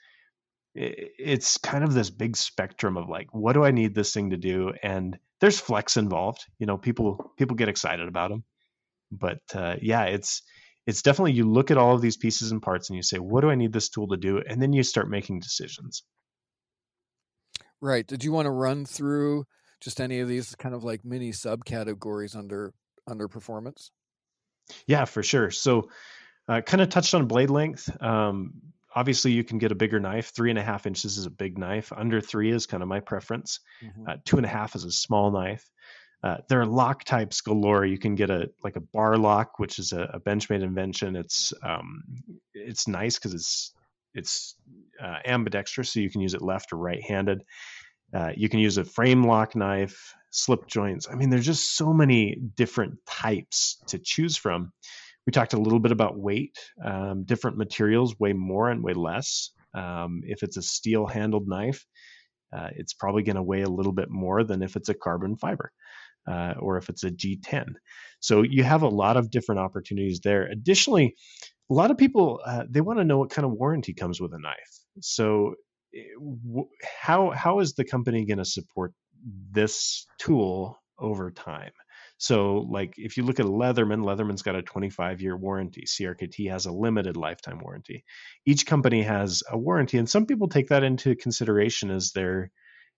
it's 0.77 1.59
kind 1.59 1.83
of 1.85 1.95
this 1.95 2.11
big 2.11 2.37
spectrum 2.37 2.97
of 2.97 3.09
like 3.09 3.29
what 3.33 3.55
do 3.55 3.65
i 3.65 3.71
need 3.71 3.95
this 3.95 4.13
thing 4.13 4.31
to 4.31 4.37
do? 4.37 4.73
And 4.83 5.19
there's 5.41 5.61
flex 5.61 5.97
involved 5.97 6.45
you 6.59 6.67
know 6.67 6.79
people 6.79 7.33
people 7.37 7.57
get 7.57 7.69
excited 7.69 8.09
about 8.09 8.31
them 8.31 8.45
but 9.11 9.41
uh, 9.55 9.77
yeah 9.81 10.05
it's 10.05 10.43
it's 10.87 11.03
definitely 11.03 11.33
you 11.33 11.45
look 11.45 11.71
at 11.71 11.79
all 11.79 11.95
of 11.95 12.01
these 12.01 12.17
pieces 12.17 12.53
and 12.53 12.63
parts 12.63 12.89
and 12.89 12.97
you 12.97 13.03
say 13.03 13.19
what 13.19 13.41
do 13.41 13.51
i 13.51 13.55
need 13.55 13.73
this 13.73 13.89
tool 13.89 14.09
to 14.09 14.17
do? 14.17 14.43
And 14.47 14.61
then 14.61 14.73
you 14.73 14.83
start 14.83 15.11
making 15.11 15.41
decisions. 15.41 16.03
Right 17.81 18.07
did 18.07 18.25
you 18.25 18.33
want 18.33 18.47
to 18.47 18.51
run 18.51 18.85
through 18.85 19.45
just 19.81 20.01
any 20.01 20.21
of 20.21 20.29
these 20.29 20.55
kind 20.57 20.75
of 20.75 20.85
like 20.85 21.05
mini 21.05 21.33
subcategories 21.33 22.37
under 22.37 22.73
under 23.07 23.29
performance? 23.29 23.91
Yeah 24.87 25.05
for 25.05 25.23
sure. 25.23 25.51
So 25.51 25.89
uh, 26.49 26.61
kind 26.61 26.81
of 26.81 26.89
touched 26.89 27.15
on 27.15 27.27
blade 27.27 27.51
length 27.51 27.91
um, 28.03 28.55
obviously 28.97 29.31
you 29.31 29.45
can 29.45 29.59
get 29.59 29.71
a 29.71 29.77
bigger 29.77 30.01
knife. 30.01 30.33
Three 30.35 30.51
and 30.51 30.59
a 30.59 30.63
half 30.63 30.87
inches 30.87 31.19
is 31.19 31.27
a 31.27 31.31
big 31.31 31.59
knife. 31.59 31.93
Under 31.95 32.21
three 32.21 32.51
is 32.51 32.67
kind 32.67 32.83
of 32.83 32.89
my 32.89 33.01
preference. 33.01 33.61
Mm-hmm. 33.85 34.09
uh, 34.09 34.17
two 34.25 34.39
and 34.39 34.47
a 34.47 34.49
half 34.49 34.75
is 34.75 34.85
a 34.85 34.91
small 34.91 35.31
knife. 35.31 35.71
Uh, 36.25 36.39
there 36.49 36.61
are 36.61 36.67
lock 36.67 37.05
types 37.05 37.43
galore. 37.43 37.85
You 37.85 37.99
can 37.99 38.17
get 38.17 38.31
a 38.31 38.51
like 38.65 38.77
a 38.77 38.81
bar 38.81 39.17
lock 39.17 39.59
which 39.59 39.79
is 39.79 39.93
a, 39.93 40.11
a 40.15 40.21
benchmade 40.21 40.63
invention. 40.63 41.15
It's 41.15 41.53
um, 41.63 42.03
it's 42.55 42.89
nice 42.89 43.17
because 43.17 43.35
it's 43.35 43.73
it's 44.15 44.57
uh, 45.01 45.19
ambidextrous 45.27 45.93
so 45.93 46.01
you 46.01 46.11
can 46.11 46.23
use 46.23 46.35
it 46.35 46.41
left 46.41 46.73
or 46.73 46.79
right 46.79 47.03
handed 47.03 47.45
uh, 48.15 48.33
you 48.37 48.49
can 48.49 48.61
use 48.61 48.79
a 48.79 48.85
frame 48.85 49.25
lock 49.25 49.57
knife 49.57 50.15
slip 50.31 50.67
joints. 50.67 51.09
I 51.11 51.15
mean 51.15 51.31
there's 51.31 51.47
just 51.47 51.77
so 51.77 51.93
many 51.93 52.37
different 52.57 52.99
types 53.07 53.79
to 53.89 53.99
choose 53.99 54.37
from 54.37 54.73
we 55.27 55.33
talked 55.33 55.55
a 55.55 55.61
little 55.61 55.81
bit 55.81 55.93
about 55.93 56.19
weight. 56.19 56.57
Um, 56.83 57.25
different 57.25 57.57
materials 57.57 58.15
weigh 58.19 58.33
more 58.33 58.71
and 58.71 58.83
weigh 58.83 58.95
less. 58.95 59.51
Um, 59.75 60.23
if 60.25 60.43
it's 60.43 60.57
a 60.57 60.63
steel 60.63 61.07
handled 61.07 61.49
knife, 61.49 61.85
uh, 62.57 62.69
it's 62.77 62.95
probably 62.95 63.23
going 63.23 63.37
to 63.37 63.43
weigh 63.43 63.63
a 63.63 63.69
little 63.69 63.93
bit 63.93 64.09
more 64.09 64.45
than 64.45 64.63
if 64.63 64.77
it's 64.77 64.89
a 64.89 64.95
carbon 64.95 65.37
fiber 65.37 65.73
uh, 66.29 66.55
or 66.59 66.77
if 66.77 66.89
it's 66.89 67.05
a 67.05 67.11
G10. 67.11 67.67
So 68.21 68.43
you 68.43 68.63
have 68.63 68.83
a 68.83 68.89
lot 68.89 69.17
of 69.17 69.31
different 69.31 69.61
opportunities 69.61 70.21
there. 70.23 70.47
Additionally, 70.47 71.15
a 71.71 71.75
lot 71.75 71.91
of 71.91 71.99
people 71.99 72.41
uh, 72.47 72.65
they 72.69 72.81
want 72.81 72.99
to 72.99 73.05
know 73.05 73.19
what 73.19 73.31
kind 73.31 73.45
of 73.45 73.53
warranty 73.53 73.95
comes 73.95 74.21
with 74.21 74.33
a 74.33 74.39
knife. 74.39 74.81
So 75.01 75.55
eh, 75.95 76.63
how 76.83 77.31
how 77.31 77.61
is 77.61 77.75
the 77.75 77.85
company 77.85 78.25
going 78.25 78.39
to 78.39 78.45
support 78.45 78.93
this 79.53 80.07
tool 80.19 80.79
over 80.99 81.31
time? 81.31 81.73
So, 82.19 82.67
like 82.71 82.95
if 82.97 83.17
you 83.17 83.25
look 83.25 83.41
at 83.41 83.47
Leatherman, 83.47 84.03
Leatherman's 84.03 84.43
got 84.43 84.57
a 84.57 84.63
25 84.63 85.21
year 85.21 85.37
warranty. 85.37 85.85
CRKT 85.87 86.51
has 86.51 86.67
a 86.67 86.73
limited 86.73 87.17
lifetime 87.17 87.59
warranty. 87.59 88.05
Each 88.47 88.65
company 88.65 89.03
has 89.03 89.43
a 89.51 89.59
warranty, 89.59 89.99
and 89.99 90.09
some 90.09 90.27
people 90.27 90.49
take 90.49 90.69
that 90.69 90.83
into 90.83 91.15
consideration 91.15 91.91
as 91.91 92.13
they're 92.13 92.51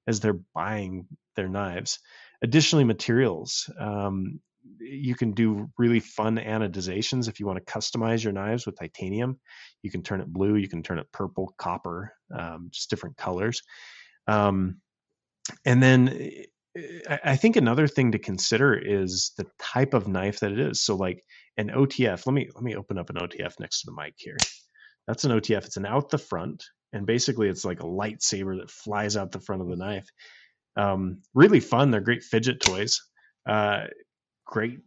as 0.06 0.20
they're 0.20 0.40
buying 0.54 1.06
their 1.36 1.48
knives. 1.48 1.98
Additionally, 2.42 2.84
materials. 2.84 3.68
Um, 3.78 4.40
you 4.80 5.14
can 5.14 5.32
do 5.32 5.68
really 5.78 6.00
fun 6.00 6.36
anodizations 6.36 7.28
if 7.28 7.40
you 7.40 7.46
want 7.46 7.64
to 7.64 7.72
customize 7.72 8.22
your 8.22 8.32
knives 8.32 8.66
with 8.66 8.78
titanium. 8.78 9.38
You 9.82 9.90
can 9.90 10.02
turn 10.02 10.20
it 10.20 10.32
blue, 10.32 10.56
you 10.56 10.68
can 10.68 10.82
turn 10.82 10.98
it 10.98 11.10
purple, 11.12 11.54
copper, 11.58 12.12
um, 12.36 12.68
just 12.70 12.90
different 12.90 13.16
colors. 13.16 13.62
Um, 14.26 14.80
and 15.64 15.82
then 15.82 16.30
I 17.08 17.36
think 17.36 17.56
another 17.56 17.88
thing 17.88 18.12
to 18.12 18.18
consider 18.18 18.74
is 18.74 19.32
the 19.36 19.46
type 19.58 19.94
of 19.94 20.08
knife 20.08 20.40
that 20.40 20.52
it 20.52 20.60
is. 20.60 20.82
So 20.82 20.96
like 20.96 21.24
an 21.56 21.70
OTF, 21.70 22.26
let 22.26 22.32
me 22.32 22.48
let 22.54 22.62
me 22.62 22.76
open 22.76 22.98
up 22.98 23.10
an 23.10 23.16
OTF 23.16 23.60
next 23.60 23.82
to 23.82 23.86
the 23.90 23.96
mic 24.00 24.14
here. 24.16 24.36
That's 25.06 25.24
an 25.24 25.32
OTF. 25.32 25.64
It's 25.64 25.76
an 25.76 25.86
out 25.86 26.10
the 26.10 26.18
front, 26.18 26.64
and 26.92 27.06
basically 27.06 27.48
it's 27.48 27.64
like 27.64 27.80
a 27.80 27.86
lightsaber 27.86 28.58
that 28.60 28.70
flies 28.70 29.16
out 29.16 29.32
the 29.32 29.40
front 29.40 29.62
of 29.62 29.68
the 29.68 29.76
knife. 29.76 30.08
Um, 30.76 31.22
really 31.34 31.60
fun. 31.60 31.90
They're 31.90 32.00
great 32.00 32.22
fidget 32.22 32.60
toys. 32.60 33.00
Uh, 33.48 33.86
great 34.46 34.80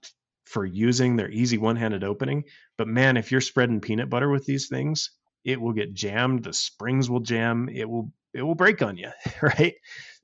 for 0.46 0.66
using. 0.66 1.16
They're 1.16 1.32
easy 1.32 1.58
one-handed 1.58 2.04
opening. 2.04 2.44
But 2.78 2.88
man, 2.88 3.18
if 3.18 3.32
you're 3.32 3.42
spreading 3.42 3.82
peanut 3.82 4.10
butter 4.10 4.30
with 4.30 4.46
these 4.46 4.68
things, 4.68 5.12
it 5.44 5.60
will 5.60 5.74
get 5.74 5.94
jammed. 5.94 6.44
The 6.44 6.54
springs 6.54 7.10
will 7.10 7.22
jam. 7.22 7.70
It 7.74 7.90
will 7.90 8.12
it 8.34 8.42
will 8.42 8.56
break 8.56 8.82
on 8.82 8.98
you, 8.98 9.10
right? 9.42 9.76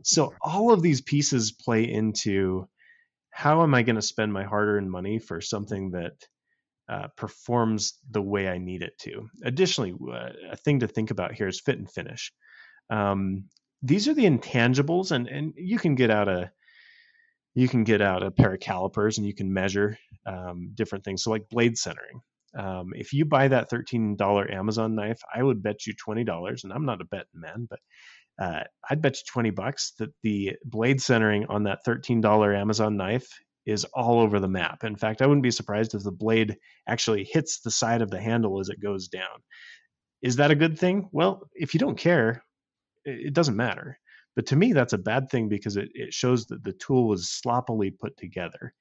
So 0.03 0.33
all 0.41 0.71
of 0.71 0.81
these 0.81 1.01
pieces 1.01 1.51
play 1.51 1.91
into 1.91 2.67
how 3.31 3.63
am 3.63 3.73
I 3.73 3.83
going 3.83 3.97
to 3.97 4.01
spend 4.01 4.33
my 4.33 4.43
hard-earned 4.43 4.89
money 4.89 5.19
for 5.19 5.41
something 5.41 5.91
that 5.91 6.13
uh, 6.89 7.07
performs 7.15 7.99
the 8.09 8.21
way 8.21 8.47
I 8.47 8.57
need 8.57 8.81
it 8.81 8.97
to. 8.99 9.29
Additionally, 9.43 9.93
uh, 10.11 10.29
a 10.51 10.55
thing 10.55 10.79
to 10.79 10.87
think 10.87 11.11
about 11.11 11.33
here 11.33 11.47
is 11.47 11.59
fit 11.59 11.77
and 11.77 11.89
finish. 11.89 12.31
Um, 12.89 13.45
these 13.81 14.07
are 14.07 14.13
the 14.13 14.25
intangibles, 14.25 15.11
and 15.11 15.27
and 15.27 15.53
you 15.55 15.77
can 15.77 15.95
get 15.95 16.09
out 16.09 16.27
a 16.27 16.51
you 17.53 17.67
can 17.67 17.83
get 17.83 18.01
out 18.01 18.23
a 18.23 18.31
pair 18.31 18.53
of 18.53 18.59
calipers 18.59 19.17
and 19.17 19.25
you 19.25 19.33
can 19.33 19.51
measure 19.51 19.97
um, 20.25 20.71
different 20.75 21.03
things. 21.03 21.23
So 21.23 21.31
like 21.31 21.49
blade 21.49 21.77
centering. 21.77 22.21
Um, 22.57 22.91
if 22.95 23.13
you 23.13 23.25
buy 23.25 23.47
that 23.47 23.69
$13 23.69 24.53
Amazon 24.53 24.95
knife, 24.95 25.19
I 25.33 25.43
would 25.43 25.61
bet 25.61 25.85
you 25.85 25.93
$20, 25.93 26.63
and 26.63 26.73
I'm 26.73 26.85
not 26.85 27.01
a 27.01 27.05
betting 27.05 27.27
man, 27.33 27.67
but 27.69 27.79
uh, 28.39 28.63
I'd 28.89 29.01
bet 29.01 29.15
you 29.15 29.23
20 29.31 29.49
bucks 29.51 29.93
that 29.99 30.09
the 30.23 30.53
blade 30.63 31.01
centering 31.01 31.45
on 31.49 31.63
that 31.63 31.79
$13 31.87 32.55
Amazon 32.55 32.97
knife 32.97 33.27
is 33.65 33.83
all 33.93 34.21
over 34.21 34.39
the 34.39 34.47
map. 34.47 34.83
In 34.83 34.95
fact, 34.95 35.21
I 35.21 35.27
wouldn't 35.27 35.43
be 35.43 35.51
surprised 35.51 35.93
if 35.93 36.03
the 36.03 36.11
blade 36.11 36.55
actually 36.87 37.25
hits 37.29 37.59
the 37.59 37.71
side 37.71 38.01
of 38.01 38.09
the 38.09 38.21
handle 38.21 38.59
as 38.59 38.69
it 38.69 38.81
goes 38.81 39.09
down. 39.09 39.43
Is 40.21 40.37
that 40.37 40.51
a 40.51 40.55
good 40.55 40.79
thing? 40.79 41.09
Well, 41.11 41.49
if 41.53 41.73
you 41.73 41.79
don't 41.79 41.97
care, 41.97 42.43
it, 43.03 43.33
doesn't 43.33 43.55
matter. 43.55 43.99
But 44.35 44.47
to 44.47 44.55
me, 44.55 44.71
that's 44.71 44.93
a 44.93 44.97
bad 44.97 45.29
thing 45.29 45.49
because 45.49 45.77
it, 45.77 45.89
it 45.93 46.13
shows 46.13 46.45
that 46.47 46.63
the 46.63 46.73
tool 46.73 47.07
was 47.07 47.29
sloppily 47.29 47.91
put 47.91 48.17
together. 48.17 48.73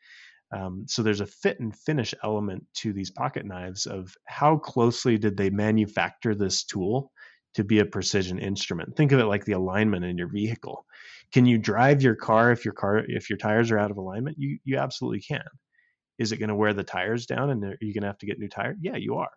Um, 0.53 0.85
so 0.87 1.03
there's 1.03 1.21
a 1.21 1.27
fit 1.27 1.59
and 1.61 1.75
finish 1.75 2.15
element 2.23 2.65
to 2.75 2.93
these 2.93 3.11
pocket 3.11 3.45
knives 3.47 3.87
of 3.87 4.15
how 4.27 4.57
closely 4.59 5.19
did 5.19 5.37
they 5.37 5.51
manufacture 5.51 6.35
this 6.35 6.65
tool 6.65 7.11
to 7.55 7.65
be 7.65 7.81
a 7.81 7.87
precision 7.87 8.39
instrument. 8.39 8.97
Think 8.97 9.13
of 9.13 9.19
it 9.19 9.25
like 9.25 9.45
the 9.45 9.53
alignment 9.53 10.05
in 10.05 10.19
your 10.19 10.29
vehicle. 10.29 10.85
Can 11.33 11.47
you 11.47 11.59
drive 11.59 12.03
your 12.03 12.15
car 12.15 12.53
if 12.53 12.65
your 12.65 12.75
car 12.75 13.03
if 13.09 13.29
your 13.29 13.39
tires 13.39 13.71
are 13.71 13.79
out 13.79 13.91
of 13.91 13.97
alignment? 13.97 14.37
You 14.39 14.59
you 14.65 14.77
absolutely 14.77 15.21
can. 15.21 15.43
Is 16.19 16.33
it 16.33 16.37
going 16.37 16.49
to 16.49 16.55
wear 16.55 16.73
the 16.73 16.85
tires 16.85 17.27
down 17.27 17.51
and 17.51 17.65
are 17.65 17.77
you 17.81 17.93
going 17.93 18.03
to 18.03 18.09
have 18.09 18.19
to 18.19 18.27
get 18.27 18.39
new 18.39 18.49
tires? 18.49 18.77
Yeah, 18.81 18.97
you 18.97 19.17
are. 19.17 19.31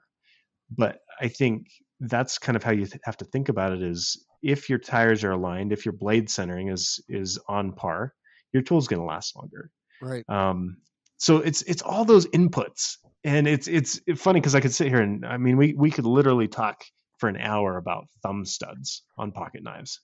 But 0.69 0.99
I 1.19 1.27
think 1.27 1.67
that's 1.99 2.37
kind 2.37 2.55
of 2.55 2.63
how 2.63 2.71
you 2.71 2.85
th- 2.85 3.01
have 3.03 3.17
to 3.17 3.25
think 3.25 3.49
about 3.49 3.73
it 3.73 3.81
is 3.81 4.25
if 4.41 4.69
your 4.69 4.79
tires 4.79 5.23
are 5.23 5.31
aligned, 5.31 5.73
if 5.73 5.85
your 5.85 5.93
blade 5.93 6.29
centering 6.29 6.69
is 6.69 6.99
is 7.09 7.39
on 7.47 7.73
par, 7.73 8.13
your 8.53 8.63
tool's 8.63 8.87
going 8.87 9.01
to 9.01 9.05
last 9.05 9.35
longer. 9.35 9.71
Right. 10.01 10.23
Um, 10.29 10.77
so 11.19 11.37
it's 11.37 11.61
it's 11.63 11.81
all 11.81 12.05
those 12.05 12.25
inputs, 12.27 12.95
and 13.25 13.47
it's 13.47 13.67
it's 13.67 13.99
funny 14.15 14.39
because 14.39 14.55
I 14.55 14.61
could 14.61 14.73
sit 14.73 14.87
here 14.87 15.01
and 15.01 15.25
I 15.25 15.37
mean 15.37 15.57
we 15.57 15.73
we 15.73 15.91
could 15.91 16.05
literally 16.05 16.47
talk 16.47 16.83
for 17.17 17.27
an 17.27 17.35
hour 17.37 17.77
about 17.77 18.05
thumb 18.23 18.45
studs 18.45 19.03
on 19.17 19.33
pocket 19.33 19.61
knives. 19.61 19.99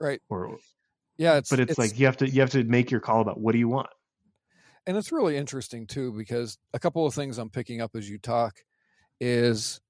Right. 0.00 0.20
Or 0.30 0.56
yeah, 1.16 1.38
it's, 1.38 1.50
but 1.50 1.58
it's, 1.58 1.70
it's 1.72 1.78
like 1.78 1.98
you 1.98 2.06
have 2.06 2.18
to 2.18 2.30
you 2.30 2.40
have 2.40 2.50
to 2.50 2.62
make 2.62 2.92
your 2.92 3.00
call 3.00 3.20
about 3.20 3.40
what 3.40 3.52
do 3.52 3.58
you 3.58 3.68
want. 3.68 3.88
And 4.86 4.96
it's 4.96 5.10
really 5.10 5.36
interesting 5.36 5.88
too 5.88 6.12
because 6.12 6.56
a 6.72 6.78
couple 6.78 7.04
of 7.04 7.14
things 7.14 7.36
I'm 7.36 7.50
picking 7.50 7.80
up 7.80 7.90
as 7.96 8.08
you 8.08 8.18
talk 8.18 8.54
is 9.20 9.80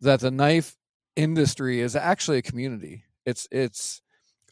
that 0.00 0.18
the 0.18 0.32
knife 0.32 0.76
industry 1.14 1.80
is 1.80 1.94
actually 1.94 2.38
a 2.38 2.42
community. 2.42 3.04
It's 3.24 3.46
it's 3.52 4.02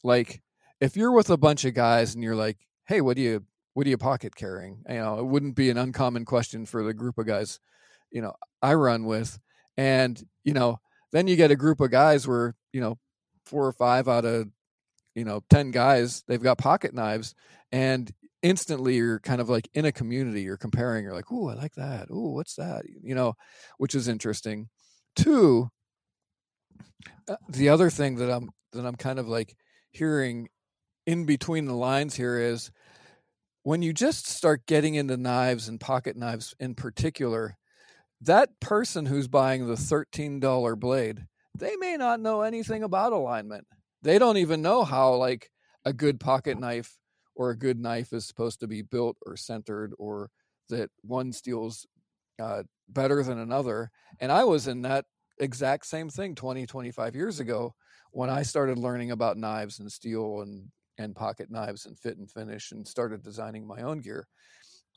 like 0.05 0.43
if 0.81 0.97
you're 0.97 1.13
with 1.13 1.29
a 1.29 1.37
bunch 1.37 1.65
of 1.65 1.75
guys 1.75 2.15
and 2.15 2.23
you're 2.23 2.37
like, 2.37 2.59
"Hey, 2.87 3.01
what 3.01 3.17
do 3.17 3.23
you 3.23 3.45
what 3.75 3.87
are 3.87 3.91
you 3.91 3.99
pocket 3.99 4.35
carrying?" 4.35 4.83
You 4.89 4.97
know, 4.97 5.19
it 5.19 5.27
wouldn't 5.27 5.57
be 5.57 5.71
an 5.71 5.79
uncommon 5.79 6.25
question 6.25 6.67
for 6.67 6.83
the 6.83 6.95
group 6.95 7.19
of 7.19 7.27
guys, 7.27 7.61
you 8.11 8.23
know, 8.23 8.35
I 8.63 8.75
run 8.75 9.05
with. 9.05 9.39
And, 9.77 10.23
you 10.45 10.53
know, 10.53 10.79
then 11.13 11.27
you 11.27 11.37
get 11.37 11.51
a 11.51 11.57
group 11.57 11.81
of 11.81 11.91
guys 11.91 12.29
where, 12.29 12.55
you 12.73 12.81
know, 12.81 12.99
four 13.47 13.67
or 13.67 13.73
five 13.73 14.09
out 14.09 14.25
of, 14.25 14.49
you 15.15 15.25
know, 15.25 15.43
10 15.51 15.71
guys, 15.71 16.23
they've 16.29 16.43
got 16.43 16.59
pocket 16.59 16.95
knives 16.95 17.35
and 17.73 18.13
instantly 18.43 18.97
you're 18.97 19.21
kind 19.21 19.41
of 19.41 19.49
like 19.49 19.69
in 19.75 19.85
a 19.85 19.93
community, 19.93 20.43
you're 20.43 20.57
comparing, 20.57 21.05
you're 21.05 21.15
like, 21.15 21.31
oh, 21.31 21.49
I 21.49 21.55
like 21.55 21.75
that. 21.75 22.09
Oh, 22.11 22.31
what's 22.31 22.55
that?" 22.57 22.85
You 23.03 23.15
know, 23.15 23.35
which 23.79 23.95
is 23.95 24.09
interesting. 24.09 24.69
Two, 25.17 25.71
uh, 27.29 27.37
the 27.49 27.69
other 27.69 27.91
thing 27.91 28.17
that 28.17 28.31
I'm 28.31 28.51
that 28.73 28.87
I'm 28.87 28.97
kind 28.97 29.19
of 29.19 29.29
like 29.29 29.57
hearing 29.91 30.49
in 31.07 31.27
between 31.27 31.67
the 31.67 31.75
lines 31.75 32.15
here 32.15 32.39
is 32.39 32.71
when 33.63 33.83
you 33.83 33.93
just 33.93 34.27
start 34.27 34.67
getting 34.67 34.95
into 34.95 35.17
knives 35.17 35.69
and 35.69 35.81
pocket 35.81 36.17
knives 36.17 36.55
in 36.59 36.75
particular, 36.75 37.57
that 38.23 38.49
person 38.61 39.07
who's 39.07 39.29
buying 39.29 39.67
the 39.67 39.75
$13 39.75 40.79
blade, 40.79 41.27
they 41.57 41.77
may 41.77 41.97
not 41.97 42.21
know 42.21 42.43
anything 42.43 42.83
about 42.83 43.13
alignment. 43.13 43.67
They 44.03 44.19
don't 44.19 44.39
even 44.39 44.63
know 44.63 44.85
how 44.85 45.15
like 45.15 45.51
a 45.85 45.93
good 45.93 46.21
pocket 46.21 46.59
knife 46.59 46.99
or 47.35 47.51
a 47.51 47.59
good 47.59 47.79
knife 47.79 48.13
is 48.13 48.27
supposed 48.27 48.61
to 48.61 48.67
be 48.67 48.83
built 48.83 49.17
or 49.27 49.37
centered 49.37 49.93
or 49.99 50.31
that 50.69 50.91
one 51.03 51.33
steel's 51.33 51.87
uh, 52.41 52.63
better 52.89 53.23
than 53.23 53.39
another. 53.39 53.91
And 54.21 54.33
I 54.33 54.45
was 54.45 54.67
in 54.67 54.83
that 54.83 55.05
exact 55.39 55.87
same 55.87 56.09
thing 56.09 56.35
20, 56.35 56.67
25 56.67 57.15
years 57.15 57.41
ago 57.41 57.75
when 58.13 58.31
I 58.31 58.43
started 58.43 58.79
learning 58.79 59.11
about 59.11 59.37
knives 59.37 59.79
and 59.81 59.91
steel 59.91 60.41
and 60.41 60.71
and 61.01 61.17
pocket 61.17 61.51
knives 61.51 61.87
and 61.87 61.99
fit 61.99 62.19
and 62.19 62.31
finish 62.31 62.73
and 62.73 62.87
started 62.87 63.23
designing 63.23 63.67
my 63.67 63.81
own 63.83 64.01
gear. 64.01 64.29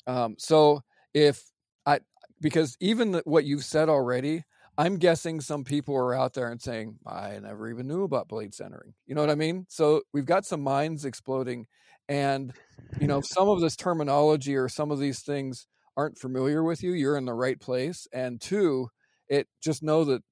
Um, 0.05 0.35
so 0.37 0.81
if 1.13 1.41
I 1.85 1.99
because 2.41 2.75
even 2.79 3.21
what 3.25 3.45
you've 3.45 3.63
said 3.63 3.87
already, 3.87 4.43
I'm 4.77 4.97
guessing 4.97 5.39
some 5.39 5.63
people 5.63 5.95
are 5.95 6.13
out 6.13 6.33
there 6.33 6.51
and 6.51 6.61
saying, 6.61 6.97
I 7.07 7.39
never 7.39 7.69
even 7.69 7.87
knew 7.87 8.03
about 8.03 8.27
blade 8.27 8.53
centering. 8.53 8.93
You 9.07 9.15
know 9.15 9.21
what 9.21 9.29
I 9.29 9.35
mean? 9.35 9.65
So 9.69 10.01
we've 10.13 10.25
got 10.25 10.45
some 10.45 10.61
minds 10.61 11.05
exploding. 11.05 11.67
And, 12.09 12.51
you 12.99 13.07
know, 13.07 13.21
some 13.21 13.47
of 13.47 13.61
this 13.61 13.77
terminology 13.77 14.55
or 14.57 14.67
some 14.67 14.91
of 14.91 14.99
these 14.99 15.21
things 15.21 15.67
aren't 15.95 16.17
familiar 16.17 16.63
with 16.63 16.83
you, 16.83 16.91
you're 16.91 17.17
in 17.17 17.25
the 17.25 17.33
right 17.33 17.59
place. 17.59 18.07
And 18.11 18.41
two, 18.41 18.89
it 19.29 19.47
just 19.61 19.83
know 19.83 20.03
that 20.05 20.23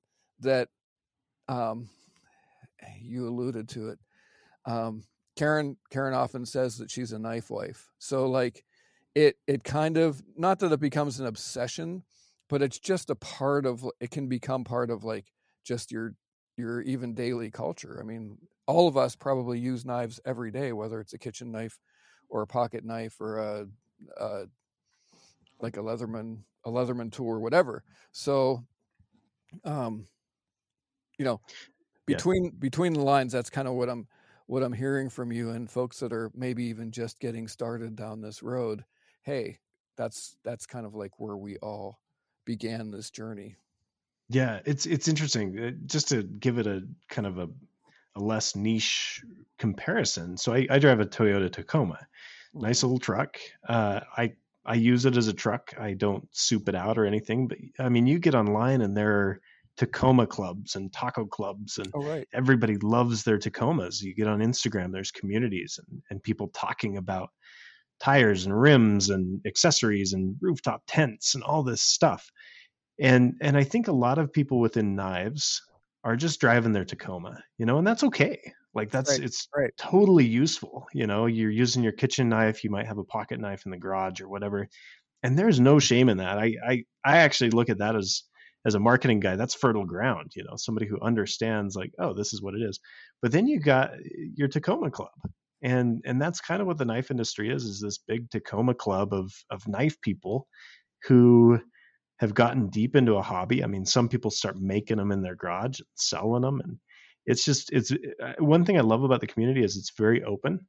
that 0.41 0.67
um, 1.47 1.87
you 2.99 3.27
alluded 3.27 3.69
to 3.69 3.89
it. 3.89 3.99
Um, 4.65 5.03
Karen 5.35 5.77
Karen 5.89 6.13
often 6.13 6.45
says 6.45 6.77
that 6.77 6.91
she's 6.91 7.11
a 7.11 7.19
knife 7.19 7.49
wife. 7.49 7.89
So 7.99 8.27
like 8.27 8.65
it 9.15 9.37
it 9.47 9.63
kind 9.63 9.97
of 9.97 10.21
not 10.35 10.59
that 10.59 10.71
it 10.71 10.79
becomes 10.79 11.19
an 11.19 11.25
obsession, 11.25 12.03
but 12.49 12.61
it's 12.61 12.79
just 12.79 13.09
a 13.09 13.15
part 13.15 13.65
of 13.65 13.85
it 13.99 14.11
can 14.11 14.27
become 14.27 14.63
part 14.63 14.89
of 14.89 15.03
like 15.03 15.31
just 15.63 15.91
your 15.91 16.15
your 16.57 16.81
even 16.81 17.13
daily 17.13 17.49
culture. 17.49 17.99
I 17.99 18.03
mean, 18.05 18.37
all 18.67 18.87
of 18.87 18.97
us 18.97 19.15
probably 19.15 19.59
use 19.59 19.85
knives 19.85 20.19
every 20.25 20.51
day, 20.51 20.71
whether 20.73 20.99
it's 20.99 21.13
a 21.13 21.17
kitchen 21.17 21.51
knife 21.51 21.79
or 22.29 22.41
a 22.41 22.47
pocket 22.47 22.85
knife 22.85 23.19
or 23.19 23.39
a, 23.39 23.65
a 24.17 24.43
like 25.59 25.77
a 25.77 25.81
Leatherman 25.81 26.39
a 26.65 26.69
Leatherman 26.69 27.11
tool 27.11 27.27
or 27.27 27.39
whatever. 27.39 27.83
So, 28.11 28.63
um, 29.63 30.05
you 31.17 31.25
know, 31.25 31.41
between 32.05 32.45
yeah. 32.45 32.51
between 32.59 32.93
the 32.93 33.01
lines, 33.01 33.31
that's 33.31 33.49
kind 33.49 33.67
of 33.67 33.73
what 33.75 33.89
I'm 33.89 34.07
what 34.51 34.63
I'm 34.63 34.73
hearing 34.73 35.07
from 35.09 35.31
you 35.31 35.51
and 35.51 35.71
folks 35.71 36.01
that 36.01 36.11
are 36.11 36.29
maybe 36.35 36.65
even 36.65 36.91
just 36.91 37.21
getting 37.21 37.47
started 37.47 37.95
down 37.95 38.19
this 38.19 38.43
road. 38.43 38.83
Hey, 39.21 39.59
that's 39.95 40.35
that's 40.43 40.65
kind 40.65 40.85
of 40.85 40.93
like 40.93 41.17
where 41.21 41.37
we 41.37 41.55
all 41.59 42.01
began 42.43 42.91
this 42.91 43.09
journey. 43.11 43.55
Yeah, 44.27 44.59
it's 44.65 44.85
it's 44.85 45.07
interesting. 45.07 45.57
Uh, 45.57 45.71
just 45.85 46.09
to 46.09 46.23
give 46.23 46.57
it 46.57 46.67
a 46.67 46.81
kind 47.07 47.27
of 47.27 47.37
a, 47.37 47.47
a 48.17 48.19
less 48.19 48.53
niche 48.53 49.23
comparison. 49.57 50.35
So 50.35 50.53
I, 50.53 50.67
I 50.69 50.79
drive 50.79 50.99
a 50.99 51.05
Toyota 51.05 51.49
Tacoma, 51.49 52.05
nice 52.53 52.79
mm-hmm. 52.79 52.87
little 52.87 52.99
truck. 52.99 53.37
Uh, 53.69 54.01
I 54.17 54.33
I 54.65 54.73
use 54.73 55.05
it 55.05 55.15
as 55.15 55.29
a 55.29 55.33
truck. 55.33 55.73
I 55.79 55.93
don't 55.93 56.27
soup 56.31 56.67
it 56.67 56.75
out 56.75 56.97
or 56.97 57.05
anything. 57.05 57.47
But 57.47 57.59
I 57.79 57.87
mean, 57.87 58.05
you 58.05 58.19
get 58.19 58.35
online 58.35 58.81
and 58.81 58.97
there 58.97 59.13
are 59.13 59.41
Tacoma 59.77 60.27
clubs 60.27 60.75
and 60.75 60.91
taco 60.91 61.25
clubs, 61.25 61.77
and 61.77 61.89
oh, 61.93 62.03
right. 62.03 62.27
everybody 62.33 62.77
loves 62.77 63.23
their 63.23 63.37
Tacomas. 63.37 64.01
You 64.01 64.13
get 64.13 64.27
on 64.27 64.39
Instagram, 64.39 64.91
there's 64.91 65.11
communities 65.11 65.79
and, 65.87 66.01
and 66.09 66.23
people 66.23 66.49
talking 66.49 66.97
about 66.97 67.29
tires 67.99 68.45
and 68.45 68.59
rims 68.59 69.09
and 69.09 69.39
accessories 69.45 70.13
and 70.13 70.35
rooftop 70.41 70.81
tents 70.87 71.35
and 71.35 71.43
all 71.43 71.63
this 71.63 71.81
stuff. 71.81 72.29
And 72.99 73.35
and 73.41 73.57
I 73.57 73.63
think 73.63 73.87
a 73.87 73.93
lot 73.93 74.17
of 74.17 74.33
people 74.33 74.59
within 74.59 74.95
knives 74.95 75.61
are 76.03 76.15
just 76.15 76.41
driving 76.41 76.71
their 76.71 76.85
Tacoma, 76.85 77.41
you 77.57 77.65
know, 77.65 77.77
and 77.77 77.85
that's 77.85 78.03
okay. 78.03 78.39
Like 78.73 78.89
that's 78.89 79.11
right, 79.11 79.23
it's 79.23 79.47
right. 79.55 79.71
totally 79.77 80.25
useful. 80.25 80.87
You 80.93 81.07
know, 81.07 81.25
you're 81.25 81.51
using 81.51 81.83
your 81.83 81.91
kitchen 81.91 82.29
knife, 82.29 82.63
you 82.63 82.69
might 82.69 82.87
have 82.87 82.97
a 82.97 83.03
pocket 83.03 83.39
knife 83.39 83.65
in 83.65 83.71
the 83.71 83.77
garage 83.77 84.21
or 84.21 84.29
whatever. 84.29 84.67
And 85.23 85.37
there's 85.37 85.59
no 85.59 85.77
shame 85.77 86.09
in 86.09 86.17
that. 86.17 86.37
I 86.37 86.55
I 86.65 86.83
I 87.05 87.17
actually 87.17 87.51
look 87.51 87.69
at 87.69 87.79
that 87.79 87.95
as 87.95 88.23
as 88.65 88.75
a 88.75 88.79
marketing 88.79 89.19
guy, 89.19 89.35
that's 89.35 89.55
fertile 89.55 89.85
ground, 89.85 90.31
you 90.35 90.43
know, 90.43 90.55
somebody 90.55 90.85
who 90.87 90.99
understands 91.01 91.75
like, 91.75 91.91
oh, 91.99 92.13
this 92.13 92.33
is 92.33 92.41
what 92.41 92.53
it 92.53 92.61
is. 92.61 92.79
But 93.21 93.31
then 93.31 93.47
you 93.47 93.59
got 93.59 93.91
your 94.35 94.47
Tacoma 94.47 94.91
club. 94.91 95.09
And 95.63 96.01
and 96.05 96.19
that's 96.19 96.41
kind 96.41 96.59
of 96.59 96.67
what 96.67 96.79
the 96.79 96.85
knife 96.85 97.11
industry 97.11 97.51
is, 97.51 97.63
is 97.65 97.79
this 97.79 97.99
big 97.99 98.29
Tacoma 98.29 98.73
club 98.73 99.13
of 99.13 99.31
of 99.51 99.67
knife 99.67 99.99
people 100.01 100.47
who 101.03 101.59
have 102.19 102.33
gotten 102.33 102.69
deep 102.69 102.95
into 102.95 103.15
a 103.15 103.21
hobby. 103.21 103.63
I 103.63 103.67
mean, 103.67 103.85
some 103.85 104.09
people 104.09 104.31
start 104.31 104.59
making 104.59 104.97
them 104.97 105.11
in 105.11 105.21
their 105.21 105.35
garage, 105.35 105.79
and 105.79 105.87
selling 105.95 106.41
them, 106.41 106.61
and 106.61 106.77
it's 107.25 107.45
just 107.45 107.71
it's 107.71 107.91
uh, 107.91 108.33
one 108.39 108.65
thing 108.65 108.77
I 108.77 108.81
love 108.81 109.03
about 109.03 109.21
the 109.21 109.27
community 109.27 109.63
is 109.63 109.77
it's 109.77 109.93
very 109.97 110.23
open. 110.23 110.65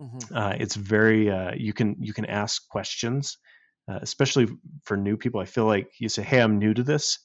Mm-hmm. 0.00 0.36
Uh, 0.36 0.54
it's 0.58 0.74
very 0.74 1.30
uh, 1.30 1.52
you 1.56 1.72
can 1.72 1.96
you 2.00 2.12
can 2.12 2.26
ask 2.26 2.68
questions, 2.68 3.38
uh, 3.90 3.98
especially 4.02 4.48
for 4.84 4.96
new 4.96 5.16
people. 5.16 5.40
I 5.40 5.46
feel 5.46 5.66
like 5.66 5.90
you 5.98 6.08
say, 6.08 6.22
"Hey, 6.22 6.40
I'm 6.40 6.58
new 6.58 6.74
to 6.74 6.82
this," 6.82 7.18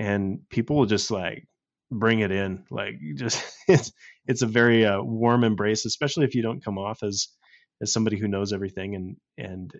and 0.00 0.40
people 0.48 0.76
will 0.76 0.86
just 0.86 1.10
like 1.10 1.46
bring 1.90 2.20
it 2.20 2.32
in 2.32 2.64
like 2.70 2.94
just 3.16 3.44
it's 3.68 3.92
it's 4.26 4.42
a 4.42 4.46
very 4.46 4.86
uh, 4.86 5.00
warm 5.02 5.44
embrace 5.44 5.84
especially 5.84 6.24
if 6.24 6.34
you 6.34 6.42
don't 6.42 6.64
come 6.64 6.78
off 6.78 7.02
as 7.02 7.28
as 7.82 7.92
somebody 7.92 8.16
who 8.18 8.28
knows 8.28 8.52
everything 8.52 8.94
and 8.94 9.16
and 9.38 9.72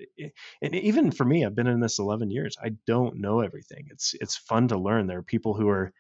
and 0.62 0.74
even 0.74 1.10
for 1.10 1.24
me 1.24 1.44
I've 1.44 1.54
been 1.54 1.66
in 1.66 1.80
this 1.80 1.98
11 1.98 2.30
years 2.30 2.56
I 2.62 2.72
don't 2.86 3.20
know 3.20 3.40
everything. 3.40 3.88
It's 3.90 4.14
it's 4.20 4.36
fun 4.36 4.68
to 4.68 4.78
learn. 4.78 5.06
There 5.06 5.18
are 5.18 5.22
people 5.22 5.54
who 5.54 5.68
are 5.68 5.92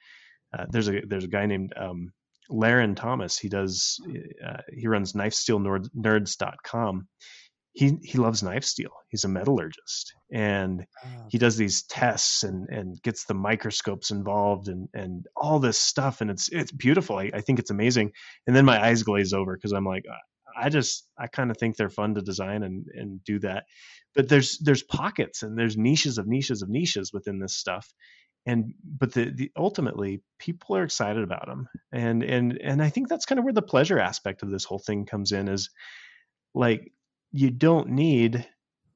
uh, 0.56 0.66
there's 0.70 0.88
a 0.88 1.00
there's 1.06 1.24
a 1.24 1.28
guy 1.28 1.46
named 1.46 1.72
um, 1.76 2.12
Larrin 2.50 2.96
Thomas. 2.96 3.38
He 3.38 3.48
does 3.48 4.00
uh, 4.46 4.62
he 4.72 4.86
runs 4.88 5.12
knifesteelnerds.com 5.12 7.08
he 7.72 7.98
he 8.02 8.18
loves 8.18 8.42
knife 8.42 8.64
steel. 8.64 8.90
He's 9.08 9.24
a 9.24 9.28
metallurgist, 9.28 10.14
and 10.32 10.86
oh. 11.04 11.26
he 11.28 11.38
does 11.38 11.56
these 11.56 11.82
tests 11.84 12.42
and 12.42 12.68
and 12.68 13.00
gets 13.02 13.24
the 13.24 13.34
microscopes 13.34 14.10
involved 14.10 14.68
and 14.68 14.88
and 14.92 15.26
all 15.36 15.60
this 15.60 15.78
stuff, 15.78 16.20
and 16.20 16.30
it's 16.30 16.48
it's 16.48 16.72
beautiful. 16.72 17.18
I, 17.18 17.30
I 17.32 17.40
think 17.40 17.58
it's 17.58 17.70
amazing. 17.70 18.12
And 18.46 18.56
then 18.56 18.64
my 18.64 18.84
eyes 18.84 19.02
glaze 19.02 19.32
over 19.32 19.56
because 19.56 19.72
I'm 19.72 19.84
like, 19.84 20.04
I 20.56 20.68
just 20.68 21.06
I 21.18 21.28
kind 21.28 21.50
of 21.50 21.56
think 21.56 21.76
they're 21.76 21.90
fun 21.90 22.14
to 22.14 22.22
design 22.22 22.62
and 22.64 22.86
and 22.92 23.22
do 23.24 23.38
that. 23.40 23.64
But 24.14 24.28
there's 24.28 24.58
there's 24.58 24.82
pockets 24.82 25.42
and 25.42 25.56
there's 25.56 25.76
niches 25.76 26.18
of 26.18 26.26
niches 26.26 26.62
of 26.62 26.68
niches 26.68 27.12
within 27.12 27.38
this 27.38 27.54
stuff. 27.54 27.92
And 28.46 28.74
but 28.84 29.12
the, 29.12 29.30
the 29.30 29.52
ultimately 29.56 30.22
people 30.38 30.76
are 30.76 30.82
excited 30.82 31.22
about 31.22 31.46
them. 31.46 31.68
And 31.92 32.24
and 32.24 32.58
and 32.60 32.82
I 32.82 32.88
think 32.88 33.08
that's 33.08 33.26
kind 33.26 33.38
of 33.38 33.44
where 33.44 33.54
the 33.54 33.62
pleasure 33.62 34.00
aspect 34.00 34.42
of 34.42 34.50
this 34.50 34.64
whole 34.64 34.80
thing 34.80 35.06
comes 35.06 35.30
in 35.30 35.48
is 35.48 35.70
like 36.52 36.90
you 37.32 37.50
don't 37.50 37.88
need 37.90 38.46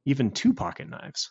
even 0.06 0.30
two 0.30 0.52
pocket 0.52 0.88
knives. 0.88 1.30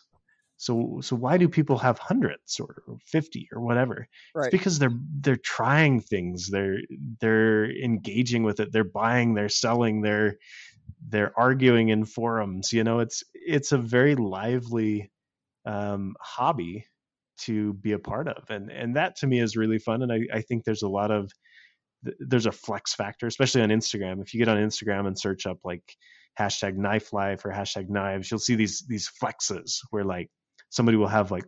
So 0.56 1.00
so 1.02 1.16
why 1.16 1.36
do 1.36 1.48
people 1.48 1.78
have 1.78 1.98
hundreds 1.98 2.60
or 2.60 2.82
50 3.06 3.48
or 3.52 3.60
whatever? 3.60 4.06
Right. 4.34 4.46
It's 4.46 4.50
because 4.50 4.78
they're 4.78 4.98
they're 5.20 5.36
trying 5.36 6.00
things. 6.00 6.48
They're 6.48 6.78
they're 7.20 7.70
engaging 7.70 8.44
with 8.44 8.60
it. 8.60 8.72
They're 8.72 8.84
buying, 8.84 9.34
they're 9.34 9.48
selling, 9.48 10.00
they're 10.00 10.36
they're 11.08 11.38
arguing 11.38 11.88
in 11.90 12.04
forums. 12.04 12.72
You 12.72 12.84
know, 12.84 13.00
it's 13.00 13.24
it's 13.34 13.72
a 13.72 13.78
very 13.78 14.14
lively 14.14 15.10
um, 15.66 16.14
hobby 16.20 16.86
to 17.36 17.74
be 17.74 17.92
a 17.92 17.98
part 17.98 18.28
of. 18.28 18.48
And 18.48 18.70
and 18.70 18.96
that 18.96 19.16
to 19.16 19.26
me 19.26 19.40
is 19.40 19.56
really 19.56 19.78
fun. 19.78 20.02
And 20.02 20.12
I, 20.12 20.20
I 20.32 20.40
think 20.40 20.64
there's 20.64 20.82
a 20.82 20.88
lot 20.88 21.10
of 21.10 21.30
there's 22.20 22.46
a 22.46 22.52
flex 22.52 22.94
factor, 22.94 23.26
especially 23.26 23.62
on 23.62 23.70
Instagram. 23.70 24.22
If 24.22 24.34
you 24.34 24.38
get 24.38 24.48
on 24.48 24.58
Instagram 24.58 25.06
and 25.06 25.18
search 25.18 25.46
up 25.46 25.58
like 25.64 25.96
hashtag 26.38 26.76
knife 26.76 27.12
life 27.12 27.44
or 27.44 27.50
hashtag 27.50 27.88
knives, 27.88 28.30
you'll 28.30 28.40
see 28.40 28.54
these 28.54 28.84
these 28.88 29.10
flexes 29.22 29.78
where 29.90 30.04
like 30.04 30.30
somebody 30.70 30.96
will 30.96 31.08
have 31.08 31.30
like 31.30 31.44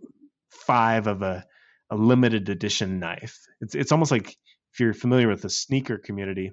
five 0.50 1.06
of 1.06 1.22
a, 1.22 1.44
a 1.90 1.96
limited 1.96 2.48
edition 2.48 2.98
knife. 2.98 3.38
It's 3.60 3.74
it's 3.74 3.92
almost 3.92 4.10
like 4.10 4.28
if 4.28 4.80
you're 4.80 4.94
familiar 4.94 5.28
with 5.28 5.42
the 5.42 5.50
sneaker 5.50 5.98
community, 5.98 6.52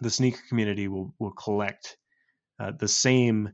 the 0.00 0.10
sneaker 0.10 0.40
community 0.48 0.88
will 0.88 1.14
will 1.18 1.32
collect 1.32 1.96
uh, 2.58 2.72
the 2.78 2.88
same 2.88 3.50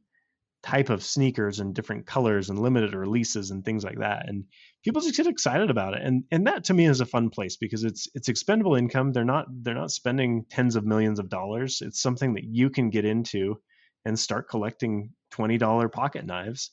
type 0.62 0.90
of 0.90 1.02
sneakers 1.02 1.58
and 1.58 1.74
different 1.74 2.06
colors 2.06 2.48
and 2.48 2.58
limited 2.58 2.94
releases 2.94 3.50
and 3.50 3.64
things 3.64 3.82
like 3.82 3.98
that 3.98 4.28
and 4.28 4.44
people 4.84 5.02
just 5.02 5.16
get 5.16 5.26
excited 5.26 5.70
about 5.70 5.94
it 5.94 6.02
and 6.04 6.22
and 6.30 6.46
that 6.46 6.62
to 6.62 6.72
me 6.72 6.86
is 6.86 7.00
a 7.00 7.06
fun 7.06 7.30
place 7.30 7.56
because 7.56 7.82
it's 7.82 8.06
it's 8.14 8.28
expendable 8.28 8.76
income 8.76 9.10
they're 9.10 9.24
not 9.24 9.46
they're 9.62 9.74
not 9.74 9.90
spending 9.90 10.44
tens 10.48 10.76
of 10.76 10.86
millions 10.86 11.18
of 11.18 11.28
dollars 11.28 11.82
it's 11.84 12.00
something 12.00 12.34
that 12.34 12.44
you 12.44 12.70
can 12.70 12.90
get 12.90 13.04
into 13.04 13.56
and 14.04 14.18
start 14.18 14.48
collecting 14.48 15.10
$20 15.32 15.90
pocket 15.92 16.26
knives 16.26 16.70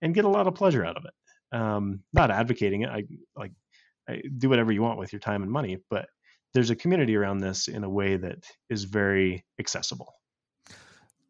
and 0.00 0.14
get 0.14 0.24
a 0.24 0.28
lot 0.28 0.46
of 0.46 0.54
pleasure 0.54 0.84
out 0.84 0.96
of 0.96 1.04
it. 1.04 1.56
Um, 1.56 2.00
not 2.12 2.30
advocating 2.30 2.82
it. 2.82 2.88
I 2.88 3.04
like 3.36 3.52
I 4.08 4.22
do 4.38 4.48
whatever 4.48 4.72
you 4.72 4.82
want 4.82 4.98
with 4.98 5.12
your 5.12 5.20
time 5.20 5.42
and 5.42 5.52
money, 5.52 5.78
but 5.90 6.08
there's 6.54 6.70
a 6.70 6.76
community 6.76 7.16
around 7.16 7.38
this 7.38 7.68
in 7.68 7.84
a 7.84 7.88
way 7.88 8.16
that 8.16 8.44
is 8.68 8.84
very 8.84 9.44
accessible. 9.58 10.14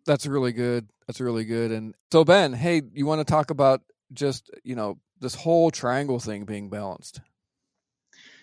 That's 0.07 0.26
really 0.26 0.53
good. 0.53 0.88
That's 1.07 1.20
really 1.20 1.44
good. 1.44 1.70
And 1.70 1.94
so 2.11 2.24
Ben, 2.24 2.53
hey, 2.53 2.82
you 2.92 3.07
want 3.07 3.20
to 3.20 3.30
talk 3.30 3.50
about 3.50 3.82
just, 4.12 4.50
you 4.64 4.74
know, 4.74 4.98
this 5.20 5.34
whole 5.34 5.70
triangle 5.70 6.18
thing 6.18 6.44
being 6.44 6.70
balanced? 6.70 7.20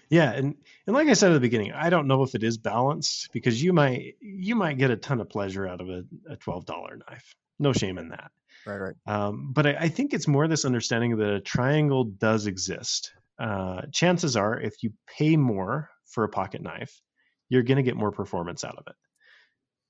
Yeah, 0.09 0.31
and 0.31 0.55
and 0.87 0.95
like 0.95 1.07
I 1.07 1.13
said 1.13 1.31
at 1.31 1.35
the 1.35 1.39
beginning, 1.39 1.71
I 1.71 1.89
don't 1.89 2.07
know 2.07 2.23
if 2.23 2.33
it 2.33 2.43
is 2.43 2.57
balanced 2.57 3.29
because 3.31 3.61
you 3.61 3.73
might 3.73 4.15
you 4.21 4.55
might 4.55 4.77
get 4.77 4.91
a 4.91 4.95
ton 4.95 5.21
of 5.21 5.29
pleasure 5.29 5.67
out 5.67 5.81
of 5.81 5.89
a, 5.89 6.03
a 6.29 6.35
twelve 6.35 6.65
dollar 6.65 6.97
knife. 6.97 7.35
No 7.59 7.73
shame 7.73 7.97
in 7.97 8.09
that. 8.09 8.31
Right, 8.65 8.77
right. 8.77 8.95
Um, 9.05 9.51
but 9.53 9.67
I, 9.67 9.75
I, 9.81 9.89
think 9.89 10.13
it's 10.13 10.27
more 10.27 10.47
this 10.47 10.65
understanding 10.65 11.17
that 11.17 11.29
a 11.29 11.39
triangle 11.39 12.03
does 12.03 12.45
exist. 12.45 13.11
Uh, 13.39 13.83
chances 13.91 14.35
are, 14.35 14.59
if 14.59 14.83
you 14.83 14.91
pay 15.17 15.37
more 15.37 15.89
for 16.05 16.25
a 16.25 16.29
pocket 16.29 16.61
knife, 16.61 17.01
you're 17.47 17.63
going 17.63 17.77
to 17.77 17.83
get 17.83 17.95
more 17.95 18.11
performance 18.11 18.63
out 18.63 18.77
of 18.77 18.83
it. 18.87 18.95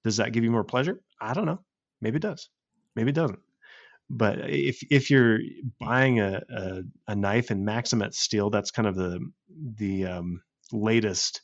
Does 0.03 0.17
that 0.17 0.34
give 0.34 0.43
you 0.43 0.51
more 0.51 0.63
pleasure? 0.63 0.99
I 1.20 1.34
don't 1.34 1.45
know. 1.45 1.61
Maybe 2.01 2.17
it 2.17 2.22
does. 2.22 2.49
Maybe 2.95 3.09
it 3.09 3.15
doesn't. 3.15 3.39
But 4.10 4.49
if 4.49 4.82
if 4.89 5.12
you're 5.12 5.39
buying 5.80 6.20
a, 6.20 6.41
a, 6.49 6.82
a 7.10 7.16
knife 7.16 7.51
in 7.51 7.66
Maxamet 7.66 8.14
steel, 8.14 8.49
that's 8.49 8.72
kind 8.72 8.88
of 8.88 8.95
the 8.95 9.20
the 9.76 10.05
um, 10.05 10.41
latest 10.72 11.41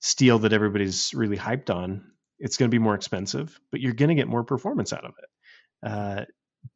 steel 0.00 0.40
that 0.40 0.52
everybody's 0.52 1.12
really 1.14 1.36
hyped 1.36 1.70
on. 1.70 2.04
It's 2.38 2.56
going 2.56 2.68
to 2.68 2.74
be 2.74 2.82
more 2.82 2.96
expensive, 2.96 3.58
but 3.70 3.80
you're 3.80 3.92
going 3.92 4.08
to 4.08 4.16
get 4.16 4.28
more 4.28 4.42
performance 4.42 4.92
out 4.92 5.04
of 5.04 5.12
it. 5.18 5.88
Uh, 5.88 6.24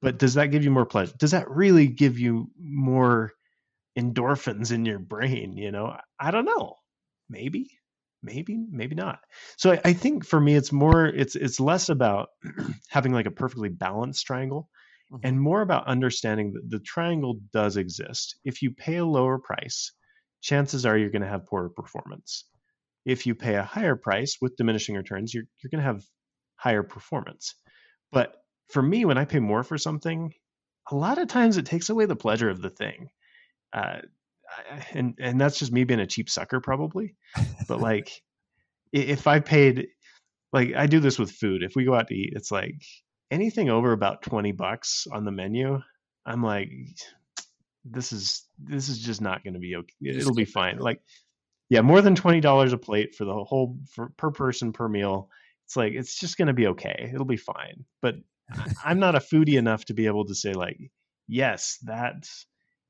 but 0.01 0.19
does 0.19 0.35
that 0.35 0.51
give 0.51 0.65
you 0.65 0.71
more 0.71 0.87
pleasure? 0.87 1.15
Does 1.19 1.33
that 1.33 1.51
really 1.51 1.89
give 1.89 2.19
you 2.19 2.51
more 2.61 3.33
endorphins 3.99 4.73
in 4.73 4.85
your 4.85 4.99
brain? 4.99 5.57
You 5.57 5.73
know, 5.73 5.97
I 6.19 6.31
don't 6.31 6.45
know. 6.45 6.77
Maybe, 7.29 7.71
maybe, 8.23 8.57
maybe 8.71 8.95
not. 8.95 9.19
So 9.57 9.73
I, 9.73 9.81
I 9.85 9.93
think 9.93 10.25
for 10.25 10.41
me, 10.41 10.55
it's 10.55 10.73
more. 10.73 11.07
It's 11.07 11.35
it's 11.35 11.59
less 11.59 11.89
about 11.89 12.29
having 12.89 13.13
like 13.13 13.27
a 13.27 13.33
perfectly 13.33 13.69
balanced 13.69 14.27
triangle, 14.27 14.69
mm-hmm. 15.13 15.27
and 15.27 15.41
more 15.41 15.63
about 15.63 15.87
understanding 15.87 16.53
that 16.55 16.69
the 16.69 16.81
triangle 16.81 17.39
does 17.53 17.77
exist. 17.77 18.37
If 18.45 18.63
you 18.63 18.71
pay 18.73 18.97
a 18.97 19.05
lower 19.05 19.39
price, 19.39 19.93
chances 20.43 20.87
are 20.87 20.97
you're 20.97 21.11
going 21.11 21.23
to 21.23 21.29
have 21.29 21.47
poorer 21.47 21.71
performance. 21.71 22.45
If 23.05 23.27
you 23.27 23.35
pay 23.35 23.55
a 23.55 23.63
higher 23.63 23.97
price 23.97 24.37
with 24.41 24.57
diminishing 24.57 24.97
returns, 24.97 25.33
you're 25.33 25.45
you're 25.63 25.71
going 25.71 25.85
to 25.85 25.93
have 25.93 26.05
higher 26.57 26.83
performance. 26.83 27.55
But 28.13 28.35
for 28.69 28.83
me, 28.83 29.05
when 29.05 29.19
I 29.19 29.25
pay 29.25 29.39
more 29.39 29.63
for 29.63 29.79
something, 29.79 30.33
a 30.91 30.95
lot 30.97 31.19
of 31.19 31.29
times 31.29 31.57
it 31.57 31.67
takes 31.67 31.89
away 31.89 32.07
the 32.07 32.17
pleasure 32.17 32.51
of 32.51 32.61
the 32.61 32.71
thing. 32.71 33.09
Uh, 33.73 33.99
and 34.93 35.15
and 35.21 35.41
that's 35.41 35.59
just 35.59 35.73
me 35.73 35.85
being 35.85 36.01
a 36.01 36.07
cheap 36.07 36.31
sucker, 36.31 36.61
probably. 36.61 37.15
But 37.69 37.81
like, 37.81 38.11
if 38.93 39.27
I 39.27 39.41
paid, 39.41 39.89
like 40.53 40.75
I 40.75 40.87
do 40.87 41.01
this 41.01 41.19
with 41.19 41.31
food. 41.31 41.63
If 41.63 41.75
we 41.77 41.85
go 41.85 41.95
out 41.95 42.09
to 42.09 42.15
eat, 42.15 42.33
it's 42.35 42.51
like 42.51 42.83
anything 43.31 43.71
over 43.71 43.93
about 43.93 44.23
twenty 44.23 44.53
bucks 44.53 45.07
on 45.11 45.25
the 45.25 45.33
menu. 45.33 45.81
I'm 46.25 46.43
like, 46.43 46.71
this 47.85 48.13
is 48.13 48.47
this 48.59 48.89
is 48.89 48.99
just 48.99 49.21
not 49.21 49.45
going 49.45 49.55
to 49.55 49.61
be 49.61 49.77
okay. 49.77 50.19
It'll 50.19 50.35
be 50.35 50.45
fine. 50.45 50.79
Like, 50.79 51.01
yeah, 51.69 51.81
more 51.81 52.03
than 52.03 52.15
twenty 52.15 52.41
dollars 52.41 52.73
a 52.73 52.79
plate 52.79 53.15
for 53.15 53.25
the 53.25 53.33
whole 53.33 53.79
for, 53.93 54.11
per 54.17 54.31
person 54.31 54.73
per 54.73 54.89
meal. 54.89 55.31
It's 55.67 55.77
like 55.77 55.93
it's 55.95 56.19
just 56.19 56.37
going 56.39 56.49
to 56.49 56.55
be 56.55 56.69
okay. 56.69 57.11
It'll 57.13 57.25
be 57.25 57.37
fine. 57.37 57.85
But 58.03 58.17
I'm 58.85 59.01
not 59.01 59.15
a 59.17 59.21
foodie 59.21 59.59
enough 59.59 59.85
to 59.87 59.95
be 59.95 60.07
able 60.07 60.27
to 60.27 60.35
say 60.35 60.53
like, 60.53 60.79
yes, 61.27 61.79
that 61.85 62.29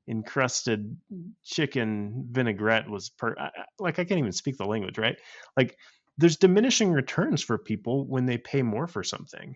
encrusted 0.07 0.97
chicken 1.43 2.27
vinaigrette 2.31 2.89
was 2.89 3.09
per 3.09 3.35
like 3.79 3.99
I 3.99 4.05
can't 4.05 4.19
even 4.19 4.31
speak 4.31 4.57
the 4.57 4.65
language, 4.65 4.97
right? 4.97 5.17
Like 5.57 5.75
there's 6.17 6.37
diminishing 6.37 6.91
returns 6.91 7.43
for 7.43 7.57
people 7.57 8.07
when 8.07 8.25
they 8.25 8.37
pay 8.37 8.61
more 8.61 8.87
for 8.87 9.03
something, 9.03 9.55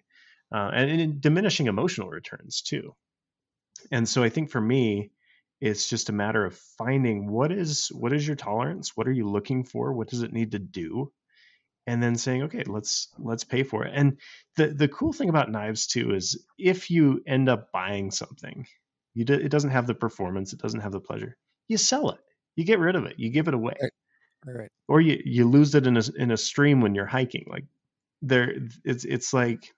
uh, 0.54 0.72
and, 0.74 1.02
and 1.02 1.22
diminishing 1.22 1.68
emotional 1.68 2.10
returns 2.10 2.62
too. 2.62 2.96
And 3.92 4.08
so 4.08 4.24
I 4.24 4.30
think 4.30 4.50
for 4.50 4.62
me, 4.62 5.12
it's 5.60 5.88
just 5.90 6.10
a 6.10 6.14
matter 6.14 6.46
of 6.46 6.58
finding 6.78 7.30
what 7.30 7.52
is 7.52 7.88
what 7.90 8.14
is 8.14 8.26
your 8.26 8.36
tolerance, 8.36 8.96
what 8.96 9.08
are 9.08 9.12
you 9.12 9.30
looking 9.30 9.64
for, 9.64 9.94
what 9.94 10.10
does 10.10 10.24
it 10.24 10.34
need 10.34 10.52
to 10.52 10.60
do, 10.60 11.12
and 11.88 12.02
then 12.02 12.16
saying 12.16 12.44
okay 12.44 12.64
let's 12.66 13.10
let's 13.20 13.44
pay 13.44 13.64
for 13.64 13.86
it. 13.86 13.94
And 13.96 14.18
the 14.56 14.68
the 14.68 14.88
cool 14.88 15.14
thing 15.14 15.30
about 15.30 15.52
knives 15.52 15.88
too 15.88 16.14
is 16.14 16.44
if 16.58 16.90
you 16.90 17.22
end 17.28 17.50
up 17.50 17.72
buying 17.72 18.12
something 18.12 18.66
you 19.14 19.26
do, 19.26 19.34
it 19.34 19.50
doesn't 19.50 19.72
have 19.72 19.88
the 19.88 19.94
performance 19.96 20.54
it 20.54 20.60
doesn't 20.62 20.82
have 20.82 20.92
the 20.92 21.00
pleasure 21.00 21.38
you 21.68 21.78
sell 21.78 22.10
it. 22.12 22.20
You 22.56 22.66
get 22.66 22.80
rid 22.80 22.96
of 22.96 23.06
it. 23.06 23.16
You 23.18 23.30
give 23.30 23.48
it 23.48 23.54
away. 23.54 23.76
Right. 23.82 23.92
Right. 24.44 24.70
or 24.88 25.00
you 25.00 25.22
you 25.24 25.48
lose 25.48 25.76
it 25.76 25.86
in 25.86 25.98
a 25.98 26.04
in 26.18 26.32
a 26.32 26.38
stream 26.38 26.82
when 26.82 26.96
you're 26.96 27.06
hiking. 27.06 27.46
Like 27.48 27.66
there 28.24 28.56
it's 28.84 29.06
it's 29.06 29.34
like 29.34 29.72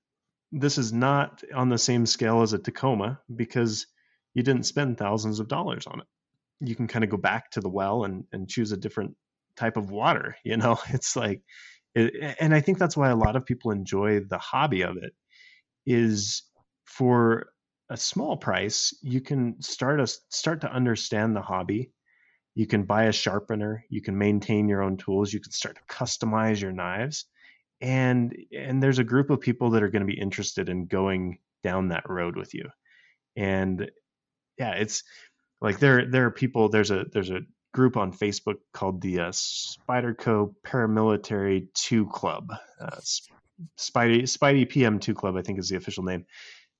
this 0.53 0.77
is 0.77 0.93
not 0.93 1.43
on 1.53 1.69
the 1.69 1.77
same 1.77 2.05
scale 2.05 2.43
as 2.43 2.53
a 2.53 2.59
Tacoma 2.59 3.19
because 3.35 3.87
you 4.35 4.43
didn't 4.43 4.63
spend 4.63 4.97
thousands 4.97 5.39
of 5.39 5.47
dollars 5.47 5.87
on 5.87 5.99
it. 5.99 6.05
You 6.59 6.75
can 6.75 6.87
kind 6.87 7.03
of 7.03 7.09
go 7.09 7.17
back 7.17 7.51
to 7.51 7.59
the 7.59 7.69
well 7.69 8.03
and 8.05 8.25
and 8.31 8.47
choose 8.47 8.71
a 8.71 8.77
different 8.77 9.15
type 9.57 9.77
of 9.77 9.89
water 9.91 10.37
you 10.45 10.57
know? 10.57 10.79
It's 10.89 11.15
like 11.15 11.41
it, 11.95 12.35
and 12.39 12.53
I 12.53 12.61
think 12.61 12.77
that's 12.77 12.95
why 12.95 13.09
a 13.09 13.15
lot 13.15 13.35
of 13.35 13.45
people 13.45 13.71
enjoy 13.71 14.19
the 14.21 14.37
hobby 14.37 14.83
of 14.83 14.97
it 14.97 15.13
is 15.85 16.43
for 16.85 17.49
a 17.89 17.97
small 17.97 18.37
price 18.37 18.93
you 19.01 19.21
can 19.21 19.61
start 19.61 19.99
a 19.99 20.07
start 20.29 20.61
to 20.61 20.71
understand 20.71 21.35
the 21.35 21.41
hobby. 21.41 21.91
You 22.55 22.67
can 22.67 22.83
buy 22.83 23.05
a 23.05 23.11
sharpener 23.11 23.83
you 23.89 24.01
can 24.01 24.17
maintain 24.17 24.69
your 24.69 24.83
own 24.83 24.97
tools 24.97 25.33
you 25.33 25.39
can 25.39 25.51
start 25.51 25.77
to 25.77 25.95
customize 25.95 26.61
your 26.61 26.71
knives 26.71 27.25
and 27.83 28.35
and 28.51 28.81
there's 28.81 28.99
a 28.99 29.03
group 29.03 29.29
of 29.29 29.41
people 29.41 29.71
that 29.71 29.83
are 29.83 29.89
going 29.89 30.01
to 30.01 30.11
be 30.11 30.19
interested 30.19 30.69
in 30.69 30.85
going 30.85 31.37
down 31.63 31.89
that 31.89 32.09
road 32.09 32.35
with 32.35 32.53
you 32.53 32.69
and 33.35 33.91
yeah 34.57 34.71
it's 34.71 35.03
like 35.61 35.79
there 35.79 36.09
there 36.09 36.25
are 36.25 36.31
people 36.31 36.69
there's 36.69 36.91
a 36.91 37.05
there's 37.11 37.29
a 37.29 37.41
group 37.73 37.97
on 37.97 38.13
Facebook 38.13 38.57
called 38.71 39.01
the 39.01 39.19
uh, 39.19 39.29
Spyderco 39.31 40.53
Paramilitary 40.65 41.67
2 41.73 42.05
Club. 42.05 42.53
Uh, 42.79 42.97
Spidey, 43.79 44.23
Spidey 44.23 44.69
PM 44.69 44.99
2 44.99 45.15
Club, 45.15 45.35
I 45.35 45.41
think 45.41 45.57
is 45.57 45.69
the 45.69 45.77
official 45.77 46.03
name. 46.03 46.25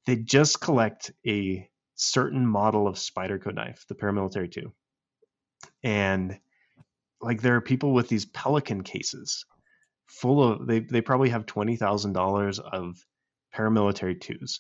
they 0.06 0.16
just 0.16 0.62
collect 0.62 1.12
a 1.28 1.68
certain 1.96 2.46
model 2.46 2.88
of 2.88 2.96
Spyderco 2.96 3.54
knife, 3.54 3.86
the 3.88 3.96
paramilitary 3.96 4.52
2. 4.52 4.72
And 5.84 6.38
like 7.22 7.42
there 7.42 7.56
are 7.56 7.62
people 7.62 7.94
with 7.94 8.10
these 8.10 8.26
pelican 8.26 8.84
cases 8.84 9.46
full 10.14 10.44
of 10.44 10.68
they 10.68 10.80
they 10.80 11.02
probably 11.02 11.30
have 11.30 11.46
$20,000 11.46 12.60
of 12.60 13.06
paramilitary 13.56 14.18
2s. 14.18 14.60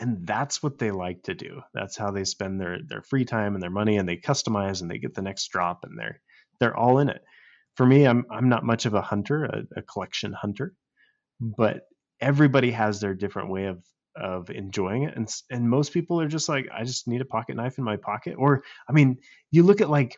And 0.00 0.26
that's 0.26 0.62
what 0.62 0.78
they 0.78 0.90
like 0.90 1.22
to 1.24 1.34
do. 1.34 1.62
That's 1.72 1.96
how 1.96 2.10
they 2.10 2.24
spend 2.24 2.60
their 2.60 2.78
their 2.86 3.02
free 3.02 3.24
time 3.24 3.54
and 3.54 3.62
their 3.62 3.70
money 3.70 3.96
and 3.96 4.08
they 4.08 4.16
customize 4.16 4.82
and 4.82 4.90
they 4.90 4.98
get 4.98 5.14
the 5.14 5.22
next 5.22 5.48
drop 5.48 5.80
and 5.84 5.98
they're 5.98 6.20
they're 6.58 6.76
all 6.76 6.98
in 6.98 7.08
it. 7.08 7.22
For 7.76 7.86
me, 7.86 8.06
I'm 8.06 8.24
I'm 8.30 8.48
not 8.48 8.64
much 8.64 8.86
of 8.86 8.94
a 8.94 9.02
hunter, 9.02 9.44
a, 9.44 9.62
a 9.76 9.82
collection 9.82 10.32
hunter, 10.32 10.74
but 11.40 11.82
everybody 12.20 12.72
has 12.72 13.00
their 13.00 13.14
different 13.14 13.50
way 13.50 13.66
of 13.66 13.84
of 14.16 14.48
enjoying 14.50 15.02
it 15.02 15.16
and 15.16 15.28
and 15.50 15.68
most 15.68 15.92
people 15.92 16.20
are 16.20 16.28
just 16.28 16.48
like 16.48 16.68
I 16.72 16.84
just 16.84 17.08
need 17.08 17.20
a 17.20 17.24
pocket 17.24 17.56
knife 17.56 17.78
in 17.78 17.84
my 17.84 17.96
pocket 17.96 18.36
or 18.38 18.62
I 18.88 18.92
mean 18.92 19.18
you 19.50 19.64
look 19.64 19.80
at 19.80 19.90
like 19.90 20.16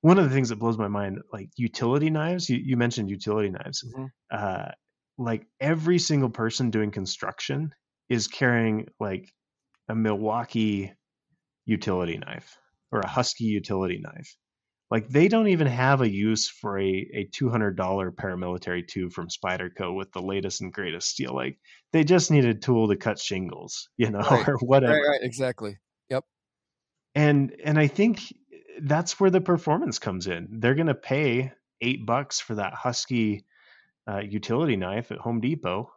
one 0.00 0.18
of 0.18 0.24
the 0.24 0.30
things 0.30 0.50
that 0.50 0.58
blows 0.58 0.78
my 0.78 0.88
mind 0.88 1.18
like 1.32 1.48
utility 1.56 2.10
knives 2.10 2.48
you, 2.48 2.58
you 2.62 2.76
mentioned 2.76 3.10
utility 3.10 3.50
knives 3.50 3.84
mm-hmm. 3.84 4.06
uh, 4.30 4.70
like 5.18 5.46
every 5.60 5.98
single 5.98 6.30
person 6.30 6.70
doing 6.70 6.90
construction 6.90 7.72
is 8.08 8.28
carrying 8.28 8.86
like 9.00 9.32
a 9.88 9.94
Milwaukee 9.94 10.92
utility 11.64 12.18
knife 12.18 12.58
or 12.92 13.00
a 13.00 13.08
Husky 13.08 13.44
utility 13.44 14.00
knife 14.02 14.36
like 14.90 15.08
they 15.08 15.26
don't 15.28 15.48
even 15.48 15.66
have 15.66 16.00
a 16.00 16.08
use 16.08 16.48
for 16.48 16.78
a, 16.78 16.84
a 16.84 17.28
$200 17.34 17.76
paramilitary 17.76 18.86
2 18.86 19.10
from 19.10 19.28
Spyderco 19.28 19.94
with 19.94 20.12
the 20.12 20.22
latest 20.22 20.60
and 20.60 20.72
greatest 20.72 21.08
steel. 21.08 21.34
Like 21.34 21.58
they 21.92 22.04
just 22.04 22.30
need 22.30 22.44
a 22.44 22.54
tool 22.54 22.88
to 22.88 22.96
cut 22.96 23.18
shingles, 23.18 23.88
you 23.96 24.10
know, 24.10 24.20
right. 24.30 24.48
or 24.48 24.58
whatever. 24.58 24.92
Right, 24.92 25.08
right, 25.08 25.20
exactly. 25.22 25.78
Yep. 26.10 26.24
And 27.16 27.56
and 27.64 27.78
I 27.78 27.88
think 27.88 28.20
that's 28.82 29.18
where 29.20 29.30
the 29.30 29.40
performance 29.40 29.98
comes 29.98 30.26
in. 30.26 30.48
They're 30.60 30.74
going 30.74 30.86
to 30.86 30.94
pay 30.94 31.52
eight 31.80 32.06
bucks 32.06 32.40
for 32.40 32.54
that 32.56 32.74
Husky 32.74 33.44
uh, 34.08 34.20
utility 34.20 34.76
knife 34.76 35.10
at 35.12 35.18
Home 35.18 35.40
Depot, 35.40 35.90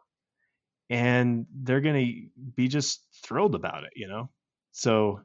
and 0.88 1.46
they're 1.54 1.80
going 1.80 2.06
to 2.06 2.42
be 2.56 2.68
just 2.68 3.06
thrilled 3.22 3.54
about 3.54 3.84
it, 3.84 3.92
you 3.94 4.08
know. 4.08 4.30
So 4.72 5.20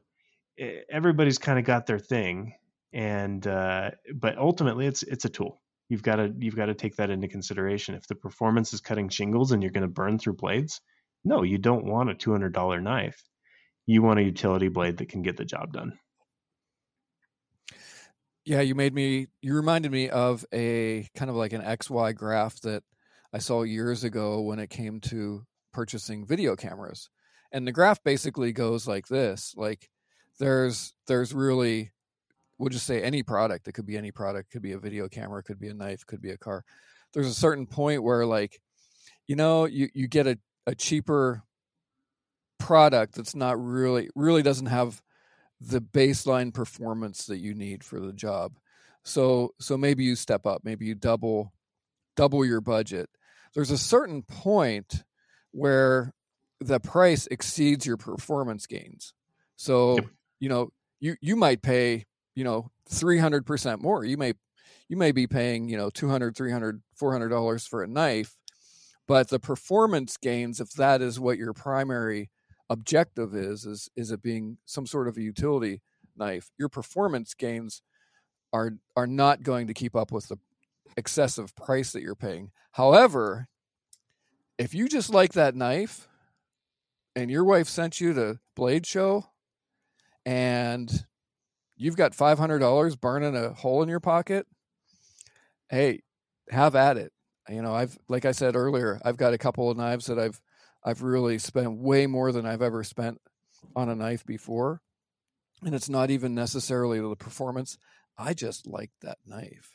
everybody's 0.58 1.38
kind 1.38 1.58
of 1.58 1.64
got 1.64 1.86
their 1.86 1.98
thing 1.98 2.54
and 2.92 3.46
uh, 3.46 3.90
but 4.14 4.38
ultimately 4.38 4.86
it's 4.86 5.02
it's 5.02 5.24
a 5.24 5.28
tool 5.28 5.60
you've 5.88 6.02
got 6.02 6.16
to 6.16 6.32
you've 6.38 6.56
got 6.56 6.66
to 6.66 6.74
take 6.74 6.96
that 6.96 7.10
into 7.10 7.28
consideration 7.28 7.94
if 7.94 8.06
the 8.06 8.14
performance 8.14 8.72
is 8.72 8.80
cutting 8.80 9.08
shingles 9.08 9.52
and 9.52 9.62
you're 9.62 9.72
going 9.72 9.82
to 9.82 9.88
burn 9.88 10.18
through 10.18 10.32
blades 10.32 10.80
no 11.24 11.42
you 11.42 11.58
don't 11.58 11.84
want 11.84 12.10
a 12.10 12.14
$200 12.14 12.82
knife 12.82 13.22
you 13.86 14.02
want 14.02 14.18
a 14.18 14.22
utility 14.22 14.68
blade 14.68 14.96
that 14.96 15.08
can 15.08 15.22
get 15.22 15.36
the 15.36 15.44
job 15.44 15.72
done 15.72 15.98
yeah 18.46 18.62
you 18.62 18.74
made 18.74 18.94
me 18.94 19.26
you 19.42 19.54
reminded 19.54 19.92
me 19.92 20.08
of 20.08 20.46
a 20.54 21.06
kind 21.14 21.30
of 21.30 21.36
like 21.36 21.52
an 21.52 21.60
xy 21.62 22.14
graph 22.14 22.58
that 22.62 22.82
i 23.34 23.38
saw 23.38 23.62
years 23.62 24.04
ago 24.04 24.40
when 24.40 24.58
it 24.58 24.70
came 24.70 25.00
to 25.00 25.44
purchasing 25.72 26.26
video 26.26 26.56
cameras 26.56 27.10
and 27.52 27.66
the 27.66 27.72
graph 27.72 28.02
basically 28.02 28.52
goes 28.52 28.88
like 28.88 29.06
this 29.08 29.52
like 29.58 29.90
there's 30.38 30.94
there's 31.06 31.34
really 31.34 31.92
we'll 32.58 32.70
just 32.70 32.86
say 32.86 33.02
any 33.02 33.22
product. 33.22 33.68
It 33.68 33.72
could 33.72 33.86
be 33.86 33.96
any 33.96 34.10
product. 34.10 34.50
Could 34.50 34.62
be 34.62 34.72
a 34.72 34.78
video 34.78 35.08
camera. 35.08 35.42
Could 35.42 35.58
be 35.58 35.68
a 35.68 35.74
knife. 35.74 36.06
Could 36.06 36.22
be 36.22 36.30
a 36.30 36.38
car. 36.38 36.64
There's 37.12 37.26
a 37.26 37.34
certain 37.34 37.66
point 37.66 38.02
where, 38.02 38.26
like, 38.26 38.60
you 39.26 39.36
know, 39.36 39.66
you 39.66 39.88
you 39.94 40.08
get 40.08 40.26
a 40.26 40.38
a 40.66 40.74
cheaper 40.74 41.42
product 42.58 43.14
that's 43.14 43.36
not 43.36 43.62
really 43.62 44.08
really 44.14 44.42
doesn't 44.42 44.66
have 44.66 45.00
the 45.60 45.80
baseline 45.80 46.52
performance 46.52 47.26
that 47.26 47.38
you 47.38 47.54
need 47.54 47.82
for 47.82 48.00
the 48.00 48.12
job. 48.12 48.58
So 49.04 49.54
so 49.60 49.76
maybe 49.76 50.04
you 50.04 50.16
step 50.16 50.46
up. 50.46 50.62
Maybe 50.64 50.86
you 50.86 50.94
double 50.94 51.52
double 52.16 52.44
your 52.44 52.60
budget. 52.60 53.08
There's 53.54 53.70
a 53.70 53.78
certain 53.78 54.22
point 54.22 55.04
where 55.52 56.12
the 56.60 56.80
price 56.80 57.26
exceeds 57.30 57.86
your 57.86 57.96
performance 57.96 58.66
gains. 58.66 59.12
So, 59.56 59.96
yep. 59.96 60.06
you 60.40 60.48
know, 60.48 60.70
you 61.00 61.16
you 61.20 61.36
might 61.36 61.62
pay 61.62 62.06
you 62.34 62.44
know 62.44 62.70
300% 62.90 63.80
more 63.80 64.04
you 64.04 64.16
may 64.16 64.34
you 64.88 64.96
may 64.96 65.10
be 65.10 65.26
paying 65.26 65.68
you 65.68 65.76
know 65.76 65.90
200 65.90 66.36
300 66.36 66.82
400 66.94 67.28
dollars 67.28 67.66
for 67.66 67.82
a 67.82 67.88
knife 67.88 68.36
but 69.08 69.28
the 69.28 69.40
performance 69.40 70.16
gains 70.16 70.60
if 70.60 70.70
that 70.72 71.02
is 71.02 71.18
what 71.18 71.38
your 71.38 71.52
primary 71.52 72.30
objective 72.68 73.34
is 73.34 73.64
is 73.64 73.88
is 73.96 74.10
it 74.10 74.22
being 74.22 74.58
some 74.64 74.86
sort 74.86 75.08
of 75.08 75.16
a 75.16 75.22
utility 75.22 75.82
knife 76.16 76.50
your 76.58 76.68
performance 76.68 77.34
gains 77.34 77.82
are 78.52 78.72
are 78.96 79.06
not 79.06 79.42
going 79.42 79.66
to 79.66 79.74
keep 79.74 79.94
up 79.94 80.10
with 80.10 80.28
the 80.28 80.36
excessive 80.96 81.54
price 81.54 81.92
that 81.92 82.02
you're 82.02 82.14
paying 82.14 82.50
however 82.72 83.48
if 84.58 84.74
you 84.74 84.88
just 84.88 85.12
like 85.12 85.34
that 85.34 85.54
knife 85.54 86.08
and 87.14 87.30
your 87.30 87.44
wife 87.44 87.68
sent 87.68 88.00
you 88.00 88.12
to 88.14 88.38
blade 88.54 88.86
show 88.86 89.26
and 90.24 91.06
you've 91.76 91.96
got 91.96 92.12
$500 92.12 93.00
burning 93.00 93.36
a 93.36 93.52
hole 93.52 93.82
in 93.82 93.88
your 93.88 94.00
pocket, 94.00 94.46
hey, 95.68 96.02
have 96.50 96.74
at 96.74 96.96
it. 96.96 97.12
You 97.48 97.62
know, 97.62 97.74
I've 97.74 97.96
like 98.08 98.24
I 98.24 98.32
said 98.32 98.56
earlier, 98.56 99.00
I've 99.04 99.16
got 99.16 99.32
a 99.32 99.38
couple 99.38 99.70
of 99.70 99.76
knives 99.76 100.06
that 100.06 100.18
I've 100.18 100.40
I've 100.86 101.02
really 101.02 101.38
spent 101.38 101.78
way 101.78 102.06
more 102.06 102.30
than 102.30 102.46
I've 102.46 102.62
ever 102.62 102.84
spent 102.84 103.20
on 103.74 103.88
a 103.88 103.96
knife 103.96 104.24
before. 104.24 104.80
And 105.64 105.74
it's 105.74 105.88
not 105.88 106.10
even 106.10 106.34
necessarily 106.34 107.00
the 107.00 107.16
performance. 107.16 107.76
I 108.16 108.34
just 108.34 108.68
like 108.68 108.92
that 109.02 109.18
knife. 109.26 109.72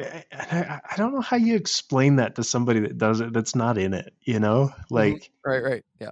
I, 0.00 0.80
I 0.90 0.96
don't 0.96 1.12
know 1.12 1.20
how 1.20 1.36
you 1.36 1.56
explain 1.56 2.16
that 2.16 2.36
to 2.36 2.44
somebody 2.44 2.80
that 2.80 2.96
does 2.96 3.20
it 3.20 3.32
that's 3.32 3.56
not 3.56 3.76
in 3.76 3.92
it, 3.92 4.14
you 4.22 4.38
know? 4.38 4.68
Mm-hmm. 4.68 4.94
Like 4.94 5.30
right, 5.44 5.62
right. 5.62 5.84
Yeah. 6.00 6.10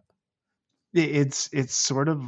It's 0.92 1.48
it's 1.52 1.74
sort 1.74 2.08
of 2.08 2.20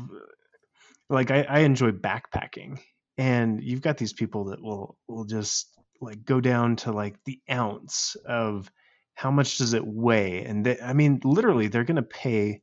like 1.10 1.32
I, 1.32 1.42
I 1.42 1.58
enjoy 1.60 1.90
backpacking 1.90 2.78
and 3.18 3.62
you've 3.62 3.82
got 3.82 3.98
these 3.98 4.12
people 4.12 4.44
that 4.46 4.62
will 4.62 4.96
will 5.08 5.24
just 5.24 5.68
like 6.00 6.24
go 6.24 6.40
down 6.40 6.76
to 6.76 6.92
like 6.92 7.16
the 7.24 7.40
ounce 7.50 8.16
of 8.26 8.70
how 9.14 9.30
much 9.30 9.58
does 9.58 9.74
it 9.74 9.86
weigh? 9.86 10.44
And 10.44 10.64
they, 10.66 10.80
i 10.80 10.92
mean 10.92 11.20
literally 11.24 11.68
they're 11.68 11.84
going 11.84 11.96
to 11.96 12.02
pay 12.02 12.62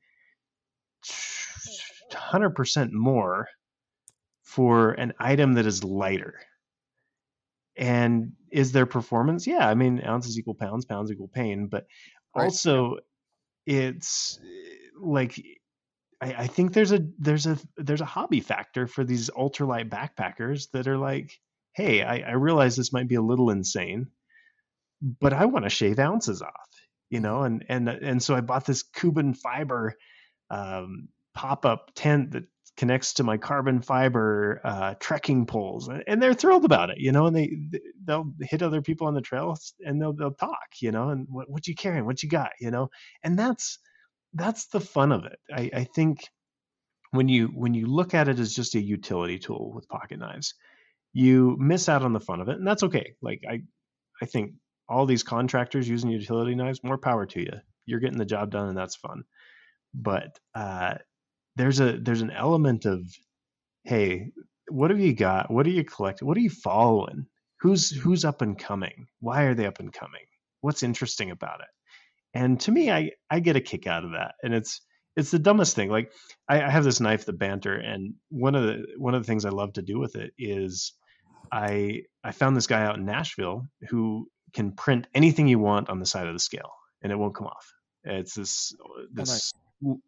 100% 2.11 2.91
more 2.91 3.47
for 4.43 4.91
an 4.91 5.13
item 5.19 5.53
that 5.53 5.65
is 5.65 5.83
lighter. 5.83 6.39
And 7.77 8.33
is 8.51 8.71
there 8.71 8.85
performance? 8.85 9.47
Yeah 9.47 9.67
i 9.67 9.75
mean 9.75 10.01
ounces 10.05 10.37
equal 10.37 10.55
pounds 10.55 10.85
pounds 10.85 11.11
equal 11.11 11.27
pain 11.27 11.67
but 11.67 11.85
right. 12.35 12.45
also 12.45 12.97
it's 13.65 14.39
like 14.99 15.39
I, 16.21 16.33
I 16.33 16.47
think 16.47 16.73
there's 16.73 16.91
a 16.91 17.05
there's 17.17 17.45
a 17.45 17.57
there's 17.77 18.01
a 18.01 18.05
hobby 18.05 18.41
factor 18.41 18.87
for 18.87 19.03
these 19.03 19.29
ultralight 19.29 19.89
backpackers 19.89 20.69
that 20.71 20.87
are 20.87 20.97
like, 20.97 21.39
hey, 21.73 22.03
I, 22.03 22.19
I 22.19 22.31
realize 22.31 22.75
this 22.75 22.93
might 22.93 23.07
be 23.07 23.15
a 23.15 23.21
little 23.21 23.49
insane, 23.49 24.07
but 25.01 25.33
I 25.33 25.45
want 25.45 25.65
to 25.65 25.69
shave 25.69 25.99
ounces 25.99 26.41
off, 26.41 26.69
you 27.09 27.19
know, 27.19 27.43
and 27.43 27.65
and 27.69 27.89
and 27.89 28.21
so 28.21 28.35
I 28.35 28.41
bought 28.41 28.65
this 28.65 28.83
Cuben 28.83 29.35
fiber 29.35 29.95
um, 30.49 31.09
pop 31.33 31.65
up 31.65 31.91
tent 31.95 32.31
that 32.31 32.43
connects 32.77 33.15
to 33.15 33.23
my 33.23 33.37
carbon 33.37 33.81
fiber 33.81 34.61
uh, 34.63 34.93
trekking 34.99 35.45
poles, 35.45 35.89
and 36.07 36.21
they're 36.21 36.33
thrilled 36.33 36.65
about 36.65 36.89
it, 36.89 36.97
you 36.97 37.11
know. 37.11 37.27
And 37.27 37.35
they 37.35 37.57
they'll 38.05 38.31
hit 38.41 38.63
other 38.63 38.81
people 38.81 39.07
on 39.07 39.13
the 39.13 39.21
trail 39.21 39.57
and 39.85 40.01
they'll 40.01 40.13
they'll 40.13 40.33
talk, 40.33 40.67
you 40.81 40.91
know. 40.91 41.09
And 41.09 41.27
what 41.29 41.49
what 41.49 41.67
you 41.67 41.75
carrying? 41.75 42.05
What 42.05 42.23
you 42.23 42.29
got? 42.29 42.51
You 42.59 42.71
know. 42.71 42.89
And 43.23 43.37
that's 43.37 43.79
that's 44.33 44.67
the 44.67 44.79
fun 44.79 45.11
of 45.11 45.25
it. 45.25 45.39
I, 45.53 45.69
I 45.73 45.83
think 45.83 46.27
when 47.11 47.27
you 47.27 47.47
when 47.47 47.73
you 47.73 47.87
look 47.87 48.13
at 48.13 48.27
it 48.27 48.39
as 48.39 48.53
just 48.53 48.75
a 48.75 48.81
utility 48.81 49.39
tool 49.39 49.71
with 49.73 49.87
pocket 49.87 50.19
knives, 50.19 50.53
you 51.13 51.57
miss 51.59 51.89
out 51.89 52.03
on 52.03 52.13
the 52.13 52.19
fun 52.19 52.41
of 52.41 52.49
it, 52.49 52.57
and 52.57 52.67
that's 52.67 52.83
okay. 52.83 53.13
Like 53.21 53.41
I, 53.49 53.61
I 54.21 54.25
think 54.25 54.53
all 54.89 55.05
these 55.05 55.23
contractors 55.23 55.87
using 55.87 56.09
utility 56.09 56.55
knives, 56.55 56.83
more 56.83 56.97
power 56.97 57.25
to 57.27 57.39
you. 57.39 57.51
You're 57.85 57.99
getting 57.99 58.17
the 58.17 58.25
job 58.25 58.51
done, 58.51 58.69
and 58.69 58.77
that's 58.77 58.95
fun. 58.95 59.23
But 59.93 60.39
uh, 60.55 60.95
there's 61.55 61.79
a 61.79 61.97
there's 61.97 62.21
an 62.21 62.31
element 62.31 62.85
of, 62.85 63.01
hey, 63.83 64.31
what 64.69 64.91
have 64.91 64.99
you 64.99 65.13
got? 65.13 65.51
What 65.51 65.65
are 65.65 65.71
you 65.71 65.83
collecting? 65.83 66.27
What 66.27 66.37
are 66.37 66.41
you 66.41 66.49
following? 66.49 67.27
Who's 67.61 67.89
who's 67.89 68.25
up 68.25 68.41
and 68.41 68.57
coming? 68.57 69.07
Why 69.19 69.43
are 69.43 69.55
they 69.55 69.65
up 69.65 69.79
and 69.79 69.93
coming? 69.93 70.25
What's 70.61 70.83
interesting 70.83 71.31
about 71.31 71.61
it? 71.61 71.67
and 72.33 72.59
to 72.59 72.71
me 72.71 72.91
i 72.91 73.09
i 73.29 73.39
get 73.39 73.55
a 73.55 73.61
kick 73.61 73.87
out 73.87 74.03
of 74.03 74.11
that 74.11 74.35
and 74.43 74.53
it's 74.53 74.81
it's 75.15 75.31
the 75.31 75.39
dumbest 75.39 75.75
thing 75.75 75.89
like 75.89 76.11
I, 76.47 76.61
I, 76.61 76.69
have 76.69 76.83
this 76.83 76.99
knife 76.99 77.25
the 77.25 77.33
banter 77.33 77.75
and 77.75 78.13
one 78.29 78.55
of 78.55 78.63
the 78.63 78.85
one 78.97 79.15
of 79.15 79.21
the 79.21 79.27
things 79.27 79.45
i 79.45 79.49
love 79.49 79.73
to 79.73 79.81
do 79.81 79.99
with 79.99 80.15
it 80.15 80.31
is 80.37 80.93
i 81.51 82.01
i 82.23 82.31
found 82.31 82.55
this 82.55 82.67
guy 82.67 82.83
out 82.83 82.97
in 82.97 83.05
nashville 83.05 83.65
who 83.89 84.27
can 84.53 84.71
print 84.71 85.07
anything 85.13 85.47
you 85.47 85.59
want 85.59 85.89
on 85.89 85.99
the 85.99 86.05
side 86.05 86.27
of 86.27 86.33
the 86.33 86.39
scale 86.39 86.71
and 87.01 87.11
it 87.11 87.15
won't 87.15 87.35
come 87.35 87.47
off 87.47 87.73
it's 88.03 88.33
this 88.33 88.73
oh, 88.81 89.05
this 89.13 89.53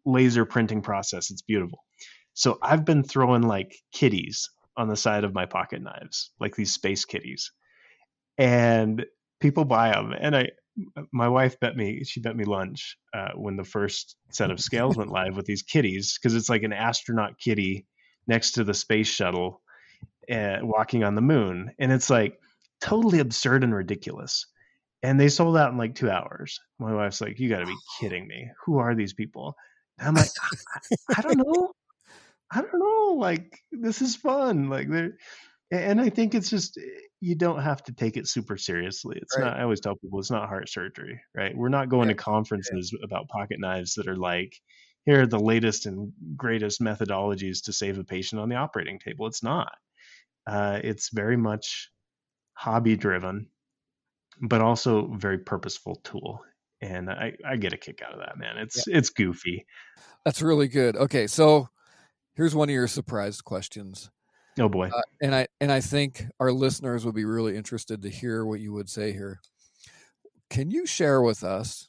laser 0.04 0.44
printing 0.44 0.82
process. 0.82 1.30
It's 1.30 1.42
beautiful. 1.42 1.84
So 2.34 2.58
I've 2.62 2.84
been 2.84 3.02
throwing 3.02 3.42
like 3.42 3.74
kitties 3.92 4.48
on 4.76 4.88
the 4.88 4.96
side 4.96 5.24
of 5.24 5.34
my 5.34 5.46
pocket 5.46 5.82
knives, 5.82 6.30
like 6.40 6.56
these 6.56 6.72
space 6.72 7.04
kitties, 7.04 7.52
and 8.38 9.04
people 9.40 9.64
buy 9.64 9.92
them. 9.92 10.14
And 10.18 10.36
I, 10.36 10.48
my 11.12 11.28
wife 11.28 11.60
bet 11.60 11.76
me, 11.76 12.04
she 12.04 12.20
bet 12.20 12.36
me 12.36 12.44
lunch 12.44 12.96
uh, 13.14 13.32
when 13.34 13.56
the 13.56 13.64
first 13.64 14.16
set 14.30 14.50
of 14.50 14.60
scales 14.60 14.96
went 14.96 15.10
live 15.12 15.36
with 15.36 15.46
these 15.46 15.62
kitties 15.62 16.18
because 16.18 16.34
it's 16.34 16.48
like 16.48 16.62
an 16.62 16.72
astronaut 16.72 17.38
kitty 17.38 17.86
next 18.26 18.52
to 18.52 18.64
the 18.64 18.74
space 18.74 19.08
shuttle 19.08 19.60
uh, 20.30 20.58
walking 20.62 21.04
on 21.04 21.14
the 21.14 21.20
moon, 21.20 21.72
and 21.78 21.92
it's 21.92 22.10
like 22.10 22.38
totally 22.80 23.20
absurd 23.20 23.64
and 23.64 23.74
ridiculous. 23.74 24.46
And 25.02 25.18
they 25.18 25.28
sold 25.28 25.56
out 25.56 25.72
in 25.72 25.78
like 25.78 25.94
two 25.94 26.10
hours. 26.10 26.60
My 26.78 26.94
wife's 26.94 27.20
like, 27.20 27.38
"You 27.38 27.48
got 27.48 27.60
to 27.60 27.66
be 27.66 27.76
kidding 28.00 28.26
me! 28.26 28.50
Who 28.64 28.78
are 28.78 28.94
these 28.94 29.14
people?" 29.14 29.56
And 29.98 30.08
I'm 30.08 30.14
like, 30.14 30.30
I, 30.40 31.14
I 31.18 31.22
don't 31.22 31.38
know. 31.38 31.72
I 32.50 32.60
don't 32.60 32.78
know. 32.78 33.14
Like 33.18 33.58
this 33.72 34.02
is 34.02 34.16
fun. 34.16 34.68
Like 34.68 34.88
there, 34.88 35.12
and 35.70 36.00
I 36.00 36.10
think 36.10 36.34
it's 36.34 36.50
just 36.50 36.76
eh, 36.78 37.00
you 37.20 37.34
don't 37.34 37.62
have 37.62 37.82
to 37.84 37.92
take 37.92 38.16
it 38.16 38.28
super 38.28 38.56
seriously. 38.56 39.18
It's 39.20 39.36
right. 39.36 39.44
not. 39.44 39.58
I 39.58 39.62
always 39.62 39.80
tell 39.80 39.96
people 39.96 40.18
it's 40.18 40.30
not 40.30 40.48
heart 40.48 40.68
surgery, 40.68 41.20
right? 41.34 41.56
We're 41.56 41.68
not 41.68 41.88
going 41.88 42.08
yeah. 42.08 42.14
to 42.14 42.22
conferences 42.22 42.92
yeah. 42.92 43.04
about 43.04 43.28
pocket 43.28 43.58
knives 43.58 43.94
that 43.94 44.08
are 44.08 44.16
like, 44.16 44.60
here 45.06 45.22
are 45.22 45.26
the 45.26 45.38
latest 45.38 45.86
and 45.86 46.12
greatest 46.36 46.80
methodologies 46.80 47.64
to 47.64 47.72
save 47.72 47.98
a 47.98 48.04
patient 48.04 48.40
on 48.40 48.48
the 48.48 48.56
operating 48.56 48.98
table. 48.98 49.26
It's 49.26 49.42
not. 49.42 49.72
Uh, 50.46 50.80
it's 50.82 51.10
very 51.10 51.36
much 51.36 51.90
hobby 52.54 52.96
driven, 52.96 53.48
but 54.40 54.60
also 54.60 55.06
very 55.14 55.38
purposeful 55.38 55.96
tool. 56.04 56.40
And 56.80 57.10
I, 57.10 57.34
I 57.46 57.56
get 57.56 57.72
a 57.72 57.76
kick 57.76 58.02
out 58.04 58.12
of 58.12 58.20
that, 58.20 58.38
man. 58.38 58.58
It's 58.58 58.86
yeah. 58.86 58.98
it's 58.98 59.10
goofy. 59.10 59.66
That's 60.24 60.42
really 60.42 60.68
good. 60.68 60.96
Okay, 60.96 61.26
so 61.26 61.68
here's 62.34 62.54
one 62.54 62.68
of 62.68 62.74
your 62.74 62.88
surprise 62.88 63.40
questions. 63.40 64.10
Oh 64.58 64.68
boy. 64.68 64.88
Uh, 64.88 65.02
and 65.20 65.34
I 65.34 65.46
and 65.60 65.70
I 65.70 65.80
think 65.80 66.24
our 66.40 66.52
listeners 66.52 67.04
would 67.04 67.14
be 67.14 67.24
really 67.24 67.56
interested 67.56 68.02
to 68.02 68.10
hear 68.10 68.44
what 68.44 68.60
you 68.60 68.72
would 68.72 68.90
say 68.90 69.12
here. 69.12 69.40
Can 70.50 70.70
you 70.70 70.84
share 70.84 71.22
with 71.22 71.44
us, 71.44 71.88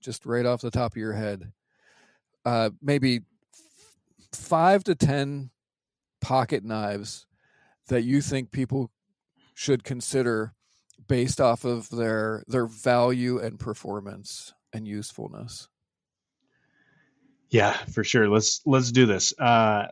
just 0.00 0.26
right 0.26 0.46
off 0.46 0.62
the 0.62 0.70
top 0.70 0.92
of 0.92 0.96
your 0.96 1.12
head, 1.12 1.52
uh, 2.44 2.70
maybe 2.82 3.20
five 4.32 4.82
to 4.84 4.94
ten 4.94 5.50
pocket 6.20 6.64
knives 6.64 7.26
that 7.90 8.02
you 8.02 8.22
think 8.22 8.50
people 8.50 8.90
should 9.54 9.84
consider 9.84 10.54
based 11.06 11.40
off 11.40 11.64
of 11.64 11.90
their 11.90 12.44
their 12.46 12.66
value 12.66 13.38
and 13.38 13.58
performance 13.58 14.54
and 14.72 14.88
usefulness? 14.88 15.68
Yeah, 17.50 17.72
for 17.92 18.04
sure. 18.04 18.28
Let's 18.28 18.62
let's 18.64 18.92
do 18.92 19.06
this. 19.06 19.38
Uh, 19.38 19.88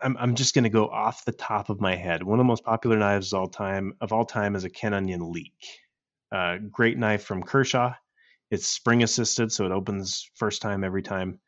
I'm 0.00 0.16
I'm 0.18 0.34
just 0.34 0.54
going 0.54 0.64
to 0.64 0.70
go 0.70 0.86
off 0.86 1.24
the 1.24 1.32
top 1.32 1.70
of 1.70 1.80
my 1.80 1.96
head. 1.96 2.22
One 2.22 2.38
of 2.38 2.44
the 2.44 2.48
most 2.48 2.64
popular 2.64 2.98
knives 2.98 3.32
of 3.32 3.40
all 3.40 3.48
time 3.48 3.94
of 4.00 4.12
all 4.12 4.26
time 4.26 4.54
is 4.54 4.64
a 4.64 4.70
Ken 4.70 4.94
Onion 4.94 5.32
Leek. 5.32 5.80
Uh, 6.30 6.58
great 6.70 6.98
knife 6.98 7.24
from 7.24 7.42
Kershaw. 7.42 7.94
It's 8.50 8.66
spring 8.66 9.02
assisted, 9.02 9.50
so 9.50 9.64
it 9.64 9.72
opens 9.72 10.30
first 10.34 10.60
time 10.60 10.84
every 10.84 11.02
time. 11.02 11.40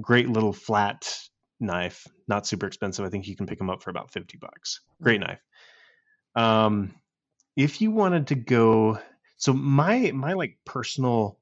Great 0.00 0.28
little 0.28 0.52
flat 0.52 1.29
knife, 1.60 2.06
not 2.28 2.46
super 2.46 2.66
expensive. 2.66 3.04
I 3.04 3.08
think 3.08 3.26
you 3.26 3.36
can 3.36 3.46
pick 3.46 3.58
them 3.58 3.70
up 3.70 3.82
for 3.82 3.90
about 3.90 4.12
fifty 4.12 4.38
bucks. 4.38 4.80
Great 5.02 5.20
knife. 5.20 5.40
Um, 6.34 6.94
if 7.56 7.80
you 7.80 7.90
wanted 7.90 8.28
to 8.28 8.34
go, 8.34 8.98
so 9.36 9.52
my 9.52 10.12
my 10.12 10.32
like 10.32 10.58
personal 10.64 11.38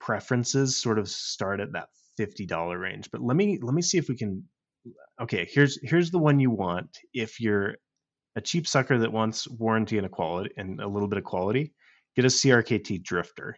preferences 0.00 0.76
sort 0.76 0.98
of 0.98 1.08
start 1.08 1.60
at 1.60 1.72
that 1.72 1.88
fifty 2.16 2.46
dollar 2.46 2.78
range. 2.78 3.10
But 3.10 3.22
let 3.22 3.36
me 3.36 3.58
let 3.62 3.74
me 3.74 3.82
see 3.82 3.98
if 3.98 4.08
we 4.08 4.16
can. 4.16 4.44
Okay, 5.20 5.48
here's 5.50 5.78
here's 5.82 6.10
the 6.10 6.18
one 6.18 6.40
you 6.40 6.50
want 6.50 6.98
if 7.14 7.40
you're 7.40 7.76
a 8.36 8.40
cheap 8.40 8.66
sucker 8.66 8.98
that 8.98 9.12
wants 9.12 9.48
warranty 9.48 9.98
and 9.98 10.06
a 10.06 10.10
quality 10.10 10.50
and 10.56 10.80
a 10.80 10.88
little 10.88 11.08
bit 11.08 11.18
of 11.18 11.24
quality. 11.24 11.72
Get 12.16 12.24
a 12.24 12.28
CRKT 12.28 13.02
Drifter. 13.02 13.56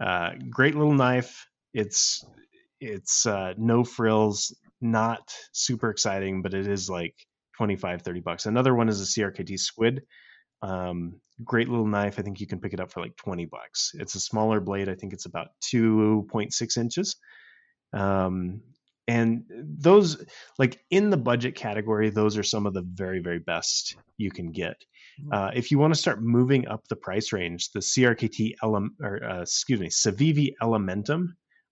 Uh, 0.00 0.30
great 0.50 0.74
little 0.74 0.94
knife. 0.94 1.46
It's 1.74 2.24
it's 2.80 3.26
uh, 3.26 3.54
no 3.56 3.84
frills, 3.84 4.54
not 4.82 5.32
super 5.52 5.90
exciting, 5.90 6.42
but 6.42 6.54
it 6.54 6.66
is 6.66 6.90
like 6.90 7.14
25, 7.56 8.02
30 8.02 8.20
bucks. 8.20 8.46
Another 8.46 8.74
one 8.74 8.88
is 8.88 9.00
a 9.00 9.04
CRKT 9.04 9.58
Squid. 9.58 10.02
Um, 10.62 11.20
great 11.44 11.68
little 11.68 11.86
knife. 11.86 12.18
I 12.18 12.22
think 12.22 12.40
you 12.40 12.46
can 12.46 12.60
pick 12.60 12.72
it 12.72 12.80
up 12.80 12.90
for 12.92 13.00
like 13.00 13.16
20 13.16 13.46
bucks. 13.46 13.92
It's 13.94 14.14
a 14.14 14.20
smaller 14.20 14.60
blade. 14.60 14.88
I 14.88 14.94
think 14.94 15.12
it's 15.12 15.26
about 15.26 15.48
2.6 15.72 16.76
inches. 16.76 17.16
Um, 17.92 18.60
and 19.08 19.44
those, 19.48 20.24
like 20.58 20.80
in 20.90 21.10
the 21.10 21.16
budget 21.16 21.56
category, 21.56 22.10
those 22.10 22.38
are 22.38 22.44
some 22.44 22.66
of 22.66 22.74
the 22.74 22.82
very, 22.82 23.20
very 23.20 23.40
best 23.40 23.96
you 24.16 24.30
can 24.30 24.52
get. 24.52 24.76
Mm-hmm. 25.20 25.32
Uh, 25.32 25.50
if 25.54 25.70
you 25.70 25.78
want 25.78 25.92
to 25.92 26.00
start 26.00 26.22
moving 26.22 26.68
up 26.68 26.86
the 26.88 26.96
price 26.96 27.32
range, 27.32 27.70
the 27.72 27.80
CRKT 27.80 28.54
Ele- 28.62 28.90
or 29.00 29.24
uh, 29.24 29.42
excuse 29.42 29.80
me, 29.80 29.88
Civivi 29.88 30.52
Elementum, 30.62 31.26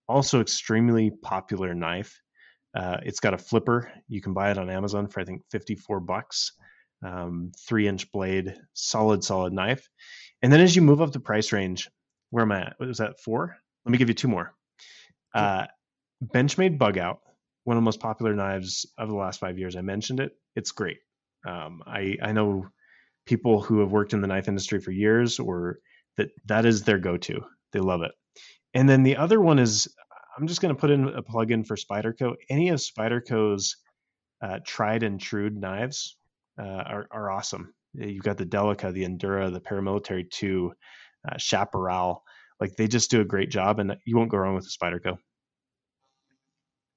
also 0.08 0.40
extremely 0.40 1.10
popular 1.22 1.72
knife. 1.72 2.20
Uh, 2.74 2.98
it's 3.02 3.20
got 3.20 3.34
a 3.34 3.38
flipper. 3.38 3.90
You 4.08 4.20
can 4.20 4.32
buy 4.32 4.50
it 4.50 4.58
on 4.58 4.70
Amazon 4.70 5.08
for 5.08 5.20
I 5.20 5.24
think 5.24 5.42
54 5.50 6.00
bucks. 6.00 6.52
Um, 7.02 7.52
three 7.66 7.88
inch 7.88 8.12
blade, 8.12 8.54
solid, 8.74 9.24
solid 9.24 9.52
knife. 9.52 9.88
And 10.42 10.52
then 10.52 10.60
as 10.60 10.76
you 10.76 10.82
move 10.82 11.00
up 11.00 11.12
the 11.12 11.20
price 11.20 11.52
range, 11.52 11.88
where 12.30 12.42
am 12.42 12.52
I 12.52 12.60
at? 12.66 12.76
Was 12.78 12.98
that 12.98 13.20
four? 13.20 13.56
Let 13.84 13.92
me 13.92 13.98
give 13.98 14.08
you 14.08 14.14
two 14.14 14.28
more. 14.28 14.54
Uh, 15.34 15.66
Benchmade 16.22 16.78
Bug 16.78 16.98
Out, 16.98 17.20
one 17.64 17.76
of 17.76 17.82
the 17.82 17.84
most 17.86 18.00
popular 18.00 18.34
knives 18.34 18.86
of 18.98 19.08
the 19.08 19.14
last 19.14 19.40
five 19.40 19.58
years. 19.58 19.76
I 19.76 19.80
mentioned 19.80 20.20
it. 20.20 20.32
It's 20.54 20.72
great. 20.72 20.98
Um, 21.46 21.82
I 21.86 22.16
I 22.22 22.32
know 22.32 22.66
people 23.26 23.62
who 23.62 23.80
have 23.80 23.92
worked 23.92 24.12
in 24.12 24.20
the 24.20 24.26
knife 24.26 24.48
industry 24.48 24.80
for 24.80 24.90
years, 24.90 25.38
or 25.38 25.78
that 26.16 26.28
that 26.46 26.66
is 26.66 26.82
their 26.82 26.98
go-to. 26.98 27.40
They 27.72 27.80
love 27.80 28.02
it. 28.02 28.12
And 28.74 28.88
then 28.88 29.02
the 29.02 29.16
other 29.16 29.40
one 29.40 29.58
is 29.58 29.88
I'm 30.40 30.46
just 30.46 30.62
going 30.62 30.74
to 30.74 30.80
put 30.80 30.90
in 30.90 31.06
a 31.06 31.22
plug-in 31.22 31.64
for 31.64 31.76
Spyderco. 31.76 32.34
Any 32.48 32.70
of 32.70 32.80
Spyderco's 32.80 33.76
uh, 34.42 34.60
tried 34.64 35.02
and 35.02 35.20
true 35.20 35.50
knives 35.50 36.16
uh, 36.58 36.64
are, 36.64 37.06
are 37.10 37.30
awesome. 37.30 37.74
You've 37.92 38.24
got 38.24 38.38
the 38.38 38.46
Delica, 38.46 38.90
the 38.90 39.04
Endura, 39.04 39.52
the 39.52 39.60
Paramilitary 39.60 40.30
2, 40.30 40.72
uh, 41.28 41.36
Chaparral. 41.36 42.22
Like 42.58 42.74
they 42.76 42.88
just 42.88 43.10
do 43.10 43.20
a 43.20 43.24
great 43.24 43.50
job, 43.50 43.80
and 43.80 43.96
you 44.06 44.16
won't 44.16 44.30
go 44.30 44.38
wrong 44.38 44.54
with 44.54 44.64
the 44.64 44.70
Spyderco. 44.70 45.18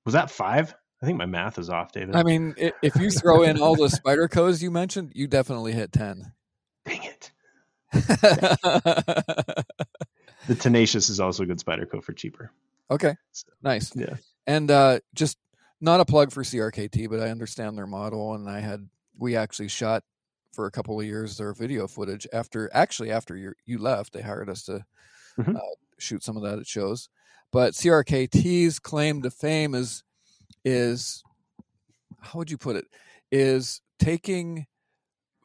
Was 0.06 0.14
that 0.14 0.32
five? 0.32 0.74
I 1.02 1.06
think 1.06 1.18
my 1.18 1.26
math 1.26 1.60
is 1.60 1.70
off, 1.70 1.92
David. 1.92 2.16
I 2.16 2.24
mean, 2.24 2.56
if 2.58 2.96
you 2.96 3.10
throw 3.12 3.44
in 3.44 3.60
all 3.60 3.76
the 3.76 3.88
Spydercos 3.88 4.62
you 4.62 4.72
mentioned, 4.72 5.12
you 5.16 5.28
definitely 5.28 5.74
hit 5.74 5.92
10. 5.92 6.32
Dang 6.86 7.04
it. 7.04 7.32
the 7.94 9.66
Tenacious 10.58 11.10
is 11.10 11.20
also 11.20 11.44
a 11.44 11.46
good 11.46 11.60
Spyderco 11.60 12.02
for 12.02 12.14
cheaper. 12.14 12.52
Okay. 12.92 13.16
Nice. 13.62 13.96
Yeah. 13.96 14.16
And 14.46 14.70
uh, 14.70 15.00
just 15.14 15.38
not 15.82 16.00
a 16.00 16.06
plug 16.06 16.32
for 16.32 16.44
CRKT, 16.44 17.10
but 17.10 17.20
I 17.20 17.30
understand 17.30 17.78
their 17.78 17.88
model. 17.88 18.34
And 18.36 18.50
I 18.50 18.60
had, 18.60 18.88
we 19.18 19.36
actually 19.36 19.70
shot 19.70 20.04
for 20.54 20.66
a 20.66 20.72
couple 20.72 21.00
of 21.00 21.06
years 21.06 21.38
their 21.38 21.54
video 21.54 21.88
footage 21.88 22.28
after, 22.32 22.70
actually, 22.74 23.12
after 23.12 23.36
you 23.36 23.54
you 23.66 23.80
left, 23.80 24.14
they 24.14 24.22
hired 24.22 24.50
us 24.50 24.64
to 24.66 24.86
mm-hmm. 25.40 25.56
uh, 25.56 25.60
shoot 25.98 26.24
some 26.24 26.38
of 26.38 26.44
that 26.44 26.60
at 26.60 26.68
shows. 26.68 27.10
But 27.52 27.74
CRKT's 27.74 28.80
claim 28.80 29.22
to 29.22 29.32
fame 29.32 29.76
is 29.76 30.04
is 30.66 31.24
how 32.22 32.40
would 32.40 32.52
you 32.52 32.58
put 32.58 32.76
it? 32.76 32.86
Is 33.32 33.82
taking 34.00 34.68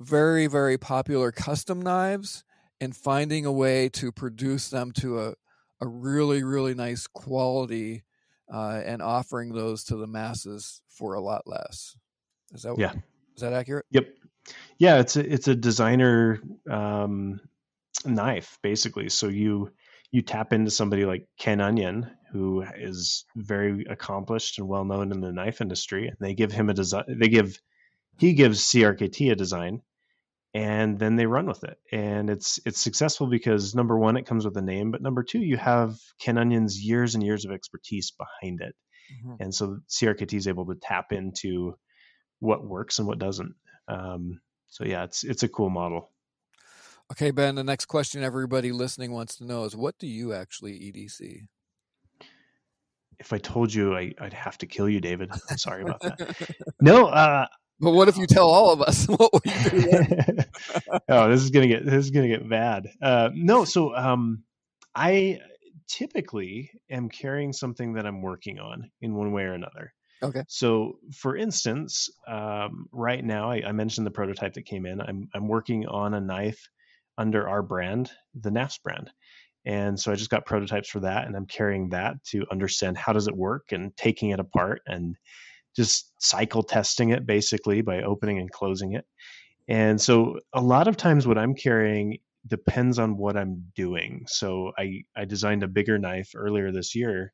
very 0.00 0.46
very 0.46 0.78
popular 0.78 1.32
custom 1.32 1.82
knives 1.82 2.44
and 2.80 2.96
finding 2.96 3.44
a 3.44 3.52
way 3.52 3.88
to 3.88 4.12
produce 4.12 4.70
them 4.70 4.92
to 4.92 5.20
a 5.20 5.34
a 5.80 5.86
really 5.86 6.42
really 6.42 6.74
nice 6.74 7.06
quality 7.06 8.04
uh, 8.52 8.80
and 8.84 9.02
offering 9.02 9.52
those 9.52 9.84
to 9.84 9.96
the 9.96 10.06
masses 10.06 10.82
for 10.88 11.14
a 11.14 11.20
lot 11.20 11.42
less. 11.46 11.96
Is 12.52 12.62
that 12.62 12.76
yeah? 12.78 12.92
Is 13.36 13.42
that 13.42 13.52
accurate? 13.52 13.86
Yep. 13.90 14.08
Yeah, 14.78 14.98
it's 14.98 15.16
a 15.16 15.32
it's 15.32 15.48
a 15.48 15.54
designer 15.54 16.40
um, 16.70 17.40
knife 18.04 18.58
basically. 18.62 19.08
So 19.10 19.28
you 19.28 19.70
you 20.10 20.22
tap 20.22 20.52
into 20.52 20.70
somebody 20.70 21.04
like 21.04 21.26
Ken 21.38 21.60
Onion, 21.60 22.10
who 22.32 22.64
is 22.76 23.24
very 23.36 23.84
accomplished 23.88 24.58
and 24.58 24.66
well 24.66 24.84
known 24.84 25.12
in 25.12 25.20
the 25.20 25.32
knife 25.32 25.60
industry, 25.60 26.08
and 26.08 26.16
they 26.20 26.34
give 26.34 26.52
him 26.52 26.70
a 26.70 26.74
design. 26.74 27.04
They 27.08 27.28
give 27.28 27.60
he 28.18 28.32
gives 28.32 28.64
CRKT 28.64 29.30
a 29.32 29.36
design, 29.36 29.82
and 30.54 30.98
then 30.98 31.16
they 31.16 31.26
run 31.26 31.46
with 31.46 31.64
it, 31.64 31.78
and 31.92 32.30
it's 32.30 32.58
it's 32.64 32.80
successful 32.80 33.26
because 33.26 33.74
number 33.74 33.98
one, 33.98 34.16
it 34.16 34.26
comes 34.26 34.44
with 34.44 34.56
a 34.56 34.62
name, 34.62 34.90
but 34.90 35.02
number 35.02 35.22
two, 35.22 35.40
you 35.40 35.56
have 35.56 35.98
Ken 36.20 36.36
Onion's 36.36 36.80
years 36.82 37.14
and 37.14 37.22
years 37.22 37.44
of 37.44 37.52
expertise 37.52 38.12
behind 38.12 38.60
it, 38.60 38.74
mm-hmm. 39.12 39.42
and 39.42 39.54
so 39.54 39.78
CRKT 39.88 40.34
is 40.34 40.48
able 40.48 40.66
to 40.66 40.74
tap 40.80 41.12
into 41.12 41.76
what 42.40 42.64
works 42.64 42.98
and 42.98 43.06
what 43.06 43.18
doesn't. 43.18 43.54
Um, 43.88 44.40
so 44.68 44.84
yeah, 44.84 45.04
it's 45.04 45.24
it's 45.24 45.42
a 45.42 45.48
cool 45.48 45.70
model. 45.70 46.10
Okay, 47.12 47.30
Ben, 47.30 47.54
the 47.54 47.64
next 47.64 47.86
question 47.86 48.22
everybody 48.22 48.70
listening 48.70 49.12
wants 49.12 49.36
to 49.36 49.44
know 49.44 49.64
is 49.64 49.76
what 49.76 49.98
do 49.98 50.06
you 50.06 50.32
actually 50.34 50.74
EDC? 50.74 51.46
if 53.18 53.32
I 53.32 53.38
told 53.38 53.74
you, 53.74 53.96
I, 53.96 54.14
would 54.20 54.32
have 54.32 54.58
to 54.58 54.66
kill 54.66 54.88
you, 54.88 55.00
David. 55.00 55.30
I'm 55.50 55.58
sorry 55.58 55.82
about 55.82 56.00
that. 56.00 56.56
no, 56.80 57.06
uh, 57.06 57.46
but 57.80 57.92
what 57.92 58.08
if 58.08 58.16
you 58.16 58.26
tell 58.26 58.48
all 58.48 58.72
of 58.72 58.82
us? 58.82 59.06
what 59.08 59.32
will 59.32 59.40
you 59.44 59.70
do? 59.70 60.38
oh, 61.08 61.30
this 61.30 61.42
is 61.42 61.50
gonna 61.50 61.68
get 61.68 61.84
this 61.84 62.04
is 62.04 62.10
gonna 62.10 62.28
get 62.28 62.48
bad. 62.48 62.88
Uh, 63.00 63.30
no, 63.34 63.64
so 63.64 63.94
um, 63.94 64.42
I 64.94 65.40
typically 65.88 66.70
am 66.90 67.08
carrying 67.08 67.52
something 67.52 67.94
that 67.94 68.06
I'm 68.06 68.22
working 68.22 68.58
on 68.58 68.90
in 69.00 69.14
one 69.14 69.32
way 69.32 69.44
or 69.44 69.54
another. 69.54 69.92
Okay. 70.22 70.42
So, 70.48 70.98
for 71.14 71.36
instance, 71.36 72.08
um, 72.26 72.86
right 72.92 73.24
now 73.24 73.50
I, 73.50 73.62
I, 73.68 73.72
mentioned 73.72 74.04
the 74.04 74.10
prototype 74.10 74.54
that 74.54 74.64
came 74.64 74.84
in. 74.84 75.00
I'm 75.00 75.28
I'm 75.32 75.46
working 75.46 75.86
on 75.86 76.14
a 76.14 76.20
knife 76.20 76.68
under 77.16 77.48
our 77.48 77.62
brand, 77.62 78.10
the 78.34 78.50
Knafs 78.50 78.82
brand, 78.82 79.10
and 79.64 79.98
so 79.98 80.10
I 80.10 80.16
just 80.16 80.30
got 80.30 80.44
prototypes 80.44 80.88
for 80.88 81.00
that, 81.00 81.26
and 81.26 81.36
I'm 81.36 81.46
carrying 81.46 81.90
that 81.90 82.22
to 82.30 82.44
understand 82.50 82.98
how 82.98 83.12
does 83.12 83.28
it 83.28 83.36
work 83.36 83.70
and 83.70 83.96
taking 83.96 84.30
it 84.30 84.40
apart 84.40 84.82
and 84.86 85.16
just 85.76 86.12
cycle 86.20 86.62
testing 86.62 87.10
it 87.10 87.26
basically 87.26 87.82
by 87.82 88.02
opening 88.02 88.38
and 88.38 88.50
closing 88.50 88.92
it. 88.94 89.04
And 89.68 90.00
so 90.00 90.38
a 90.54 90.60
lot 90.60 90.88
of 90.88 90.96
times 90.96 91.26
what 91.26 91.38
I'm 91.38 91.54
carrying 91.54 92.18
depends 92.46 92.98
on 92.98 93.16
what 93.16 93.36
I'm 93.36 93.64
doing. 93.76 94.24
So 94.26 94.72
I, 94.78 95.02
I 95.16 95.24
designed 95.24 95.62
a 95.62 95.68
bigger 95.68 95.98
knife 95.98 96.30
earlier 96.34 96.72
this 96.72 96.94
year, 96.94 97.32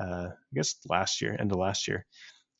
uh, 0.00 0.28
I 0.30 0.54
guess 0.54 0.76
last 0.88 1.22
year, 1.22 1.36
end 1.38 1.52
of 1.52 1.58
last 1.58 1.88
year. 1.88 2.04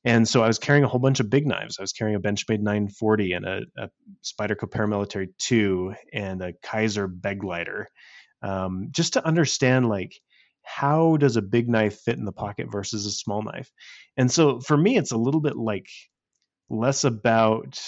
And 0.07 0.29
so 0.29 0.43
I 0.43 0.47
was 0.47 0.59
carrying 0.59 0.85
a 0.85 0.89
whole 0.89 1.01
bunch 1.01 1.21
of 1.21 1.31
big 1.31 1.47
knives. 1.47 1.79
I 1.79 1.83
was 1.83 1.93
carrying 1.93 2.17
a 2.17 2.21
Benchmade 2.21 2.61
940 2.61 3.33
and 3.33 3.47
a, 3.47 3.63
a 3.79 3.89
Spyderco 4.23 4.71
Paramilitary 4.71 5.29
2 5.39 5.95
and 6.13 6.43
a 6.43 6.53
Kizer 6.65 7.09
Begleiter, 7.09 7.87
um, 8.43 8.89
just 8.91 9.15
to 9.15 9.27
understand 9.27 9.89
like 9.89 10.13
how 10.65 11.17
does 11.17 11.37
a 11.37 11.43
big 11.43 11.69
knife 11.69 12.01
fit 12.01 12.19
in 12.19 12.25
the 12.25 12.33
pocket 12.33 12.71
versus 12.71 13.07
a 13.07 13.11
small 13.11 13.43
knife? 13.43 13.71
And 14.17 14.31
so 14.31 14.61
for 14.61 14.77
me, 14.77 14.97
it's 14.97 15.12
a 15.12 15.17
little 15.17 15.41
bit 15.41 15.57
like 15.57 15.89
less 16.69 17.05
about 17.05 17.81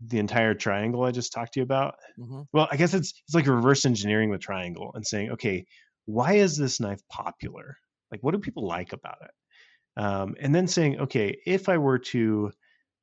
the 0.00 0.18
entire 0.18 0.54
triangle 0.54 1.04
I 1.04 1.10
just 1.10 1.32
talked 1.32 1.54
to 1.54 1.60
you 1.60 1.64
about. 1.64 1.96
Mm-hmm. 2.18 2.42
Well, 2.52 2.68
I 2.70 2.76
guess 2.76 2.94
it's 2.94 3.12
it's 3.26 3.34
like 3.34 3.46
reverse 3.46 3.84
engineering 3.84 4.30
the 4.30 4.38
triangle 4.38 4.92
and 4.94 5.06
saying, 5.06 5.32
okay, 5.32 5.66
why 6.06 6.34
is 6.34 6.56
this 6.56 6.80
knife 6.80 7.00
popular? 7.10 7.76
Like, 8.10 8.22
what 8.22 8.32
do 8.32 8.38
people 8.38 8.66
like 8.66 8.92
about 8.92 9.18
it? 9.22 10.02
Um, 10.02 10.36
and 10.40 10.54
then 10.54 10.68
saying, 10.68 11.00
okay, 11.00 11.38
if 11.44 11.68
I 11.68 11.78
were 11.78 11.98
to 11.98 12.52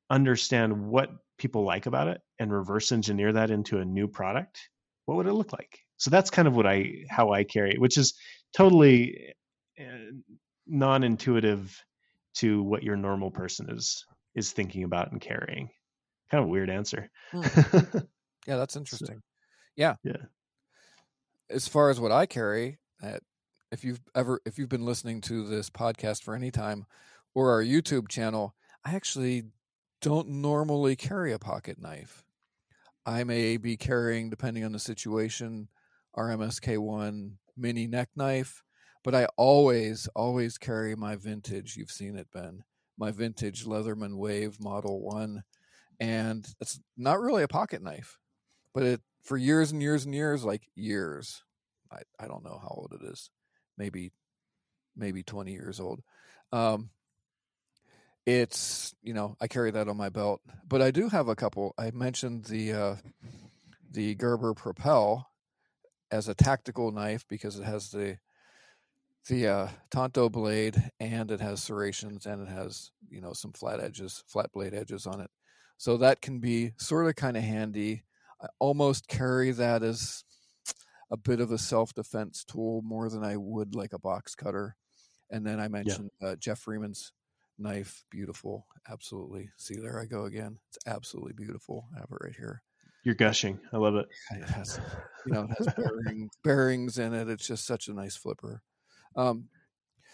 understand 0.10 0.88
what 0.88 1.10
people 1.38 1.64
like 1.64 1.86
about 1.86 2.08
it 2.08 2.22
and 2.40 2.52
reverse 2.52 2.92
engineer 2.92 3.34
that 3.34 3.52
into 3.52 3.80
a 3.80 3.86
new 3.86 4.08
product, 4.08 4.60
what 5.06 5.18
would 5.18 5.28
it 5.28 5.34
look 5.34 5.52
like? 5.52 5.80
So 5.98 6.10
that's 6.10 6.30
kind 6.30 6.48
of 6.48 6.56
what 6.56 6.66
I 6.66 7.06
how 7.10 7.32
I 7.32 7.44
carry 7.44 7.72
it, 7.72 7.82
which 7.82 7.98
is 7.98 8.14
totally 8.56 9.34
eh, 9.78 9.84
non-intuitive 10.68 11.84
to 12.36 12.64
what 12.64 12.84
your 12.84 12.96
normal 12.96 13.32
person 13.32 13.70
is 13.70 14.06
is 14.36 14.52
thinking 14.52 14.84
about 14.84 15.12
and 15.12 15.22
carrying 15.22 15.70
kind 16.30 16.44
of 16.44 16.50
weird 16.50 16.70
answer. 16.70 17.10
Hmm. 17.32 17.42
yeah, 18.48 18.58
that's 18.58 18.76
interesting. 18.76 19.18
So, 19.18 19.22
yeah. 19.76 19.96
Yeah. 20.04 20.18
As 21.50 21.68
far 21.68 21.90
as 21.90 22.00
what 22.00 22.12
I 22.12 22.26
carry, 22.26 22.80
uh, 23.04 23.18
if 23.72 23.84
you've 23.84 24.02
ever 24.16 24.42
if 24.46 24.58
you've 24.58 24.70
been 24.70 24.86
listening 24.86 25.22
to 25.22 25.48
this 25.48 25.70
podcast 25.70 26.24
for 26.24 26.36
any 26.36 26.52
time 26.52 26.86
or 27.34 27.52
our 27.52 27.64
YouTube 27.64 28.08
channel, 28.08 28.56
I 28.84 28.96
actually 28.96 29.44
don't 30.02 30.30
normally 30.30 30.96
carry 30.96 31.34
a 31.34 31.40
pocket 31.40 31.80
knife. 31.80 32.24
I 33.06 33.24
may 33.24 33.58
be 33.58 33.78
carrying, 33.78 34.30
depending 34.30 34.64
on 34.64 34.72
the 34.72 34.80
situation, 34.80 35.68
our 36.16 36.30
MSK1 36.30 37.34
mini 37.58 37.88
neck 37.88 38.10
knife, 38.16 38.64
but 39.04 39.16
I 39.16 39.28
always, 39.38 40.08
always 40.16 40.58
carry 40.58 40.96
my 40.96 41.16
vintage. 41.16 41.78
You've 41.78 41.92
seen 41.92 42.18
it, 42.18 42.28
Ben. 42.34 42.64
My 42.98 43.12
vintage 43.12 43.66
Leatherman 43.66 44.18
Wave 44.18 44.60
Model 44.60 45.02
1 45.02 45.44
and 46.00 46.48
it's 46.60 46.80
not 46.98 47.20
really 47.20 47.44
a 47.44 47.48
pocket 47.48 47.82
knife, 47.82 48.20
but 48.74 48.84
it 48.84 49.02
for 49.24 49.38
years 49.38 49.72
and 49.72 49.82
years 49.82 50.06
and 50.06 50.14
years, 50.14 50.44
like 50.44 50.68
years, 50.76 51.44
I 51.92 52.02
I 52.20 52.28
don't 52.28 52.44
know 52.44 52.60
how 52.62 52.70
old 52.70 52.94
it 53.00 53.06
is, 53.06 53.30
maybe 53.78 54.12
maybe 54.96 55.24
twenty 55.24 55.54
years 55.54 55.80
old. 55.80 56.02
Um, 56.52 56.90
it's 58.26 58.94
you 59.02 59.14
know 59.14 59.36
I 59.40 59.48
carry 59.48 59.72
that 59.72 59.88
on 59.88 59.98
my 59.98 60.10
belt, 60.10 60.42
but 60.68 60.82
I 60.82 60.92
do 60.92 61.10
have 61.10 61.28
a 61.28 61.36
couple. 61.36 61.74
I 61.78 61.92
mentioned 61.92 62.46
the 62.46 62.74
uh, 62.74 62.96
the 63.90 64.16
Gerber 64.16 64.54
Propel 64.54 65.30
as 66.12 66.28
a 66.28 66.36
tactical 66.36 66.92
knife 66.92 67.26
because 67.28 67.60
it 67.60 67.64
has 67.64 67.92
the 67.92 68.18
the 69.28 69.48
uh, 69.48 69.68
Tanto 69.90 70.30
blade 70.30 70.92
and 71.00 71.32
it 71.32 71.42
has 71.42 71.64
serrations 71.64 72.28
and 72.28 72.48
it 72.48 72.52
has 72.52 72.92
you 73.10 73.22
know 73.22 73.34
some 73.34 73.54
flat 73.54 73.80
edges, 73.80 74.24
flat 74.28 74.52
blade 74.52 74.74
edges 74.74 75.08
on 75.08 75.22
it. 75.22 75.30
So 75.78 75.98
that 75.98 76.22
can 76.22 76.40
be 76.40 76.72
sort 76.78 77.08
of 77.08 77.16
kind 77.16 77.36
of 77.36 77.44
handy. 77.44 78.04
I 78.42 78.48
almost 78.60 79.08
carry 79.08 79.52
that 79.52 79.84
as 79.84 80.24
a 81.12 81.18
bit 81.18 81.40
of 81.40 81.52
a 81.52 81.58
self 81.58 81.94
defense 81.94 82.44
tool 82.44 82.82
more 82.84 83.10
than 83.10 83.24
I 83.24 83.38
would 83.38 83.76
like 83.76 83.94
a 83.94 84.00
box 84.00 84.36
cutter. 84.36 84.76
And 85.32 85.46
then 85.46 85.60
I 85.60 85.68
mentioned 85.68 86.12
yeah. 86.22 86.30
uh, 86.30 86.36
Jeff 86.36 86.60
Freeman's 86.60 87.12
knife, 87.58 88.04
beautiful, 88.12 88.68
absolutely. 88.90 89.50
See, 89.58 89.76
there 89.76 90.00
I 90.00 90.06
go 90.06 90.26
again. 90.26 90.60
It's 90.70 90.78
absolutely 90.86 91.34
beautiful. 91.34 91.88
I 91.96 92.00
have 92.00 92.12
it 92.12 92.24
right 92.24 92.36
here. 92.36 92.62
You're 93.06 93.16
gushing. 93.16 93.60
I 93.72 93.78
love 93.78 93.96
it. 93.96 94.08
It 94.32 94.50
has, 94.50 94.80
you 95.28 95.34
know, 95.34 95.44
it 95.44 95.56
has 95.58 95.74
bearing, 95.76 96.30
bearings 96.44 96.98
in 96.98 97.14
it. 97.14 97.30
It's 97.30 97.48
just 97.48 97.66
such 97.66 97.88
a 97.88 97.94
nice 97.94 98.18
flipper. 98.18 98.64
Um, 99.16 99.46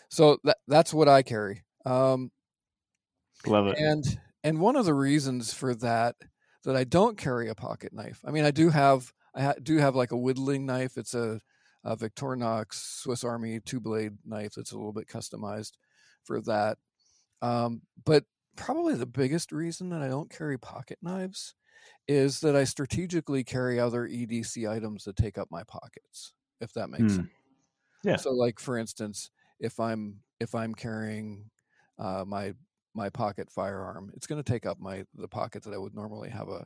so 0.09 0.37
that 0.43 0.57
that's 0.67 0.93
what 0.93 1.07
I 1.07 1.23
carry. 1.23 1.63
Um, 1.85 2.31
love 3.47 3.67
it. 3.67 3.77
And 3.79 4.03
and 4.43 4.59
one 4.59 4.75
of 4.75 4.83
the 4.83 4.93
reasons 4.93 5.53
for 5.53 5.73
that 5.75 6.17
that 6.65 6.75
I 6.75 6.83
don't 6.83 7.17
carry 7.17 7.47
a 7.47 7.55
pocket 7.55 7.93
knife. 7.93 8.19
I 8.25 8.31
mean, 8.31 8.43
I 8.43 8.51
do 8.51 8.69
have 8.69 9.13
I 9.33 9.43
ha- 9.43 9.53
do 9.63 9.77
have 9.77 9.95
like 9.95 10.11
a 10.11 10.17
whittling 10.17 10.65
knife. 10.65 10.97
It's 10.97 11.13
a, 11.13 11.39
a 11.85 11.95
Victorinox 11.95 12.73
Swiss 12.73 13.23
Army 13.23 13.61
two 13.61 13.79
blade 13.79 14.17
knife 14.25 14.51
that's 14.55 14.73
a 14.73 14.77
little 14.77 14.91
bit 14.91 15.07
customized 15.07 15.71
for 16.25 16.41
that. 16.41 16.77
Um, 17.41 17.83
but 18.03 18.25
probably 18.57 18.95
the 18.95 19.05
biggest 19.05 19.53
reason 19.53 19.89
that 19.91 20.01
I 20.01 20.09
don't 20.09 20.29
carry 20.29 20.57
pocket 20.57 20.99
knives 21.01 21.55
is 22.07 22.39
that 22.41 22.55
I 22.55 22.63
strategically 22.63 23.43
carry 23.43 23.79
other 23.79 24.07
EDC 24.07 24.69
items 24.69 25.03
that 25.05 25.15
take 25.15 25.37
up 25.37 25.47
my 25.51 25.63
pockets. 25.63 26.33
If 26.59 26.73
that 26.73 26.89
makes 26.89 27.03
hmm. 27.03 27.15
sense. 27.15 27.29
Yeah. 28.03 28.15
So, 28.17 28.31
like 28.31 28.59
for 28.59 28.77
instance, 28.77 29.31
if 29.59 29.79
I'm 29.79 30.17
if 30.39 30.55
I'm 30.55 30.73
carrying 30.73 31.49
uh, 31.99 32.25
my 32.25 32.53
my 32.93 33.09
pocket 33.09 33.49
firearm. 33.49 34.11
It's 34.15 34.27
going 34.27 34.41
to 34.41 34.51
take 34.51 34.65
up 34.65 34.79
my 34.79 35.05
the 35.15 35.27
pocket 35.27 35.63
that 35.63 35.73
I 35.73 35.77
would 35.77 35.95
normally 35.95 36.29
have 36.29 36.49
a 36.49 36.65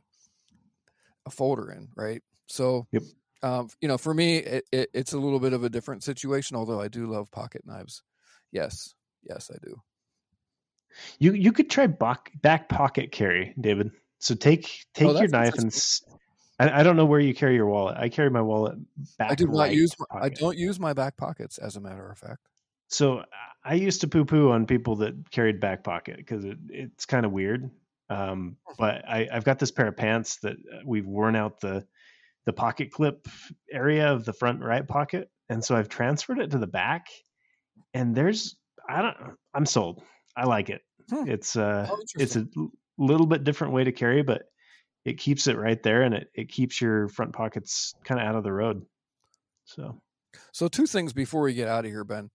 a 1.26 1.30
folder 1.30 1.72
in, 1.72 1.88
right? 1.96 2.22
So, 2.46 2.86
yep. 2.92 3.02
um, 3.42 3.68
you 3.80 3.88
know, 3.88 3.98
for 3.98 4.14
me, 4.14 4.36
it, 4.36 4.64
it, 4.70 4.90
it's 4.94 5.12
a 5.12 5.18
little 5.18 5.40
bit 5.40 5.52
of 5.52 5.64
a 5.64 5.68
different 5.68 6.04
situation. 6.04 6.56
Although 6.56 6.80
I 6.80 6.88
do 6.88 7.06
love 7.06 7.30
pocket 7.30 7.62
knives. 7.64 8.02
Yes, 8.52 8.94
yes, 9.28 9.50
I 9.52 9.58
do. 9.64 9.80
You 11.18 11.32
you 11.32 11.52
could 11.52 11.68
try 11.68 11.86
back 11.86 12.32
back 12.42 12.68
pocket 12.68 13.12
carry, 13.12 13.54
David. 13.60 13.90
So 14.18 14.34
take 14.34 14.86
take 14.94 15.08
oh, 15.08 15.18
your 15.18 15.28
knife 15.28 15.54
and. 15.54 15.74
I, 16.58 16.80
I 16.80 16.82
don't 16.82 16.96
know 16.96 17.04
where 17.04 17.20
you 17.20 17.34
carry 17.34 17.54
your 17.54 17.66
wallet. 17.66 17.98
I 17.98 18.08
carry 18.08 18.30
my 18.30 18.40
wallet 18.40 18.76
back. 19.18 19.30
I 19.30 19.34
do 19.34 19.46
not 19.46 19.58
right 19.58 19.72
use. 19.72 19.94
My, 19.98 20.20
I 20.22 20.28
don't 20.30 20.56
use 20.56 20.80
my 20.80 20.94
back 20.94 21.18
pockets, 21.18 21.58
as 21.58 21.76
a 21.76 21.80
matter 21.80 22.10
of 22.10 22.16
fact. 22.16 22.48
So 22.88 23.24
I 23.64 23.74
used 23.74 24.00
to 24.02 24.08
poo 24.08 24.24
poo 24.24 24.50
on 24.50 24.66
people 24.66 24.96
that 24.96 25.30
carried 25.30 25.60
back 25.60 25.84
pocket 25.84 26.16
because 26.16 26.44
it, 26.44 26.58
it's 26.68 27.04
kind 27.04 27.26
of 27.26 27.32
weird. 27.32 27.70
Um, 28.08 28.56
hmm. 28.66 28.74
but 28.78 29.04
I, 29.08 29.28
I've 29.32 29.44
got 29.44 29.58
this 29.58 29.70
pair 29.70 29.88
of 29.88 29.96
pants 29.96 30.36
that 30.38 30.52
uh, 30.52 30.78
we've 30.84 31.06
worn 31.06 31.36
out 31.36 31.60
the 31.60 31.86
the 32.44 32.52
pocket 32.52 32.92
clip 32.92 33.26
area 33.72 34.12
of 34.12 34.24
the 34.24 34.32
front 34.32 34.62
right 34.62 34.86
pocket, 34.86 35.28
and 35.48 35.64
so 35.64 35.74
I've 35.76 35.88
transferred 35.88 36.38
it 36.38 36.52
to 36.52 36.58
the 36.58 36.66
back. 36.66 37.08
And 37.92 38.14
there's 38.14 38.56
I 38.88 39.02
don't 39.02 39.16
I'm 39.52 39.66
sold. 39.66 40.02
I 40.36 40.44
like 40.44 40.70
it. 40.70 40.82
Hmm. 41.10 41.28
It's 41.28 41.56
uh 41.56 41.88
oh, 41.90 42.02
it's 42.14 42.36
a 42.36 42.46
little 42.98 43.26
bit 43.26 43.44
different 43.44 43.72
way 43.72 43.84
to 43.84 43.92
carry, 43.92 44.22
but 44.22 44.42
it 45.04 45.18
keeps 45.18 45.46
it 45.46 45.56
right 45.56 45.82
there 45.82 46.02
and 46.02 46.14
it, 46.14 46.28
it 46.34 46.48
keeps 46.48 46.80
your 46.80 47.08
front 47.08 47.32
pockets 47.32 47.94
kind 48.04 48.20
of 48.20 48.26
out 48.26 48.36
of 48.36 48.44
the 48.44 48.52
road. 48.52 48.84
So 49.64 50.00
so, 50.52 50.68
two 50.68 50.86
things 50.86 51.12
before 51.12 51.42
we 51.42 51.54
get 51.54 51.68
out 51.68 51.84
of 51.84 51.90
here, 51.90 52.04
Ben. 52.04 52.30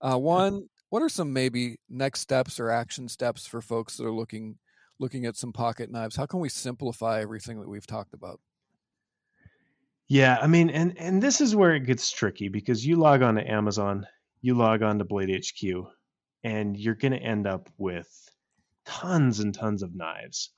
Uh, 0.00 0.18
one, 0.18 0.68
what 0.90 1.02
are 1.02 1.08
some 1.08 1.32
maybe 1.32 1.76
next 1.88 2.20
steps 2.20 2.60
or 2.60 2.70
action 2.70 3.08
steps 3.08 3.46
for 3.46 3.60
folks 3.60 3.96
that 3.96 4.06
are 4.06 4.12
looking 4.12 4.58
looking 4.98 5.26
at 5.26 5.36
some 5.36 5.52
pocket 5.52 5.90
knives? 5.90 6.16
How 6.16 6.26
can 6.26 6.40
we 6.40 6.48
simplify 6.48 7.20
everything 7.20 7.60
that 7.60 7.68
we've 7.68 7.86
talked 7.86 8.14
about? 8.14 8.40
Yeah, 10.08 10.38
I 10.40 10.46
mean, 10.46 10.70
and 10.70 10.98
and 10.98 11.22
this 11.22 11.40
is 11.40 11.56
where 11.56 11.74
it 11.74 11.86
gets 11.86 12.10
tricky 12.10 12.48
because 12.48 12.84
you 12.84 12.96
log 12.96 13.22
on 13.22 13.36
to 13.36 13.50
Amazon, 13.50 14.06
you 14.42 14.54
log 14.54 14.82
on 14.82 14.98
to 14.98 15.04
Blade 15.04 15.30
HQ, 15.30 15.86
and 16.44 16.76
you're 16.76 16.94
going 16.94 17.12
to 17.12 17.18
end 17.22 17.46
up 17.46 17.70
with 17.78 18.10
tons 18.86 19.40
and 19.40 19.54
tons 19.54 19.82
of 19.82 19.94
knives. 19.94 20.50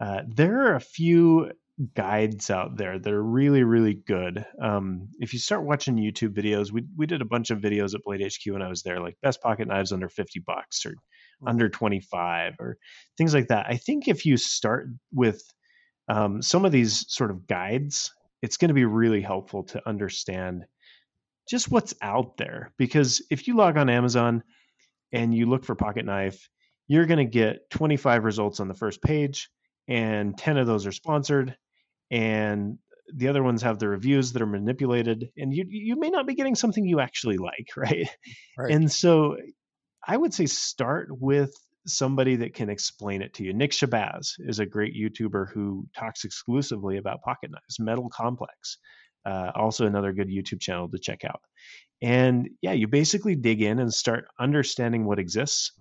Uh, 0.00 0.20
there 0.26 0.66
are 0.66 0.76
a 0.76 0.80
few 0.80 1.50
guides 1.94 2.50
out 2.50 2.76
there 2.76 2.98
that 2.98 3.12
are 3.12 3.22
really 3.22 3.62
really 3.62 3.94
good. 3.94 4.44
Um, 4.60 5.08
if 5.20 5.32
you 5.32 5.38
start 5.38 5.64
watching 5.64 5.96
YouTube 5.96 6.34
videos, 6.34 6.72
we 6.72 6.84
we 6.96 7.06
did 7.06 7.22
a 7.22 7.26
bunch 7.26 7.50
of 7.50 7.60
videos 7.60 7.94
at 7.94 8.02
Blade 8.04 8.22
HQ 8.22 8.52
when 8.52 8.62
I 8.62 8.68
was 8.68 8.82
there, 8.82 9.00
like 9.00 9.16
best 9.22 9.40
pocket 9.40 9.68
knives 9.68 9.92
under 9.92 10.08
fifty 10.08 10.40
bucks 10.40 10.84
or 10.86 10.90
mm-hmm. 10.90 11.48
under 11.48 11.68
twenty 11.68 12.00
five 12.00 12.54
or 12.58 12.78
things 13.16 13.34
like 13.34 13.48
that. 13.48 13.66
I 13.68 13.76
think 13.76 14.08
if 14.08 14.26
you 14.26 14.36
start 14.36 14.88
with 15.12 15.42
um, 16.08 16.42
some 16.42 16.64
of 16.64 16.72
these 16.72 17.04
sort 17.08 17.30
of 17.30 17.46
guides, 17.46 18.12
it's 18.42 18.56
going 18.56 18.68
to 18.68 18.74
be 18.74 18.84
really 18.84 19.20
helpful 19.20 19.64
to 19.64 19.88
understand 19.88 20.64
just 21.48 21.70
what's 21.70 21.94
out 22.02 22.36
there. 22.36 22.72
Because 22.76 23.22
if 23.30 23.46
you 23.46 23.56
log 23.56 23.76
on 23.76 23.88
Amazon 23.88 24.42
and 25.12 25.34
you 25.34 25.46
look 25.46 25.64
for 25.64 25.74
pocket 25.74 26.04
knife, 26.04 26.48
you're 26.88 27.06
going 27.06 27.18
to 27.18 27.24
get 27.24 27.70
25 27.70 28.24
results 28.24 28.60
on 28.60 28.68
the 28.68 28.74
first 28.74 29.02
page, 29.02 29.50
and 29.86 30.36
10 30.36 30.56
of 30.56 30.66
those 30.66 30.86
are 30.86 30.92
sponsored, 30.92 31.56
and 32.10 32.78
the 33.14 33.28
other 33.28 33.42
ones 33.42 33.62
have 33.62 33.78
the 33.78 33.88
reviews 33.88 34.32
that 34.32 34.42
are 34.42 34.46
manipulated, 34.46 35.30
and 35.36 35.54
you 35.54 35.64
you 35.68 35.98
may 35.98 36.10
not 36.10 36.26
be 36.26 36.34
getting 36.34 36.54
something 36.54 36.84
you 36.84 37.00
actually 37.00 37.36
like, 37.38 37.68
right? 37.76 38.08
right. 38.58 38.72
And 38.72 38.90
so, 38.90 39.36
I 40.06 40.16
would 40.16 40.34
say 40.34 40.46
start 40.46 41.08
with 41.10 41.54
somebody 41.86 42.36
that 42.36 42.54
can 42.54 42.68
explain 42.68 43.22
it 43.22 43.34
to 43.34 43.44
you. 43.44 43.52
Nick 43.52 43.72
Shabazz 43.72 44.32
is 44.40 44.58
a 44.58 44.66
great 44.66 44.94
YouTuber 44.94 45.52
who 45.52 45.86
talks 45.96 46.24
exclusively 46.24 46.98
about 46.98 47.22
pocket 47.22 47.50
knives. 47.50 47.78
Metal 47.80 48.08
Complex, 48.10 48.78
uh, 49.24 49.52
also 49.54 49.86
another 49.86 50.12
good 50.12 50.28
YouTube 50.28 50.60
channel 50.60 50.88
to 50.90 50.98
check 50.98 51.24
out. 51.24 51.40
And 52.00 52.50
yeah, 52.62 52.72
you 52.72 52.86
basically 52.88 53.34
dig 53.34 53.62
in 53.62 53.78
and 53.78 53.92
start 53.92 54.26
understanding 54.38 55.04
what 55.04 55.18
exists, 55.18 55.72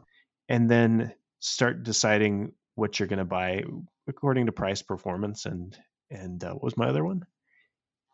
and 0.49 0.69
then 0.69 1.13
start 1.39 1.83
deciding 1.83 2.53
what 2.75 2.99
you're 2.99 3.07
going 3.07 3.19
to 3.19 3.25
buy 3.25 3.63
according 4.07 4.45
to 4.45 4.51
price, 4.51 4.81
performance, 4.81 5.45
and 5.45 5.77
and 6.09 6.43
uh, 6.43 6.53
what 6.53 6.63
was 6.63 6.77
my 6.77 6.87
other 6.87 7.03
one? 7.03 7.25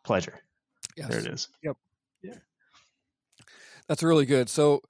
Pleasure. 0.04 0.40
Yes. 0.96 1.08
There 1.08 1.18
it 1.20 1.26
is. 1.26 1.48
Yep. 1.62 1.76
Yeah. 2.22 2.38
That's 3.88 4.02
really 4.02 4.26
good. 4.26 4.48
So, 4.48 4.82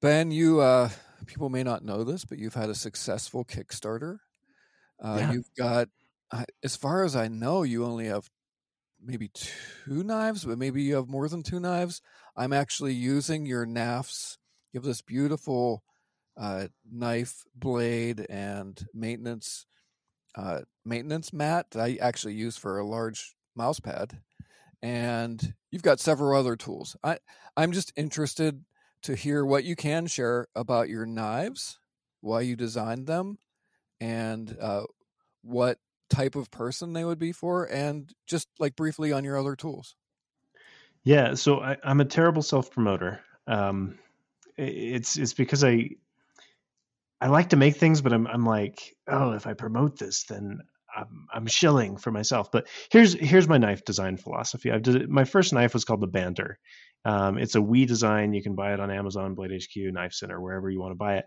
Ben, 0.00 0.30
you 0.30 0.60
uh, 0.60 0.90
people 1.26 1.48
may 1.48 1.62
not 1.62 1.84
know 1.84 2.04
this, 2.04 2.24
but 2.24 2.38
you've 2.38 2.54
had 2.54 2.70
a 2.70 2.74
successful 2.74 3.44
Kickstarter. 3.44 4.18
Uh, 5.02 5.16
yeah. 5.18 5.32
You've 5.32 5.50
got, 5.56 5.88
as 6.62 6.76
far 6.76 7.04
as 7.04 7.14
I 7.16 7.28
know, 7.28 7.62
you 7.62 7.84
only 7.84 8.06
have 8.06 8.28
maybe 9.02 9.28
two 9.28 10.02
knives, 10.02 10.44
but 10.44 10.58
maybe 10.58 10.82
you 10.82 10.96
have 10.96 11.08
more 11.08 11.28
than 11.28 11.42
two 11.42 11.60
knives. 11.60 12.00
I'm 12.36 12.52
actually 12.52 12.94
using 12.94 13.46
your 13.46 13.66
Knafs. 13.66 14.38
Have 14.76 14.84
this 14.84 15.00
beautiful 15.00 15.82
uh, 16.36 16.68
knife 16.90 17.44
blade 17.54 18.26
and 18.28 18.78
maintenance 18.92 19.64
uh, 20.34 20.60
maintenance 20.84 21.32
mat 21.32 21.70
that 21.70 21.82
I 21.82 21.96
actually 21.98 22.34
use 22.34 22.58
for 22.58 22.78
a 22.78 22.86
large 22.86 23.34
mouse 23.54 23.80
pad, 23.80 24.20
and 24.82 25.54
you've 25.70 25.82
got 25.82 25.98
several 25.98 26.38
other 26.38 26.56
tools. 26.56 26.94
I 27.02 27.16
I'm 27.56 27.72
just 27.72 27.90
interested 27.96 28.66
to 29.04 29.16
hear 29.16 29.46
what 29.46 29.64
you 29.64 29.76
can 29.76 30.06
share 30.08 30.46
about 30.54 30.90
your 30.90 31.06
knives, 31.06 31.78
why 32.20 32.42
you 32.42 32.54
designed 32.54 33.06
them, 33.06 33.38
and 33.98 34.58
uh, 34.60 34.82
what 35.40 35.78
type 36.10 36.36
of 36.36 36.50
person 36.50 36.92
they 36.92 37.06
would 37.06 37.18
be 37.18 37.32
for, 37.32 37.64
and 37.64 38.12
just 38.26 38.48
like 38.58 38.76
briefly 38.76 39.10
on 39.10 39.24
your 39.24 39.38
other 39.38 39.56
tools. 39.56 39.96
Yeah, 41.02 41.32
so 41.32 41.60
I, 41.60 41.78
am 41.82 42.02
a 42.02 42.04
terrible 42.04 42.42
self 42.42 42.70
promoter. 42.70 43.20
Um, 43.46 43.98
it's 44.56 45.16
it's 45.16 45.34
because 45.34 45.64
I 45.64 45.90
I 47.20 47.28
like 47.28 47.50
to 47.50 47.56
make 47.56 47.76
things, 47.76 48.00
but 48.00 48.12
I'm 48.12 48.26
I'm 48.26 48.44
like, 48.44 48.94
oh, 49.08 49.32
if 49.32 49.46
I 49.46 49.54
promote 49.54 49.98
this, 49.98 50.24
then 50.24 50.60
I'm, 50.96 51.26
I'm 51.32 51.46
shilling 51.46 51.96
for 51.96 52.10
myself. 52.10 52.50
But 52.50 52.68
here's 52.90 53.14
here's 53.14 53.48
my 53.48 53.58
knife 53.58 53.84
design 53.84 54.16
philosophy. 54.16 54.70
I've 54.70 54.82
did, 54.82 55.08
my 55.08 55.24
first 55.24 55.52
knife 55.52 55.74
was 55.74 55.84
called 55.84 56.00
the 56.00 56.06
Banter. 56.06 56.58
Um, 57.04 57.38
it's 57.38 57.54
a 57.54 57.62
WE 57.62 57.84
design. 57.84 58.32
You 58.32 58.42
can 58.42 58.54
buy 58.54 58.72
it 58.74 58.80
on 58.80 58.90
Amazon, 58.90 59.34
Blade 59.34 59.52
HQ, 59.52 59.92
Knife 59.92 60.12
Center, 60.12 60.40
wherever 60.40 60.68
you 60.68 60.80
want 60.80 60.92
to 60.92 60.96
buy 60.96 61.18
it. 61.18 61.24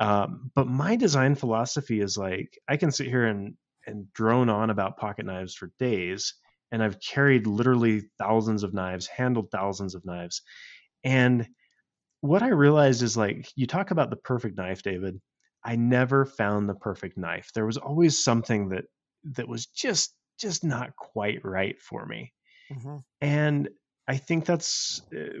Um, 0.00 0.50
but 0.54 0.66
my 0.66 0.96
design 0.96 1.34
philosophy 1.36 2.00
is 2.00 2.16
like 2.16 2.58
I 2.68 2.76
can 2.76 2.90
sit 2.90 3.06
here 3.06 3.26
and 3.26 3.54
and 3.86 4.12
drone 4.12 4.48
on 4.48 4.70
about 4.70 4.96
pocket 4.98 5.26
knives 5.26 5.54
for 5.54 5.72
days, 5.78 6.34
and 6.72 6.82
I've 6.82 7.00
carried 7.00 7.46
literally 7.46 8.02
thousands 8.18 8.62
of 8.62 8.74
knives, 8.74 9.06
handled 9.06 9.50
thousands 9.50 9.94
of 9.94 10.04
knives, 10.04 10.42
and 11.04 11.46
what 12.20 12.42
I 12.42 12.48
realized 12.48 13.02
is 13.02 13.16
like 13.16 13.50
you 13.56 13.66
talk 13.66 13.90
about 13.90 14.10
the 14.10 14.16
perfect 14.16 14.56
knife, 14.56 14.82
David. 14.82 15.20
I 15.64 15.76
never 15.76 16.24
found 16.24 16.68
the 16.68 16.74
perfect 16.74 17.18
knife. 17.18 17.50
There 17.54 17.66
was 17.66 17.76
always 17.76 18.22
something 18.22 18.70
that 18.70 18.84
that 19.36 19.48
was 19.48 19.66
just 19.66 20.14
just 20.38 20.64
not 20.64 20.96
quite 20.96 21.44
right 21.44 21.78
for 21.80 22.06
me. 22.06 22.32
Mm-hmm. 22.72 22.96
And 23.20 23.68
I 24.08 24.16
think 24.16 24.46
that's 24.46 25.02
uh, 25.14 25.40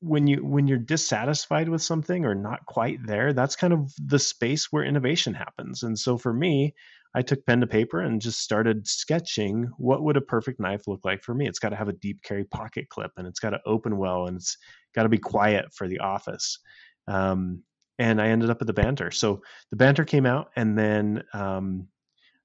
when 0.00 0.26
you 0.26 0.44
when 0.44 0.66
you're 0.66 0.78
dissatisfied 0.78 1.68
with 1.68 1.82
something 1.82 2.24
or 2.24 2.34
not 2.34 2.66
quite 2.66 2.98
there, 3.06 3.32
that's 3.32 3.56
kind 3.56 3.72
of 3.72 3.92
the 3.98 4.18
space 4.18 4.70
where 4.70 4.84
innovation 4.84 5.34
happens. 5.34 5.82
And 5.82 5.98
so 5.98 6.18
for 6.18 6.32
me, 6.32 6.74
I 7.14 7.22
took 7.22 7.44
pen 7.44 7.60
to 7.60 7.66
paper 7.66 8.00
and 8.00 8.20
just 8.20 8.40
started 8.40 8.86
sketching 8.86 9.70
what 9.76 10.02
would 10.02 10.16
a 10.16 10.22
perfect 10.22 10.60
knife 10.60 10.88
look 10.88 11.04
like 11.04 11.22
for 11.22 11.34
me. 11.34 11.46
It's 11.46 11.58
got 11.58 11.68
to 11.70 11.76
have 11.76 11.88
a 11.88 11.94
deep 11.94 12.22
carry 12.22 12.44
pocket 12.44 12.88
clip 12.88 13.12
and 13.16 13.26
it's 13.26 13.40
got 13.40 13.50
to 13.50 13.60
open 13.66 13.98
well 13.98 14.26
and 14.26 14.36
it's 14.36 14.56
got 14.94 15.02
to 15.02 15.08
be 15.08 15.18
quiet 15.18 15.66
for 15.74 15.88
the 15.88 15.98
office. 15.98 16.58
Um, 17.06 17.62
and 17.98 18.20
I 18.20 18.28
ended 18.28 18.50
up 18.50 18.58
with 18.58 18.66
the 18.66 18.72
banter. 18.72 19.10
So 19.10 19.42
the 19.70 19.76
banter 19.76 20.04
came 20.04 20.26
out, 20.26 20.50
and 20.56 20.76
then 20.78 21.22
um, 21.32 21.88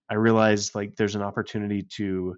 I 0.10 0.16
realized 0.16 0.76
like 0.76 0.96
there's 0.96 1.16
an 1.16 1.22
opportunity 1.22 1.84
to 1.96 2.36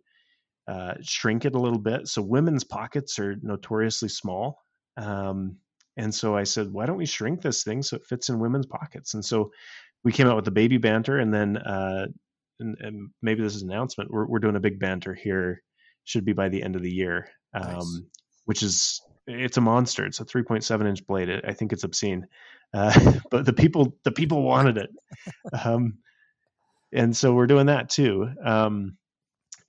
uh, 0.67 0.93
shrink 1.01 1.45
it 1.45 1.55
a 1.55 1.59
little 1.59 1.79
bit. 1.79 2.07
So 2.07 2.21
women's 2.21 2.63
pockets 2.63 3.17
are 3.19 3.35
notoriously 3.41 4.09
small. 4.09 4.59
Um, 4.97 5.57
and 5.97 6.13
so 6.13 6.35
I 6.37 6.43
said, 6.43 6.71
why 6.71 6.85
don't 6.85 6.97
we 6.97 7.05
shrink 7.05 7.41
this 7.41 7.63
thing 7.63 7.81
so 7.81 7.97
it 7.97 8.05
fits 8.05 8.29
in 8.29 8.39
women's 8.39 8.67
pockets? 8.67 9.15
And 9.15 9.25
so 9.25 9.51
we 10.03 10.11
came 10.11 10.27
out 10.27 10.35
with 10.35 10.45
the 10.45 10.51
baby 10.51 10.77
banter, 10.77 11.17
and 11.19 11.33
then 11.33 11.57
uh, 11.57 12.07
and, 12.59 12.77
and, 12.79 13.09
maybe 13.21 13.41
this 13.41 13.55
is 13.55 13.61
an 13.61 13.71
announcement. 13.71 14.11
We're, 14.11 14.25
we're 14.25 14.39
doing 14.39 14.55
a 14.55 14.61
big 14.61 14.79
banter 14.79 15.13
here. 15.13 15.61
Should 16.05 16.25
be 16.25 16.33
by 16.33 16.49
the 16.49 16.63
end 16.63 16.75
of 16.75 16.81
the 16.81 16.91
year, 16.91 17.29
um, 17.53 17.63
nice. 17.63 18.01
which 18.45 18.63
is 18.63 19.01
it's 19.27 19.57
a 19.57 19.61
monster. 19.61 20.05
It's 20.05 20.19
a 20.19 20.25
3.7 20.25 20.87
inch 20.87 21.05
blade. 21.05 21.29
I 21.47 21.53
think 21.53 21.71
it's 21.71 21.83
obscene, 21.83 22.25
uh, 22.73 23.19
but 23.31 23.45
the 23.45 23.53
people 23.53 23.95
the 24.03 24.11
people 24.11 24.41
wanted 24.41 24.77
it. 24.77 24.89
Um, 25.63 25.99
and 26.91 27.15
so 27.15 27.33
we're 27.33 27.47
doing 27.47 27.67
that 27.67 27.89
too. 27.89 28.29
Um, 28.43 28.97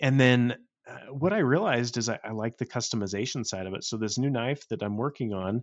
and 0.00 0.18
then 0.18 0.56
uh, 0.88 1.12
what 1.12 1.32
I 1.32 1.38
realized 1.38 1.96
is 1.98 2.08
I, 2.08 2.18
I, 2.24 2.30
like 2.30 2.56
the 2.56 2.66
customization 2.66 3.46
side 3.46 3.66
of 3.66 3.74
it. 3.74 3.84
So 3.84 3.96
this 3.96 4.18
new 4.18 4.30
knife 4.30 4.66
that 4.68 4.82
I'm 4.82 4.96
working 4.96 5.32
on 5.32 5.62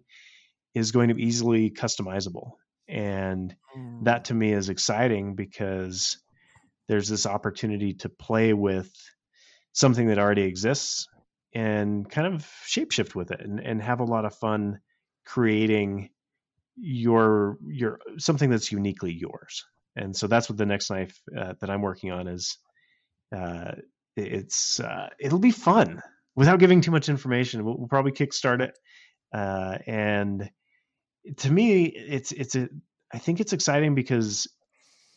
is 0.76 0.92
going 0.92 1.10
to 1.10 1.16
be 1.16 1.24
easily 1.24 1.72
customizable, 1.72 2.52
and 2.88 3.56
mm. 3.78 4.04
that 4.04 4.26
to 4.26 4.34
me 4.34 4.54
is 4.54 4.70
exciting 4.70 5.36
because 5.36 6.18
there's 6.88 7.10
this 7.10 7.26
opportunity 7.26 7.94
to 7.94 8.10
play 8.10 8.54
with 8.54 8.92
something 9.74 10.08
that 10.08 10.20
already 10.20 10.44
exists 10.44 11.08
and 11.54 12.10
kind 12.10 12.34
of 12.34 12.50
shapeshift 12.68 13.16
with 13.16 13.32
it 13.32 13.42
and, 13.42 13.60
and 13.60 13.82
have 13.82 14.00
a 14.00 14.06
lot 14.06 14.26
of 14.26 14.36
fun 14.36 14.80
creating 15.26 16.10
your 16.76 17.58
your 17.68 18.00
something 18.18 18.50
that's 18.50 18.72
uniquely 18.72 19.12
yours 19.12 19.66
and 19.98 20.16
so 20.16 20.28
that's 20.28 20.48
what 20.48 20.58
the 20.58 20.66
next 20.66 20.90
knife 20.90 21.20
uh, 21.36 21.54
that 21.60 21.70
I'm 21.70 21.82
working 21.82 22.12
on 22.12 22.28
is. 22.28 22.58
Uh, 23.36 23.72
it's 24.16 24.80
uh, 24.80 25.10
it'll 25.20 25.40
be 25.40 25.52
fun 25.52 26.02
without 26.36 26.60
giving 26.60 26.82
too 26.82 26.92
much 26.92 27.10
information. 27.10 27.66
We'll, 27.66 27.78
we'll 27.78 27.88
probably 27.88 28.12
kickstart 28.12 28.62
it, 28.62 28.78
uh, 29.34 29.80
and 29.86 30.50
to 31.38 31.52
me, 31.52 31.86
it's 31.86 32.32
it's 32.32 32.56
a 32.56 32.70
I 33.14 33.20
think 33.20 33.40
it's 33.40 33.54
exciting 33.54 33.96
because 33.96 34.48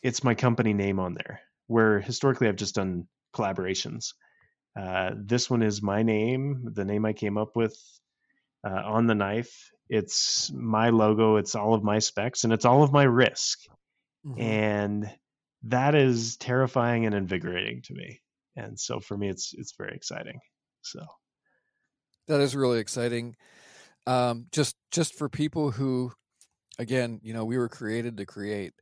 it's 0.03 0.23
my 0.23 0.35
company 0.35 0.73
name 0.73 0.99
on 0.99 1.13
there. 1.13 1.41
Where 1.67 1.99
historically 1.99 2.47
I've 2.47 2.55
just 2.55 2.75
done 2.75 3.07
collaborations. 3.35 4.13
Uh, 4.79 5.11
this 5.15 5.49
one 5.49 5.61
is 5.63 5.81
my 5.81 6.03
name, 6.03 6.69
the 6.73 6.85
name 6.85 7.05
I 7.05 7.13
came 7.13 7.37
up 7.37 7.55
with 7.55 7.77
uh, 8.65 8.81
on 8.85 9.07
the 9.07 9.15
knife. 9.15 9.69
It's 9.89 10.51
my 10.53 10.89
logo. 10.89 11.35
It's 11.35 11.55
all 11.55 11.73
of 11.73 11.83
my 11.83 11.99
specs, 11.99 12.43
and 12.43 12.53
it's 12.53 12.65
all 12.65 12.83
of 12.83 12.93
my 12.93 13.03
risk. 13.03 13.59
Mm-hmm. 14.25 14.41
And 14.41 15.11
that 15.63 15.95
is 15.95 16.37
terrifying 16.37 17.05
and 17.05 17.13
invigorating 17.13 17.81
to 17.83 17.93
me. 17.93 18.21
And 18.55 18.79
so 18.79 18.99
for 18.99 19.17
me 19.17 19.29
it's 19.29 19.53
it's 19.57 19.73
very 19.77 19.95
exciting. 19.95 20.39
So 20.81 21.05
that 22.27 22.41
is 22.41 22.55
really 22.55 22.79
exciting. 22.79 23.35
Um, 24.07 24.47
just 24.51 24.75
just 24.91 25.15
for 25.15 25.29
people 25.29 25.71
who 25.71 26.11
again, 26.79 27.19
you 27.23 27.33
know, 27.33 27.45
we 27.45 27.57
were 27.57 27.69
created 27.69 28.17
to 28.17 28.25
create 28.25 28.73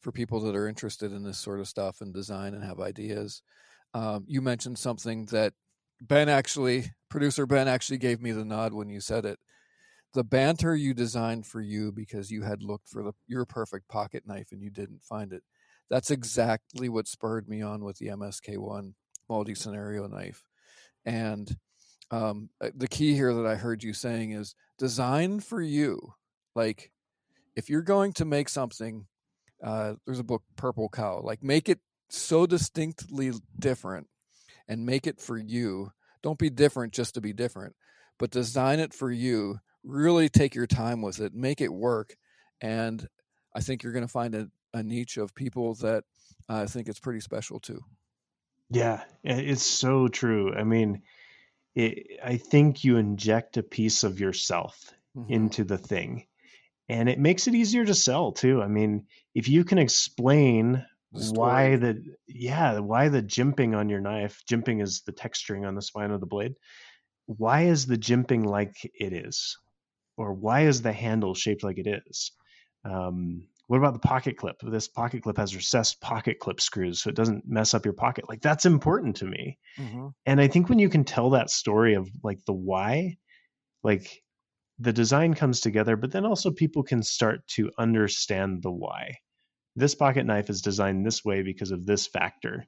for 0.00 0.12
people 0.12 0.40
that 0.40 0.54
are 0.54 0.68
interested 0.68 1.12
in 1.12 1.24
this 1.24 1.38
sort 1.38 1.60
of 1.60 1.68
stuff 1.68 2.00
and 2.00 2.14
design 2.14 2.54
and 2.54 2.62
have 2.62 2.80
ideas. 2.80 3.42
Um, 3.94 4.24
you 4.28 4.40
mentioned 4.40 4.78
something 4.78 5.24
that 5.26 5.54
Ben 6.00 6.28
actually, 6.28 6.92
producer 7.10 7.46
Ben 7.46 7.66
actually 7.66 7.98
gave 7.98 8.20
me 8.20 8.30
the 8.32 8.44
nod 8.44 8.72
when 8.72 8.88
you 8.88 9.00
said 9.00 9.24
it 9.24 9.38
the 10.14 10.24
banter 10.24 10.74
you 10.74 10.94
designed 10.94 11.46
for 11.46 11.60
you 11.60 11.92
because 11.92 12.30
you 12.30 12.42
had 12.42 12.62
looked 12.62 12.88
for 12.88 13.02
the 13.02 13.12
your 13.26 13.44
perfect 13.44 13.88
pocket 13.88 14.24
knife 14.26 14.52
and 14.52 14.62
you 14.62 14.70
didn't 14.70 15.02
find 15.02 15.32
it. 15.32 15.42
That's 15.90 16.10
exactly 16.10 16.88
what 16.88 17.08
spurred 17.08 17.48
me 17.48 17.62
on 17.62 17.84
with 17.84 17.98
the 17.98 18.08
MSK1 18.08 18.94
multi 19.28 19.54
scenario 19.54 20.06
knife. 20.06 20.42
And 21.04 21.54
um, 22.10 22.50
uh, 22.60 22.70
the 22.74 22.88
key 22.88 23.14
here 23.14 23.34
that 23.34 23.46
I 23.46 23.54
heard 23.54 23.82
you 23.82 23.92
saying 23.92 24.32
is 24.32 24.54
design 24.78 25.40
for 25.40 25.60
you. 25.60 26.14
Like 26.54 26.90
if 27.56 27.68
you're 27.68 27.82
going 27.82 28.12
to 28.14 28.24
make 28.24 28.48
something, 28.48 29.06
uh, 29.62 29.94
there's 30.06 30.18
a 30.18 30.24
book, 30.24 30.42
Purple 30.56 30.88
Cow, 30.88 31.20
like 31.22 31.42
make 31.42 31.68
it 31.68 31.80
so 32.08 32.46
distinctly 32.46 33.32
different 33.58 34.06
and 34.66 34.86
make 34.86 35.06
it 35.06 35.20
for 35.20 35.36
you. 35.36 35.92
Don't 36.22 36.38
be 36.38 36.50
different 36.50 36.92
just 36.92 37.14
to 37.14 37.20
be 37.20 37.32
different, 37.32 37.76
but 38.18 38.30
design 38.30 38.80
it 38.80 38.94
for 38.94 39.10
you. 39.10 39.60
Really 39.84 40.28
take 40.28 40.54
your 40.54 40.66
time 40.66 41.02
with 41.02 41.20
it, 41.20 41.34
make 41.34 41.60
it 41.60 41.72
work. 41.72 42.16
And 42.60 43.06
I 43.54 43.60
think 43.60 43.82
you're 43.82 43.92
going 43.92 44.06
to 44.06 44.12
find 44.12 44.34
a, 44.34 44.48
a 44.74 44.82
niche 44.82 45.16
of 45.16 45.34
people 45.34 45.74
that 45.76 46.04
I 46.48 46.62
uh, 46.62 46.66
think 46.66 46.88
it's 46.88 47.00
pretty 47.00 47.20
special 47.20 47.60
too. 47.60 47.80
Yeah, 48.70 49.02
it's 49.24 49.62
so 49.62 50.08
true. 50.08 50.54
I 50.54 50.64
mean, 50.64 51.02
it, 51.74 52.20
I 52.24 52.36
think 52.36 52.84
you 52.84 52.96
inject 52.96 53.56
a 53.56 53.62
piece 53.62 54.04
of 54.04 54.20
yourself 54.20 54.92
mm-hmm. 55.16 55.32
into 55.32 55.64
the 55.64 55.78
thing, 55.78 56.26
and 56.88 57.08
it 57.08 57.18
makes 57.18 57.46
it 57.46 57.54
easier 57.54 57.84
to 57.84 57.94
sell 57.94 58.32
too. 58.32 58.62
I 58.62 58.68
mean, 58.68 59.06
if 59.34 59.48
you 59.48 59.64
can 59.64 59.78
explain 59.78 60.84
why 61.10 61.76
the 61.76 62.04
yeah 62.26 62.78
why 62.78 63.08
the 63.08 63.22
jimping 63.22 63.76
on 63.76 63.88
your 63.88 64.00
knife 64.00 64.42
jimping 64.48 64.82
is 64.82 65.02
the 65.02 65.12
texturing 65.12 65.66
on 65.66 65.74
the 65.74 65.82
spine 65.82 66.10
of 66.10 66.20
the 66.20 66.26
blade 66.26 66.54
why 67.26 67.62
is 67.62 67.86
the 67.86 67.96
jimping 67.96 68.44
like 68.44 68.76
it 68.94 69.12
is 69.12 69.56
or 70.16 70.32
why 70.32 70.62
is 70.66 70.82
the 70.82 70.92
handle 70.92 71.34
shaped 71.34 71.62
like 71.62 71.78
it 71.78 72.02
is 72.06 72.32
um, 72.84 73.46
what 73.68 73.76
about 73.76 73.92
the 73.92 74.00
pocket 74.00 74.38
clip? 74.38 74.56
This 74.62 74.88
pocket 74.88 75.22
clip 75.22 75.36
has 75.36 75.54
recessed 75.54 76.00
pocket 76.00 76.38
clip 76.40 76.60
screws, 76.60 77.02
so 77.02 77.10
it 77.10 77.16
doesn't 77.16 77.44
mess 77.46 77.74
up 77.74 77.84
your 77.84 77.94
pocket. 77.94 78.28
Like 78.28 78.40
that's 78.40 78.64
important 78.64 79.16
to 79.16 79.26
me. 79.26 79.58
Mm-hmm. 79.78 80.08
And 80.24 80.40
I 80.40 80.48
think 80.48 80.68
when 80.68 80.78
you 80.78 80.88
can 80.88 81.04
tell 81.04 81.30
that 81.30 81.50
story 81.50 81.94
of 81.94 82.08
like 82.24 82.42
the 82.46 82.54
why, 82.54 83.16
like 83.84 84.22
the 84.78 84.92
design 84.92 85.34
comes 85.34 85.60
together, 85.60 85.96
but 85.96 86.10
then 86.10 86.24
also 86.24 86.50
people 86.50 86.82
can 86.82 87.02
start 87.02 87.46
to 87.48 87.70
understand 87.78 88.62
the 88.62 88.70
why. 88.70 89.16
This 89.76 89.94
pocket 89.94 90.24
knife 90.24 90.48
is 90.48 90.62
designed 90.62 91.04
this 91.04 91.22
way 91.22 91.42
because 91.42 91.70
of 91.70 91.84
this 91.84 92.06
factor. 92.06 92.64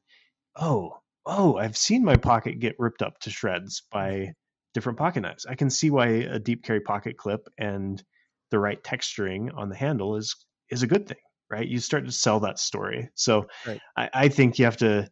Oh, 0.54 0.98
oh, 1.24 1.56
I've 1.56 1.78
seen 1.78 2.04
my 2.04 2.16
pocket 2.16 2.60
get 2.60 2.76
ripped 2.78 3.00
up 3.00 3.18
to 3.20 3.30
shreds 3.30 3.84
by 3.90 4.34
different 4.74 4.98
pocket 4.98 5.22
knives. 5.22 5.46
I 5.46 5.54
can 5.54 5.70
see 5.70 5.88
why 5.88 6.08
a 6.08 6.38
deep 6.38 6.62
carry 6.62 6.80
pocket 6.80 7.16
clip 7.16 7.48
and 7.56 8.02
the 8.50 8.58
right 8.58 8.82
texturing 8.82 9.56
on 9.56 9.70
the 9.70 9.76
handle 9.76 10.16
is 10.16 10.36
is 10.70 10.82
a 10.82 10.86
good 10.86 11.06
thing, 11.06 11.18
right? 11.50 11.66
You 11.66 11.78
start 11.78 12.06
to 12.06 12.12
sell 12.12 12.40
that 12.40 12.58
story. 12.58 13.10
So 13.14 13.46
right. 13.66 13.80
I, 13.96 14.10
I 14.12 14.28
think 14.28 14.58
you 14.58 14.64
have 14.64 14.78
to 14.78 15.08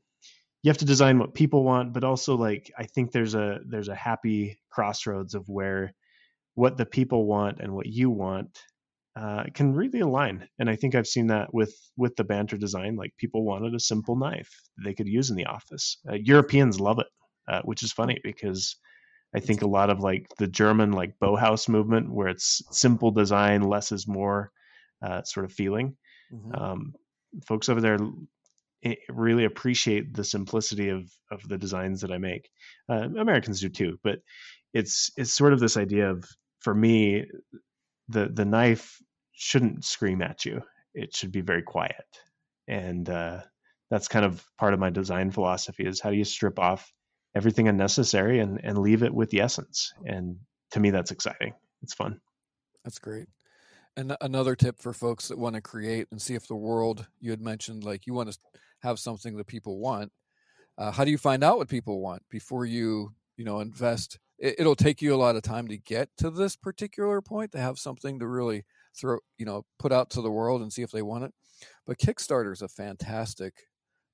you 0.63 0.71
have 0.71 0.79
to 0.79 0.85
design 0.85 1.19
what 1.19 1.35
people 1.35 1.65
want, 1.65 1.93
but 1.93 2.05
also 2.05 2.37
like 2.37 2.73
I 2.79 2.85
think 2.85 3.13
there's 3.13 3.35
a 3.35 3.59
there's 3.67 3.89
a 3.89 3.95
happy 3.95 4.59
crossroads 4.71 5.35
of 5.35 5.49
where 5.49 5.95
what 6.55 6.77
the 6.77 6.87
people 6.87 7.27
want 7.27 7.61
and 7.61 7.73
what 7.73 7.87
you 7.87 8.11
want 8.11 8.59
uh, 9.19 9.45
can 9.55 9.75
really 9.75 10.01
align. 10.01 10.49
And 10.59 10.69
I 10.69 10.77
think 10.77 10.95
I've 10.95 11.07
seen 11.07 11.29
that 11.29 11.53
with 11.53 11.75
with 11.97 12.17
the 12.17 12.25
banter 12.25 12.57
design. 12.57 12.97
Like 12.97 13.17
people 13.17 13.45
wanted 13.45 13.75
a 13.75 13.81
simple 13.81 14.17
knife 14.17 14.51
they 14.85 14.95
could 14.95 15.09
use 15.09 15.31
in 15.31 15.37
the 15.37 15.47
office. 15.47 15.99
Uh, 16.09 16.15
Europeans 16.15 16.81
love 16.81 16.99
it, 16.99 17.07
uh, 17.49 17.63
which 17.65 17.83
is 17.83 17.93
funny 17.93 18.19
because 18.23 18.77
I 19.35 19.41
think 19.41 19.63
a 19.63 19.69
lot 19.69 19.91
of 19.91 20.01
like 20.01 20.27
the 20.39 20.47
German 20.47 20.93
like 20.93 21.19
Bauhaus 21.23 21.69
movement, 21.69 22.13
where 22.13 22.29
it's 22.29 22.63
simple 22.71 23.11
design, 23.11 23.63
less 23.63 23.93
is 23.93 24.07
more, 24.09 24.51
uh, 25.03 25.23
sort 25.23 25.45
of 25.45 25.53
feeling. 25.53 25.97
Mm-hmm. 26.33 26.55
Um, 26.55 26.95
folks 27.47 27.69
over 27.69 27.81
there 27.81 27.99
eh, 28.85 28.95
really 29.09 29.45
appreciate 29.45 30.15
the 30.15 30.25
simplicity 30.25 30.89
of 30.89 31.11
of 31.31 31.47
the 31.49 31.59
designs 31.59 32.01
that 32.01 32.13
I 32.13 32.19
make. 32.19 32.51
Uh, 32.89 33.09
Americans 33.19 33.61
do 33.61 33.69
too, 33.69 33.99
but 34.03 34.19
it's 34.75 35.11
it's 35.17 35.35
sort 35.35 35.53
of 35.53 35.61
this 35.61 35.77
idea 35.77 36.11
of 36.11 36.25
for 36.61 36.75
me, 36.75 37.25
the 38.09 38.29
the 38.29 38.45
knife 38.45 38.99
shouldn't 39.33 39.85
scream 39.85 40.23
at 40.23 40.45
you. 40.45 40.63
It 40.95 41.15
should 41.15 41.33
be 41.33 41.43
very 41.43 41.63
quiet, 41.63 42.07
and 42.67 43.09
uh, 43.09 43.43
that's 43.91 44.09
kind 44.09 44.25
of 44.25 44.45
part 44.59 44.75
of 44.75 44.81
my 44.81 44.91
design 44.91 45.31
philosophy. 45.31 45.87
Is 45.87 46.01
how 46.01 46.11
do 46.11 46.17
you 46.17 46.25
strip 46.25 46.59
off 46.59 46.93
everything 47.35 47.69
unnecessary 47.69 48.41
and 48.41 48.61
and 48.65 48.79
leave 48.79 49.03
it 49.03 49.15
with 49.15 49.31
the 49.31 49.41
essence. 49.41 49.93
And 50.05 50.37
to 50.73 50.81
me, 50.81 50.91
that's 50.91 51.11
exciting. 51.11 51.55
It's 51.83 51.95
fun. 51.95 52.21
That's 52.85 52.99
great. 52.99 53.27
And 53.99 54.17
another 54.21 54.55
tip 54.55 54.79
for 54.79 54.93
folks 54.93 55.27
that 55.27 55.39
want 55.39 55.57
to 55.57 55.61
create 55.61 56.07
and 56.13 56.23
see 56.23 56.37
if 56.37 56.47
the 56.47 56.55
world 56.55 57.09
you 57.19 57.33
had 57.33 57.41
mentioned, 57.41 57.83
like 57.83 58.07
you 58.07 58.15
want 58.15 58.31
to 58.31 58.39
have 58.79 59.01
something 59.01 59.37
that 59.37 59.49
people 59.49 59.81
want. 59.81 60.13
Uh, 60.79 60.93
how 60.93 61.05
do 61.05 61.11
you 61.11 61.19
find 61.19 61.43
out 61.43 61.59
what 61.59 61.69
people 61.69 62.01
want 62.01 62.23
before 62.31 62.65
you, 62.65 63.13
you 63.37 63.45
know, 63.45 63.59
invest? 63.59 64.21
It, 64.39 64.55
it'll 64.61 64.77
take 64.77 65.03
you 65.03 65.13
a 65.13 65.17
lot 65.17 65.35
of 65.35 65.43
time 65.43 65.67
to 65.67 65.77
get 65.77 66.11
to 66.19 66.31
this 66.31 66.55
particular 66.55 67.21
point 67.21 67.51
to 67.51 67.59
have 67.59 67.77
something 67.77 68.21
to 68.21 68.29
really 68.29 68.65
throw, 68.97 69.19
you 69.37 69.45
know, 69.45 69.65
put 69.81 69.91
out 69.91 70.11
to 70.11 70.23
the 70.23 70.31
world 70.31 70.63
and 70.63 70.73
see 70.73 70.83
if 70.83 70.93
they 70.93 71.03
want 71.03 71.25
it. 71.25 71.35
But 71.85 71.99
Kickstarter 71.99 72.53
is 72.53 72.63
a 72.63 72.69
fantastic 72.69 73.65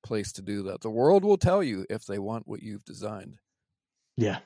place 0.03 0.33
to 0.33 0.41
do 0.41 0.63
that. 0.63 0.81
The 0.81 0.89
world 0.89 1.27
will 1.27 1.37
tell 1.37 1.63
you 1.63 1.85
if 1.91 2.07
they 2.07 2.19
want 2.19 2.49
what 2.49 2.63
you've 2.63 2.87
designed. 2.87 3.37
Yeah, 4.17 4.39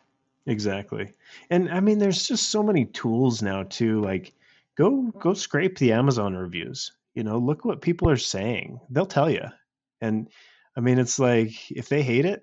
exactly. 0.46 1.12
And 1.50 1.70
I 1.70 1.78
mean, 1.78 2.00
there's 2.00 2.26
just 2.26 2.50
so 2.50 2.60
many 2.60 2.86
tools 2.86 3.40
now 3.40 3.62
too. 3.62 4.00
Like 4.00 4.32
go 4.78 5.10
go 5.18 5.30
mm-hmm. 5.30 5.34
scrape 5.34 5.76
the 5.78 5.92
Amazon 5.92 6.34
reviews. 6.34 6.92
You 7.14 7.24
know, 7.24 7.38
look 7.38 7.64
what 7.64 7.82
people 7.82 8.08
are 8.08 8.16
saying. 8.16 8.78
They'll 8.90 9.06
tell 9.06 9.28
you. 9.28 9.44
And 10.00 10.28
I 10.76 10.80
mean, 10.80 10.98
it's 10.98 11.18
like 11.18 11.70
if 11.70 11.88
they 11.88 12.02
hate 12.02 12.24
it, 12.24 12.42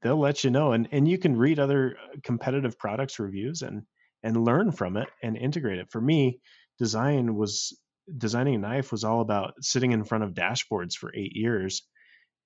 they'll 0.00 0.20
let 0.20 0.44
you 0.44 0.50
know. 0.50 0.72
And 0.72 0.88
and 0.92 1.08
you 1.08 1.18
can 1.18 1.36
read 1.36 1.58
other 1.58 1.96
uh, 2.02 2.16
competitive 2.22 2.78
products 2.78 3.18
reviews 3.18 3.62
and 3.62 3.82
and 4.22 4.44
learn 4.44 4.70
from 4.70 4.96
it 4.96 5.08
and 5.22 5.36
integrate 5.36 5.78
it. 5.78 5.90
For 5.90 6.00
me, 6.00 6.40
design 6.78 7.34
was 7.34 7.76
designing 8.16 8.56
a 8.56 8.58
knife 8.58 8.92
was 8.92 9.04
all 9.04 9.20
about 9.20 9.54
sitting 9.60 9.92
in 9.92 10.04
front 10.04 10.24
of 10.24 10.34
dashboards 10.34 10.94
for 10.94 11.12
eight 11.14 11.32
years 11.34 11.82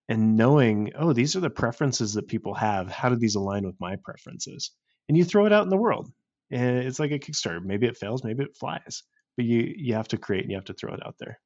and 0.09 0.36
knowing, 0.36 0.92
oh, 0.98 1.12
these 1.12 1.34
are 1.36 1.40
the 1.40 1.48
preferences 1.50 2.14
that 2.14 2.28
people 2.28 2.55
have. 2.55 2.90
How 2.90 3.09
do 3.09 3.16
these 3.16 3.36
align 3.36 3.64
with 3.64 3.76
my 3.80 3.96
preferences? 4.05 4.70
And 5.09 5.16
you 5.16 5.24
throw 5.24 5.46
it 5.46 5.52
out 5.52 5.64
in 5.64 5.70
the 5.70 5.76
world 5.76 6.11
and 6.55 6.78
it's 6.78 7.00
like 7.00 7.11
a 7.11 7.18
Kickstarter. 7.18 7.62
Maybe 7.62 7.86
it 7.86 7.96
fails, 7.96 8.24
maybe 8.24 8.44
it 8.44 8.57
flies, 8.57 9.02
but 9.36 9.44
you 9.44 9.74
you 9.76 9.94
have 9.94 10.09
to 10.09 10.16
create 10.16 10.42
and 10.42 10.50
you 10.50 10.57
have 10.57 10.64
to 10.66 10.74
throw 10.74 10.94
it 10.94 11.05
out 11.05 11.16
there 11.18 11.38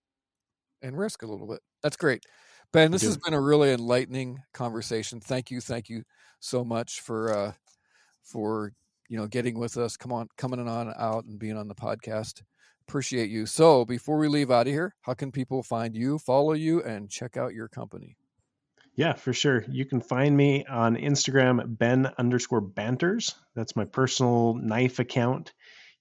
and 0.83 0.97
risk 0.97 1.23
a 1.23 1.27
little 1.27 1.49
bit. 1.49 1.61
That's 1.83 1.97
great, 1.97 2.25
Ben. 2.73 2.93
This 2.93 3.03
has 3.03 3.17
been 3.17 3.35
a 3.35 3.41
really 3.41 3.73
enlightening 3.73 4.39
conversation. 4.53 5.21
Thank 5.21 5.51
you, 5.51 5.61
thank 5.61 5.89
you 5.89 6.03
so 6.41 6.65
much 6.65 7.01
for 7.01 7.37
uh, 7.37 7.53
for 8.23 8.73
you 9.09 9.17
know 9.17 9.27
getting 9.27 9.59
with 9.59 9.77
us. 9.79 9.97
Come 9.97 10.13
on, 10.13 10.29
coming 10.37 10.61
on 10.69 10.93
out 10.97 11.25
and 11.25 11.39
being 11.39 11.57
on 11.57 11.69
the 11.69 11.75
podcast. 11.75 12.43
Appreciate 12.87 13.31
you. 13.31 13.47
So 13.47 13.85
before 13.85 14.19
we 14.19 14.29
leave 14.29 14.51
out 14.51 14.67
of 14.67 14.73
here, 14.73 14.95
how 15.03 15.15
can 15.15 15.31
people 15.31 15.63
find 15.63 15.95
you, 15.95 16.19
follow 16.19 16.53
you, 16.53 16.83
and 16.83 17.11
check 17.11 17.37
out 17.37 17.53
your 17.53 17.69
company? 17.69 18.17
Yeah, 18.99 19.13
for 19.13 19.33
sure. 19.33 19.65
You 19.71 19.85
can 19.85 20.01
find 20.01 20.37
me 20.37 20.65
on 20.67 20.97
Instagram, 20.97 21.79
Ben 21.79 22.11
underscore 22.19 22.61
banters. 22.61 23.37
That's 23.55 23.77
my 23.77 23.85
personal 23.85 24.55
knife 24.55 24.99
account. 24.99 25.53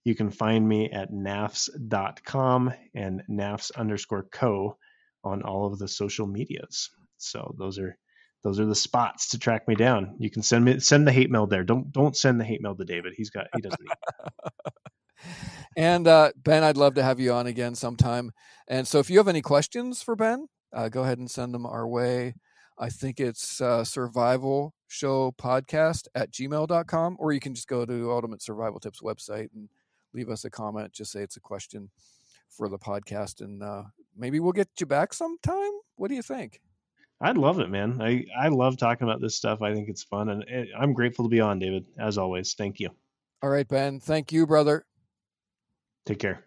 You 0.03 0.15
can 0.15 0.32
find 0.32 0.68
me 0.68 0.90
at 0.90 1.11
knafs.com 1.11 2.74
and 2.95 3.22
knafs 3.30 3.72
underscore 3.76 4.24
co 4.32 4.78
on 5.24 5.44
all 5.44 5.68
of 5.68 5.78
the 5.78 5.88
social 5.88 6.26
medias. 6.26 6.90
So 7.18 7.53
those 7.60 7.78
are 7.78 7.95
those 8.44 8.60
are 8.60 8.65
the 8.65 8.74
spots 8.74 9.30
to 9.30 9.38
track 9.38 9.68
me 9.68 9.76
down. 9.76 10.15
You 10.18 10.32
can 10.32 10.41
send 10.41 10.65
me 10.65 10.80
send 10.80 11.06
the 11.06 11.11
hate 11.11 11.30
mail 11.30 11.45
there. 11.45 11.64
Don't 11.64 11.91
don't 11.91 12.18
send 12.18 12.41
the 12.41 12.45
hate 12.45 12.64
mail 12.64 12.76
to 12.76 12.84
David. 12.84 13.14
He's 13.15 13.30
got 13.30 13.45
he 13.53 13.61
doesn't 13.61 13.80
need. 13.80 15.32
and 15.78 16.07
uh, 16.07 16.32
Ben, 16.36 16.64
I'd 16.64 16.78
love 16.78 16.95
to 16.95 17.03
have 17.03 17.19
you 17.19 17.32
on 17.32 17.45
again 17.45 17.76
sometime. 17.76 18.32
And 18.68 18.88
so 18.88 18.98
if 18.98 19.11
you 19.11 19.19
have 19.19 19.28
any 19.28 19.44
questions 19.44 20.02
for 20.02 20.15
Ben, 20.15 20.48
uh, 20.74 20.90
go 20.90 21.03
ahead 21.03 21.19
and 21.19 21.30
send 21.30 21.53
them 21.53 21.68
our 21.68 21.88
way. 21.88 22.34
I 22.80 22.90
think 22.90 23.20
it's 23.20 23.60
uh, 23.60 23.84
survival 23.84 24.74
show 24.88 25.32
podcast 25.32 26.08
at 26.16 26.32
gmail.com, 26.32 27.18
or 27.20 27.32
you 27.34 27.40
can 27.40 27.56
just 27.56 27.68
go 27.68 27.86
to 27.86 28.12
Ultimate 28.12 28.41
Survival 28.41 28.80
Tips 28.80 29.02
website 29.02 29.49
and 29.56 29.70
leave 30.14 30.30
us 30.30 30.45
a 30.45 30.49
comment. 30.49 30.94
Just 30.94 31.12
say 31.12 31.22
it's 31.22 31.38
a 31.38 31.41
question 31.41 31.90
for 32.49 32.70
the 32.70 32.78
podcast, 32.78 33.41
and 33.41 33.64
uh, 33.64 33.84
maybe 34.16 34.40
we'll 34.40 34.52
get 34.52 34.70
you 34.80 34.86
back 34.86 35.14
sometime. 35.14 35.72
What 35.95 36.10
do 36.10 36.16
you 36.16 36.22
think? 36.22 36.62
I'd 37.20 37.38
love 37.38 37.60
it, 37.60 37.70
man. 37.70 37.99
I, 37.99 38.26
I 38.40 38.49
love 38.49 38.78
talking 38.78 39.08
about 39.08 39.22
this 39.22 39.36
stuff. 39.36 39.62
I 39.62 39.74
think 39.74 39.90
it's 39.90 40.04
fun, 40.04 40.30
and 40.30 40.45
eh, 40.48 40.66
I'm 40.78 40.94
grateful 40.94 41.26
to 41.26 41.30
be 41.30 41.40
on, 41.40 41.58
David, 41.58 41.86
as 41.99 42.18
always. 42.18 42.54
Thank 42.54 42.80
you. 42.80 42.90
All 43.41 43.49
right, 43.49 43.68
Ben. 43.68 43.99
Thank 43.99 44.32
you, 44.32 44.45
brother. 44.45 44.86
Take 46.06 46.20
care. 46.20 46.47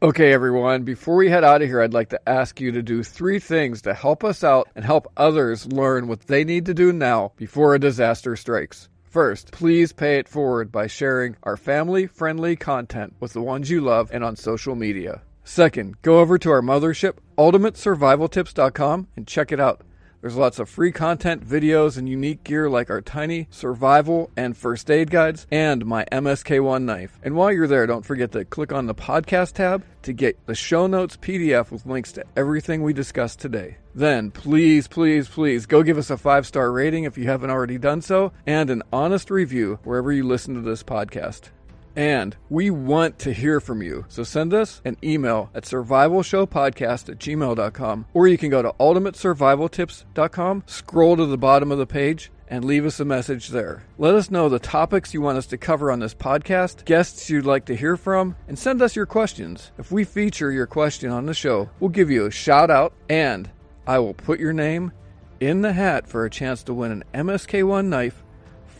Okay, 0.00 0.32
everyone, 0.32 0.84
before 0.84 1.16
we 1.16 1.28
head 1.28 1.42
out 1.42 1.60
of 1.60 1.66
here, 1.66 1.82
I'd 1.82 1.92
like 1.92 2.10
to 2.10 2.28
ask 2.28 2.60
you 2.60 2.70
to 2.70 2.82
do 2.82 3.02
three 3.02 3.40
things 3.40 3.82
to 3.82 3.94
help 3.94 4.22
us 4.22 4.44
out 4.44 4.68
and 4.76 4.84
help 4.84 5.10
others 5.16 5.66
learn 5.66 6.06
what 6.06 6.20
they 6.28 6.44
need 6.44 6.66
to 6.66 6.74
do 6.74 6.92
now 6.92 7.32
before 7.34 7.74
a 7.74 7.80
disaster 7.80 8.36
strikes. 8.36 8.88
First, 9.02 9.50
please 9.50 9.92
pay 9.92 10.18
it 10.18 10.28
forward 10.28 10.70
by 10.70 10.86
sharing 10.86 11.34
our 11.42 11.56
family 11.56 12.06
friendly 12.06 12.54
content 12.54 13.16
with 13.18 13.32
the 13.32 13.42
ones 13.42 13.70
you 13.70 13.80
love 13.80 14.08
and 14.12 14.22
on 14.22 14.36
social 14.36 14.76
media. 14.76 15.22
Second, 15.42 16.00
go 16.02 16.20
over 16.20 16.38
to 16.38 16.50
our 16.52 16.62
mothership, 16.62 17.14
ultimatesurvivaltips.com 17.36 19.08
and 19.16 19.26
check 19.26 19.50
it 19.50 19.58
out. 19.58 19.80
There's 20.20 20.36
lots 20.36 20.58
of 20.58 20.68
free 20.68 20.90
content, 20.90 21.46
videos, 21.46 21.96
and 21.96 22.08
unique 22.08 22.42
gear 22.42 22.68
like 22.68 22.90
our 22.90 23.00
tiny 23.00 23.46
survival 23.50 24.30
and 24.36 24.56
first 24.56 24.90
aid 24.90 25.10
guides 25.10 25.46
and 25.50 25.86
my 25.86 26.04
MSK1 26.10 26.82
knife. 26.82 27.18
And 27.22 27.36
while 27.36 27.52
you're 27.52 27.68
there, 27.68 27.86
don't 27.86 28.04
forget 28.04 28.32
to 28.32 28.44
click 28.44 28.72
on 28.72 28.86
the 28.86 28.94
podcast 28.94 29.54
tab 29.54 29.84
to 30.02 30.12
get 30.12 30.44
the 30.46 30.56
show 30.56 30.88
notes 30.88 31.16
PDF 31.16 31.70
with 31.70 31.86
links 31.86 32.10
to 32.12 32.24
everything 32.36 32.82
we 32.82 32.92
discussed 32.92 33.38
today. 33.38 33.76
Then, 33.94 34.30
please, 34.32 34.88
please, 34.88 35.28
please 35.28 35.66
go 35.66 35.82
give 35.82 35.98
us 35.98 36.10
a 36.10 36.16
five 36.16 36.46
star 36.46 36.72
rating 36.72 37.04
if 37.04 37.16
you 37.16 37.24
haven't 37.24 37.50
already 37.50 37.78
done 37.78 38.02
so 38.02 38.32
and 38.46 38.70
an 38.70 38.82
honest 38.92 39.30
review 39.30 39.78
wherever 39.84 40.12
you 40.12 40.24
listen 40.24 40.54
to 40.54 40.60
this 40.60 40.82
podcast. 40.82 41.50
And 41.98 42.36
we 42.48 42.70
want 42.70 43.18
to 43.18 43.32
hear 43.32 43.58
from 43.58 43.82
you. 43.82 44.04
So 44.08 44.22
send 44.22 44.54
us 44.54 44.80
an 44.84 44.96
email 45.02 45.50
at 45.52 45.64
survivalshowpodcast 45.64 47.08
at 47.08 47.18
gmail.com, 47.18 48.06
or 48.14 48.28
you 48.28 48.38
can 48.38 48.50
go 48.50 48.62
to 48.62 48.72
ultimatesurvivaltips.com, 48.78 50.62
scroll 50.66 51.16
to 51.16 51.26
the 51.26 51.36
bottom 51.36 51.72
of 51.72 51.78
the 51.78 51.88
page, 51.88 52.30
and 52.46 52.64
leave 52.64 52.86
us 52.86 53.00
a 53.00 53.04
message 53.04 53.48
there. 53.48 53.82
Let 53.98 54.14
us 54.14 54.30
know 54.30 54.48
the 54.48 54.60
topics 54.60 55.12
you 55.12 55.20
want 55.20 55.38
us 55.38 55.46
to 55.46 55.58
cover 55.58 55.90
on 55.90 55.98
this 55.98 56.14
podcast, 56.14 56.84
guests 56.84 57.28
you'd 57.28 57.44
like 57.44 57.64
to 57.64 57.74
hear 57.74 57.96
from, 57.96 58.36
and 58.46 58.56
send 58.56 58.80
us 58.80 58.94
your 58.94 59.06
questions. 59.06 59.72
If 59.76 59.90
we 59.90 60.04
feature 60.04 60.52
your 60.52 60.68
question 60.68 61.10
on 61.10 61.26
the 61.26 61.34
show, 61.34 61.68
we'll 61.80 61.90
give 61.90 62.12
you 62.12 62.26
a 62.26 62.30
shout 62.30 62.70
out 62.70 62.92
and 63.08 63.50
I 63.88 63.98
will 63.98 64.14
put 64.14 64.38
your 64.38 64.52
name 64.52 64.92
in 65.40 65.62
the 65.62 65.72
hat 65.72 66.08
for 66.08 66.24
a 66.24 66.30
chance 66.30 66.62
to 66.62 66.74
win 66.74 66.92
an 66.92 67.04
MSK1 67.12 67.86
knife 67.86 68.22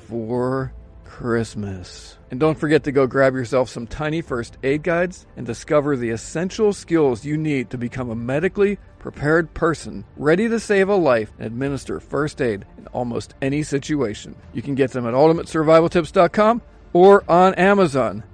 for 0.07 0.73
Christmas. 1.05 2.18
And 2.31 2.39
don't 2.39 2.59
forget 2.59 2.85
to 2.85 2.93
go 2.93 3.07
grab 3.07 3.35
yourself 3.35 3.71
some 3.71 3.87
tiny 3.87 4.21
first 4.21 4.59
aid 4.63 4.83
guides 4.83 5.27
and 5.37 5.47
discover 5.47 5.97
the 5.97 6.11
essential 6.11 6.73
skills 6.73 7.25
you 7.25 7.37
need 7.37 7.71
to 7.71 7.79
become 7.79 8.11
a 8.11 8.15
medically 8.15 8.79
prepared 8.99 9.55
person 9.55 10.05
ready 10.17 10.49
to 10.49 10.61
save 10.61 10.89
a 10.89 10.95
life 10.95 11.33
and 11.39 11.47
administer 11.47 12.01
first 12.01 12.43
aid 12.43 12.67
in 12.77 12.87
almost 12.89 13.35
any 13.41 13.63
situation. 13.63 14.37
You 14.53 14.63
can 14.63 14.75
get 14.75 14.91
them 14.91 15.07
at 15.07 15.15
ultimatesurvivaltips.com 15.15 16.63
or 16.93 17.25
on 17.31 17.55
Amazon. 17.55 18.25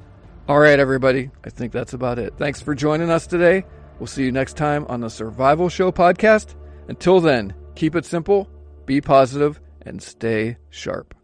All 0.49 0.59
right, 0.59 0.79
everybody, 0.79 1.31
I 1.45 1.51
think 1.51 1.73
that's 1.73 1.95
about 1.95 2.19
it. 2.19 2.35
Thanks 2.37 2.61
for 2.61 2.75
joining 2.75 3.11
us 3.11 3.27
today. 3.27 3.65
We'll 3.99 4.07
see 4.07 4.25
you 4.25 4.33
next 4.33 4.57
time 4.57 4.85
on 4.89 5.01
the 5.01 5.09
Survival 5.09 5.69
Show 5.69 5.93
podcast. 5.93 6.55
Until 6.89 7.21
then, 7.21 7.55
keep 7.77 7.95
it 7.95 8.05
simple, 8.05 8.49
be 8.85 9.01
positive, 9.01 9.61
and 9.83 10.03
stay 10.03 10.57
sharp. 10.71 11.15